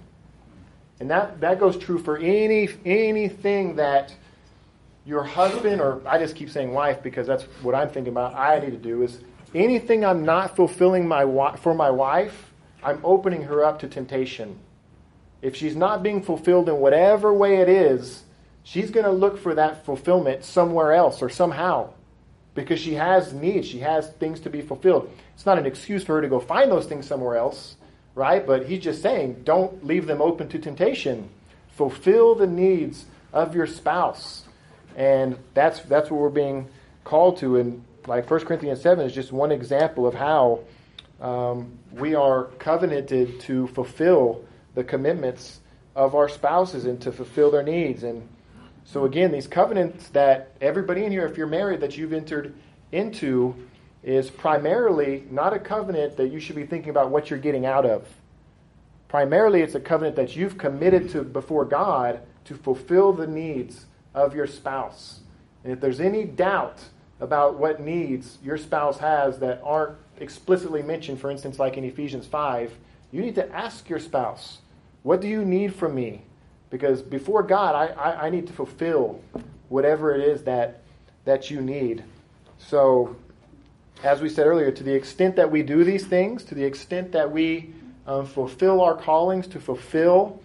And 1.00 1.10
that, 1.10 1.40
that 1.40 1.58
goes 1.58 1.76
true 1.76 1.98
for 1.98 2.16
any 2.16 2.68
anything 2.84 3.76
that 3.76 4.14
your 5.04 5.24
husband, 5.24 5.80
or 5.80 6.00
I 6.06 6.18
just 6.18 6.36
keep 6.36 6.48
saying 6.48 6.72
wife 6.72 7.02
because 7.02 7.26
that's 7.26 7.44
what 7.62 7.74
I'm 7.74 7.88
thinking 7.88 8.12
about, 8.12 8.34
I 8.34 8.60
need 8.60 8.70
to 8.70 8.76
do 8.76 9.02
is 9.02 9.20
anything 9.54 10.04
I'm 10.04 10.24
not 10.24 10.54
fulfilling 10.54 11.08
my 11.08 11.56
for 11.56 11.74
my 11.74 11.90
wife, 11.90 12.52
I'm 12.82 13.00
opening 13.04 13.42
her 13.42 13.64
up 13.64 13.80
to 13.80 13.88
temptation. 13.88 14.58
If 15.40 15.56
she's 15.56 15.74
not 15.74 16.04
being 16.04 16.22
fulfilled 16.22 16.68
in 16.68 16.76
whatever 16.76 17.34
way 17.34 17.56
it 17.56 17.68
is, 17.68 18.22
she's 18.64 18.90
going 18.90 19.06
to 19.06 19.12
look 19.12 19.38
for 19.38 19.54
that 19.54 19.84
fulfillment 19.84 20.44
somewhere 20.44 20.92
else 20.92 21.22
or 21.22 21.28
somehow 21.28 21.90
because 22.54 22.78
she 22.80 22.94
has 22.94 23.32
needs. 23.32 23.66
She 23.66 23.80
has 23.80 24.08
things 24.08 24.40
to 24.40 24.50
be 24.50 24.60
fulfilled. 24.60 25.10
It's 25.34 25.46
not 25.46 25.58
an 25.58 25.66
excuse 25.66 26.04
for 26.04 26.16
her 26.16 26.22
to 26.22 26.28
go 26.28 26.40
find 26.40 26.70
those 26.70 26.86
things 26.86 27.06
somewhere 27.06 27.36
else 27.36 27.76
right? 28.14 28.46
But 28.46 28.66
he's 28.66 28.82
just 28.82 29.02
saying, 29.02 29.42
don't 29.44 29.84
leave 29.84 30.06
them 30.06 30.20
open 30.20 30.48
to 30.50 30.58
temptation. 30.58 31.28
Fulfill 31.76 32.34
the 32.34 32.46
needs 32.46 33.06
of 33.32 33.54
your 33.54 33.66
spouse. 33.66 34.44
And 34.96 35.38
that's 35.54 35.80
that's 35.82 36.10
what 36.10 36.20
we're 36.20 36.28
being 36.28 36.68
called 37.04 37.38
to. 37.38 37.56
And 37.56 37.82
like 38.06 38.30
1 38.30 38.40
Corinthians 38.40 38.82
7 38.82 39.06
is 39.06 39.14
just 39.14 39.32
one 39.32 39.52
example 39.52 40.06
of 40.06 40.14
how 40.14 40.60
um, 41.20 41.78
we 41.92 42.14
are 42.14 42.44
covenanted 42.58 43.40
to 43.40 43.68
fulfill 43.68 44.44
the 44.74 44.84
commitments 44.84 45.60
of 45.94 46.14
our 46.14 46.28
spouses 46.28 46.84
and 46.84 47.00
to 47.02 47.12
fulfill 47.12 47.50
their 47.50 47.62
needs. 47.62 48.02
And 48.02 48.28
so, 48.84 49.04
again, 49.04 49.32
these 49.32 49.46
covenants 49.46 50.08
that 50.08 50.52
everybody 50.60 51.04
in 51.04 51.12
here, 51.12 51.26
if 51.26 51.36
you're 51.36 51.46
married, 51.46 51.80
that 51.80 51.96
you've 51.96 52.12
entered 52.12 52.54
into, 52.90 53.54
is 54.02 54.30
primarily 54.30 55.24
not 55.30 55.52
a 55.52 55.58
covenant 55.58 56.16
that 56.16 56.28
you 56.28 56.40
should 56.40 56.56
be 56.56 56.66
thinking 56.66 56.90
about 56.90 57.10
what 57.10 57.30
you're 57.30 57.38
getting 57.38 57.64
out 57.64 57.86
of. 57.86 58.06
Primarily, 59.08 59.62
it's 59.62 59.74
a 59.74 59.80
covenant 59.80 60.16
that 60.16 60.34
you've 60.34 60.58
committed 60.58 61.10
to 61.10 61.22
before 61.22 61.64
God 61.64 62.20
to 62.46 62.54
fulfill 62.54 63.12
the 63.12 63.26
needs 63.26 63.86
of 64.14 64.34
your 64.34 64.46
spouse. 64.46 65.20
And 65.62 65.72
if 65.72 65.80
there's 65.80 66.00
any 66.00 66.24
doubt 66.24 66.80
about 67.20 67.58
what 67.58 67.80
needs 67.80 68.38
your 68.42 68.58
spouse 68.58 68.98
has 68.98 69.38
that 69.38 69.60
aren't 69.62 69.96
explicitly 70.18 70.82
mentioned, 70.82 71.20
for 71.20 71.30
instance, 71.30 71.58
like 71.58 71.76
in 71.76 71.84
Ephesians 71.84 72.26
5, 72.26 72.72
you 73.12 73.20
need 73.20 73.36
to 73.36 73.50
ask 73.54 73.88
your 73.88 74.00
spouse, 74.00 74.58
What 75.02 75.20
do 75.20 75.28
you 75.28 75.44
need 75.44 75.74
from 75.74 75.94
me? 75.94 76.22
Because 76.72 77.02
before 77.02 77.42
God, 77.42 77.74
I, 77.74 77.86
I, 77.92 78.26
I 78.26 78.30
need 78.30 78.46
to 78.46 78.52
fulfill 78.54 79.20
whatever 79.68 80.14
it 80.14 80.26
is 80.26 80.42
that, 80.44 80.80
that 81.26 81.50
you 81.50 81.60
need. 81.60 82.02
So 82.56 83.14
as 84.02 84.22
we 84.22 84.30
said 84.30 84.46
earlier, 84.46 84.72
to 84.72 84.82
the 84.82 84.94
extent 84.94 85.36
that 85.36 85.50
we 85.50 85.62
do 85.62 85.84
these 85.84 86.06
things, 86.06 86.42
to 86.44 86.54
the 86.54 86.64
extent 86.64 87.12
that 87.12 87.30
we 87.30 87.74
um, 88.06 88.26
fulfill 88.26 88.80
our 88.80 88.96
callings, 88.96 89.46
to 89.48 89.60
fulfill 89.60 90.40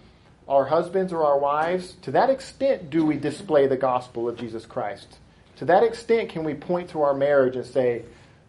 our 0.46 0.66
husbands 0.66 1.14
or 1.14 1.24
our 1.24 1.38
wives, 1.38 1.94
to 2.02 2.10
that 2.10 2.28
extent 2.28 2.90
do 2.90 3.06
we 3.06 3.16
display 3.16 3.66
the 3.66 3.76
gospel 3.76 4.28
of 4.28 4.36
Jesus 4.36 4.66
Christ. 4.66 5.16
To 5.56 5.64
that 5.64 5.82
extent 5.82 6.28
can 6.28 6.44
we 6.44 6.52
point 6.52 6.90
to 6.90 7.00
our 7.00 7.14
marriage 7.14 7.56
and 7.56 7.64
say, 7.64 8.02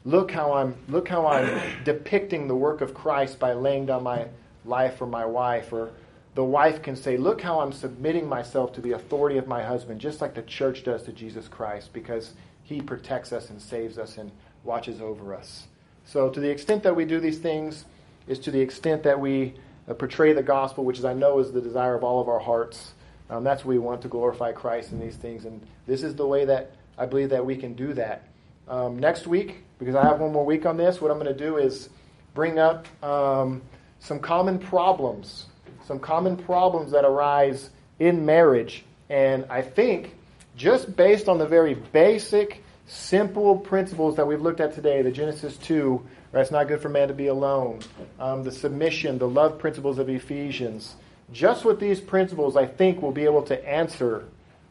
look 0.03 0.31
how 0.31 0.51
I'm 0.51 0.75
look 0.89 1.07
how 1.07 1.27
I'm 1.27 1.83
depicting 1.85 2.49
the 2.49 2.55
work 2.55 2.81
of 2.81 2.93
Christ 2.93 3.39
by 3.39 3.53
laying 3.53 3.85
down 3.85 4.03
my 4.03 4.27
life 4.65 4.97
for 4.97 5.07
my 5.07 5.25
wife 5.25 5.71
or 5.71 5.91
the 6.35 6.43
wife 6.43 6.81
can 6.81 6.95
say, 6.95 7.17
Look 7.17 7.41
how 7.41 7.59
I'm 7.59 7.73
submitting 7.73 8.27
myself 8.27 8.73
to 8.73 8.81
the 8.81 8.91
authority 8.93 9.37
of 9.37 9.47
my 9.47 9.63
husband, 9.63 9.99
just 9.99 10.21
like 10.21 10.35
the 10.35 10.41
church 10.43 10.83
does 10.83 11.03
to 11.03 11.11
Jesus 11.11 11.47
Christ, 11.47 11.91
because 11.93 12.33
he 12.63 12.81
protects 12.81 13.33
us 13.33 13.49
and 13.49 13.61
saves 13.61 13.97
us 13.97 14.17
and 14.17 14.31
watches 14.63 15.01
over 15.01 15.33
us. 15.33 15.67
So, 16.05 16.29
to 16.29 16.39
the 16.39 16.49
extent 16.49 16.83
that 16.83 16.95
we 16.95 17.05
do 17.05 17.19
these 17.19 17.39
things, 17.39 17.85
is 18.27 18.39
to 18.39 18.51
the 18.51 18.61
extent 18.61 19.03
that 19.03 19.19
we 19.19 19.55
uh, 19.89 19.93
portray 19.93 20.33
the 20.33 20.43
gospel, 20.43 20.85
which 20.85 20.99
is 20.99 21.05
I 21.05 21.13
know 21.13 21.39
is 21.39 21.51
the 21.51 21.61
desire 21.61 21.95
of 21.95 22.03
all 22.03 22.21
of 22.21 22.29
our 22.29 22.39
hearts. 22.39 22.93
Um, 23.29 23.43
that's 23.43 23.65
what 23.65 23.71
we 23.71 23.79
want 23.79 24.01
to 24.03 24.07
glorify 24.07 24.51
Christ 24.51 24.91
in 24.91 24.99
these 24.99 25.15
things, 25.15 25.45
and 25.45 25.61
this 25.87 26.03
is 26.03 26.15
the 26.15 26.25
way 26.25 26.45
that 26.45 26.71
I 26.97 27.05
believe 27.05 27.29
that 27.29 27.45
we 27.45 27.55
can 27.55 27.73
do 27.73 27.93
that. 27.93 28.23
Um, 28.67 28.99
next 28.99 29.25
week, 29.25 29.63
because 29.79 29.95
I 29.95 30.03
have 30.03 30.19
one 30.19 30.31
more 30.31 30.45
week 30.45 30.65
on 30.65 30.77
this, 30.77 31.01
what 31.01 31.09
I'm 31.09 31.17
going 31.17 31.35
to 31.35 31.45
do 31.45 31.57
is 31.57 31.89
bring 32.35 32.59
up 32.59 32.85
um, 33.03 33.61
some 33.99 34.19
common 34.19 34.59
problems, 34.59 35.47
some 35.89 35.99
common 35.99 36.37
problems 36.37 36.91
that 36.91 37.03
arise 37.03 37.71
in 37.97 38.23
marriage, 38.23 38.85
and 39.09 39.43
I 39.49 39.63
think 39.63 40.15
just 40.55 40.95
based 40.95 41.27
on 41.27 41.39
the 41.39 41.47
very 41.47 41.73
basic 41.73 42.63
simple 42.85 43.57
principles 43.57 44.15
that 44.17 44.27
we've 44.27 44.39
looked 44.39 44.59
at 44.59 44.75
today, 44.75 45.01
the 45.01 45.09
Genesis 45.09 45.57
2, 45.57 45.99
right, 46.31 46.41
it's 46.41 46.51
not 46.51 46.67
good 46.67 46.79
for 46.79 46.89
man 46.89 47.07
to 47.07 47.15
be 47.15 47.25
alone, 47.25 47.79
um, 48.19 48.43
the 48.43 48.51
submission, 48.51 49.17
the 49.17 49.27
love 49.27 49.57
principles 49.57 49.97
of 49.97 50.09
Ephesians, 50.09 50.95
just 51.31 51.65
with 51.65 51.79
these 51.79 51.99
principles, 51.99 52.55
I 52.55 52.67
think 52.67 53.01
we'll 53.01 53.11
be 53.11 53.25
able 53.25 53.41
to 53.45 53.67
answer, 53.67 54.25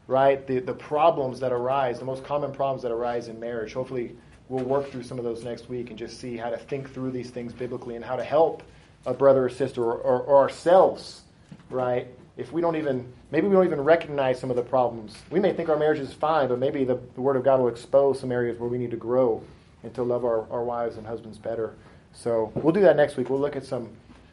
right, 0.07 0.47
the, 0.47 0.61
the 0.61 0.73
problems 0.73 1.41
that 1.41 1.51
arise, 1.51 1.99
the 1.99 2.05
most 2.05 2.23
common 2.23 2.53
problems 2.53 2.83
that 2.83 2.93
arise 2.93 3.27
in 3.27 3.41
marriage. 3.41 3.73
Hopefully, 3.73 4.16
we'll 4.49 4.64
work 4.64 4.89
through 4.93 5.03
some 5.03 5.19
of 5.19 5.25
those 5.25 5.43
next 5.43 5.69
week 5.69 5.91
and 5.91 5.99
just 5.99 6.21
see 6.21 6.37
how 6.37 6.49
to 6.49 6.57
think 6.57 6.95
through 6.95 7.11
these 7.11 7.31
things 7.31 7.53
biblically 7.53 7.97
and 7.97 8.05
how 8.05 8.14
to 8.14 8.23
help 8.23 8.62
a 9.09 9.15
brother 9.15 9.47
or 9.47 9.49
sister 9.49 9.83
or, 9.83 9.95
or, 9.95 10.21
or 10.21 10.37
ourselves, 10.37 11.23
right, 11.71 12.07
if 12.37 12.53
we 12.53 12.61
don't 12.61 12.77
even 12.77 13.11
maybe 13.31 13.49
we 13.49 13.55
don't 13.55 13.65
even 13.65 13.81
recognize 13.81 14.39
some 14.39 14.51
of 14.51 14.57
the 14.57 14.63
problems. 14.63 15.17
We 15.31 15.41
may 15.41 15.53
think 15.53 15.71
our 15.71 15.79
marriage 15.79 15.99
is 15.99 16.13
fine, 16.13 16.49
but 16.49 16.59
maybe 16.59 16.85
the, 16.85 17.01
the 17.15 17.21
Word 17.21 17.37
of 17.37 17.43
God 17.43 17.59
will 17.59 17.69
expose 17.69 18.21
some 18.21 18.31
areas 18.31 18.59
where 18.59 18.69
we 18.69 18.79
need 18.79 18.91
to 18.91 18.97
grow 18.97 19.43
and 19.83 19.95
to 19.95 20.03
love 20.03 20.25
our, 20.25 20.49
our 20.51 20.63
wives 20.63 20.99
and 20.99 21.07
husbands 21.07 21.39
better. 21.39 21.75
So 22.13 22.53
we'll 22.55 22.73
do 22.73 22.83
that 22.83 22.97
next 22.97 23.17
week. 23.17 23.31
We'll 23.31 23.41
look 23.41 23.57
at 23.57 23.65
some 23.65 23.89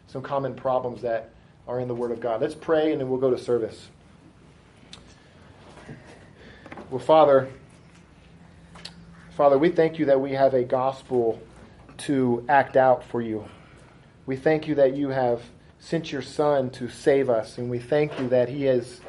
some 0.08 0.22
common 0.22 0.54
problems 0.56 1.02
that 1.02 1.30
are 1.68 1.80
in 1.80 1.88
the 1.88 1.96
Word 1.96 2.12
of 2.12 2.20
God. 2.20 2.42
Let's 2.42 2.54
pray 2.54 2.92
and 2.92 3.00
then 3.00 3.10
we'll 3.10 3.20
go 3.20 3.32
to 3.32 3.38
service. 3.38 3.88
Well, 6.90 7.00
Father, 7.00 7.50
Father, 9.38 9.58
we 9.58 9.70
thank 9.70 9.98
you 10.00 10.06
that 10.06 10.20
we 10.20 10.34
have 10.34 10.54
a 10.54 10.64
gospel 10.64 11.42
to 12.00 12.46
act 12.50 12.76
out 12.76 13.04
for 13.06 13.22
you. 13.22 13.46
We 14.26 14.36
thank 14.36 14.68
you 14.68 14.76
that 14.76 14.96
you 14.96 15.10
have 15.10 15.42
sent 15.80 16.12
your 16.12 16.22
Son 16.22 16.72
to 16.72 16.90
save 16.90 17.30
us, 17.30 17.58
and 17.58 17.70
we 17.70 17.80
thank 17.80 18.20
you 18.20 18.28
that 18.30 18.50
He 18.50 18.66
is, 18.66 19.02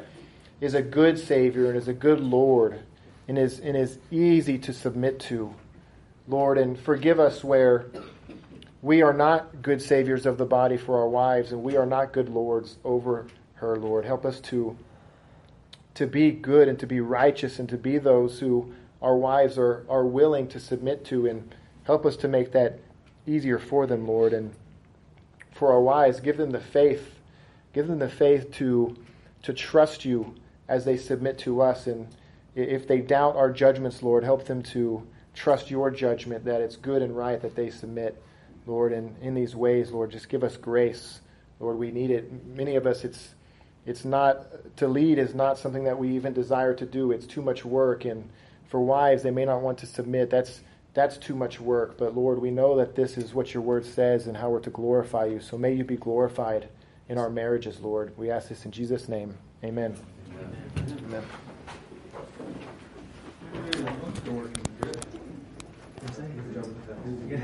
is 0.61 0.75
a 0.75 0.81
good 0.81 1.17
Savior 1.17 1.67
and 1.67 1.77
is 1.77 1.87
a 1.87 1.93
good 1.93 2.19
Lord 2.19 2.81
and 3.27 3.37
is, 3.37 3.59
and 3.59 3.75
is 3.75 3.97
easy 4.11 4.57
to 4.59 4.73
submit 4.73 5.19
to. 5.21 5.53
Lord, 6.27 6.57
and 6.57 6.77
forgive 6.77 7.19
us 7.19 7.43
where 7.43 7.87
we 8.81 9.01
are 9.01 9.13
not 9.13 9.61
good 9.61 9.81
Saviors 9.81 10.25
of 10.25 10.37
the 10.37 10.45
body 10.45 10.77
for 10.77 10.99
our 10.99 11.09
wives, 11.09 11.51
and 11.51 11.63
we 11.63 11.77
are 11.77 11.85
not 11.85 12.13
good 12.13 12.29
Lords 12.29 12.77
over 12.83 13.25
her, 13.55 13.75
Lord. 13.75 14.05
Help 14.05 14.25
us 14.25 14.39
to, 14.41 14.77
to 15.95 16.05
be 16.05 16.31
good 16.31 16.67
and 16.67 16.77
to 16.79 16.85
be 16.85 16.99
righteous 16.99 17.59
and 17.59 17.67
to 17.69 17.77
be 17.77 17.97
those 17.97 18.39
who 18.39 18.71
our 19.01 19.15
wives 19.15 19.57
are, 19.57 19.85
are 19.89 20.05
willing 20.05 20.47
to 20.49 20.59
submit 20.59 21.05
to, 21.05 21.27
and 21.27 21.55
help 21.85 22.05
us 22.05 22.17
to 22.17 22.27
make 22.27 22.51
that 22.51 22.79
easier 23.25 23.57
for 23.57 23.87
them, 23.87 24.07
Lord. 24.07 24.33
And 24.33 24.53
for 25.57 25.71
our 25.71 25.81
wives, 25.81 26.19
give 26.19 26.37
them 26.37 26.51
the 26.51 26.59
faith, 26.59 27.15
give 27.73 27.87
them 27.87 27.99
the 27.99 28.09
faith 28.09 28.51
to, 28.53 28.95
to 29.43 29.53
trust 29.53 30.05
you 30.05 30.35
as 30.67 30.85
they 30.85 30.97
submit 30.97 31.37
to 31.39 31.61
us. 31.61 31.87
And 31.87 32.07
if 32.55 32.87
they 32.87 32.99
doubt 32.99 33.35
our 33.35 33.51
judgments, 33.51 34.03
Lord, 34.03 34.23
help 34.23 34.45
them 34.45 34.61
to 34.63 35.05
trust 35.33 35.69
your 35.69 35.91
judgment 35.91 36.45
that 36.45 36.61
it's 36.61 36.75
good 36.75 37.01
and 37.01 37.15
right 37.15 37.41
that 37.41 37.55
they 37.55 37.69
submit, 37.69 38.21
Lord. 38.65 38.93
And 38.93 39.15
in 39.21 39.33
these 39.33 39.55
ways, 39.55 39.91
Lord, 39.91 40.11
just 40.11 40.29
give 40.29 40.43
us 40.43 40.57
grace. 40.57 41.21
Lord, 41.59 41.77
we 41.77 41.91
need 41.91 42.11
it. 42.11 42.45
Many 42.45 42.75
of 42.75 42.85
us, 42.85 43.03
it's 43.03 43.33
it's 43.85 44.03
not 44.03 44.75
to 44.77 44.87
lead 44.87 45.17
is 45.17 45.33
not 45.33 45.57
something 45.57 45.85
that 45.85 45.97
we 45.97 46.13
even 46.15 46.33
desire 46.33 46.73
to 46.73 46.85
do. 46.85 47.11
It's 47.13 47.25
too 47.25 47.41
much 47.41 47.63
work, 47.63 48.03
and 48.03 48.29
for 48.67 48.81
wives, 48.81 49.23
they 49.23 49.31
may 49.31 49.45
not 49.45 49.61
want 49.61 49.77
to 49.77 49.85
submit. 49.85 50.29
That's 50.29 50.59
that's 50.97 51.17
too 51.17 51.35
much 51.35 51.59
work. 51.61 51.95
But 51.95 52.15
Lord, 52.15 52.41
we 52.41 52.49
know 52.49 52.75
that 52.75 52.95
this 52.95 53.19
is 53.19 53.35
what 53.35 53.53
your 53.53 53.61
word 53.61 53.85
says 53.85 54.25
and 54.25 54.35
how 54.35 54.49
we're 54.49 54.61
to 54.61 54.71
glorify 54.71 55.25
you. 55.25 55.39
So 55.39 55.55
may 55.55 55.71
you 55.73 55.83
be 55.83 55.95
glorified 55.95 56.69
in 57.07 57.19
our 57.19 57.29
marriages, 57.29 57.79
Lord. 57.81 58.17
We 58.17 58.31
ask 58.31 58.49
this 58.49 58.65
in 58.65 58.71
Jesus' 58.71 59.07
name. 59.07 59.37
Amen. 59.63 59.95
Amen. 61.05 61.23
Amen. 67.29 67.43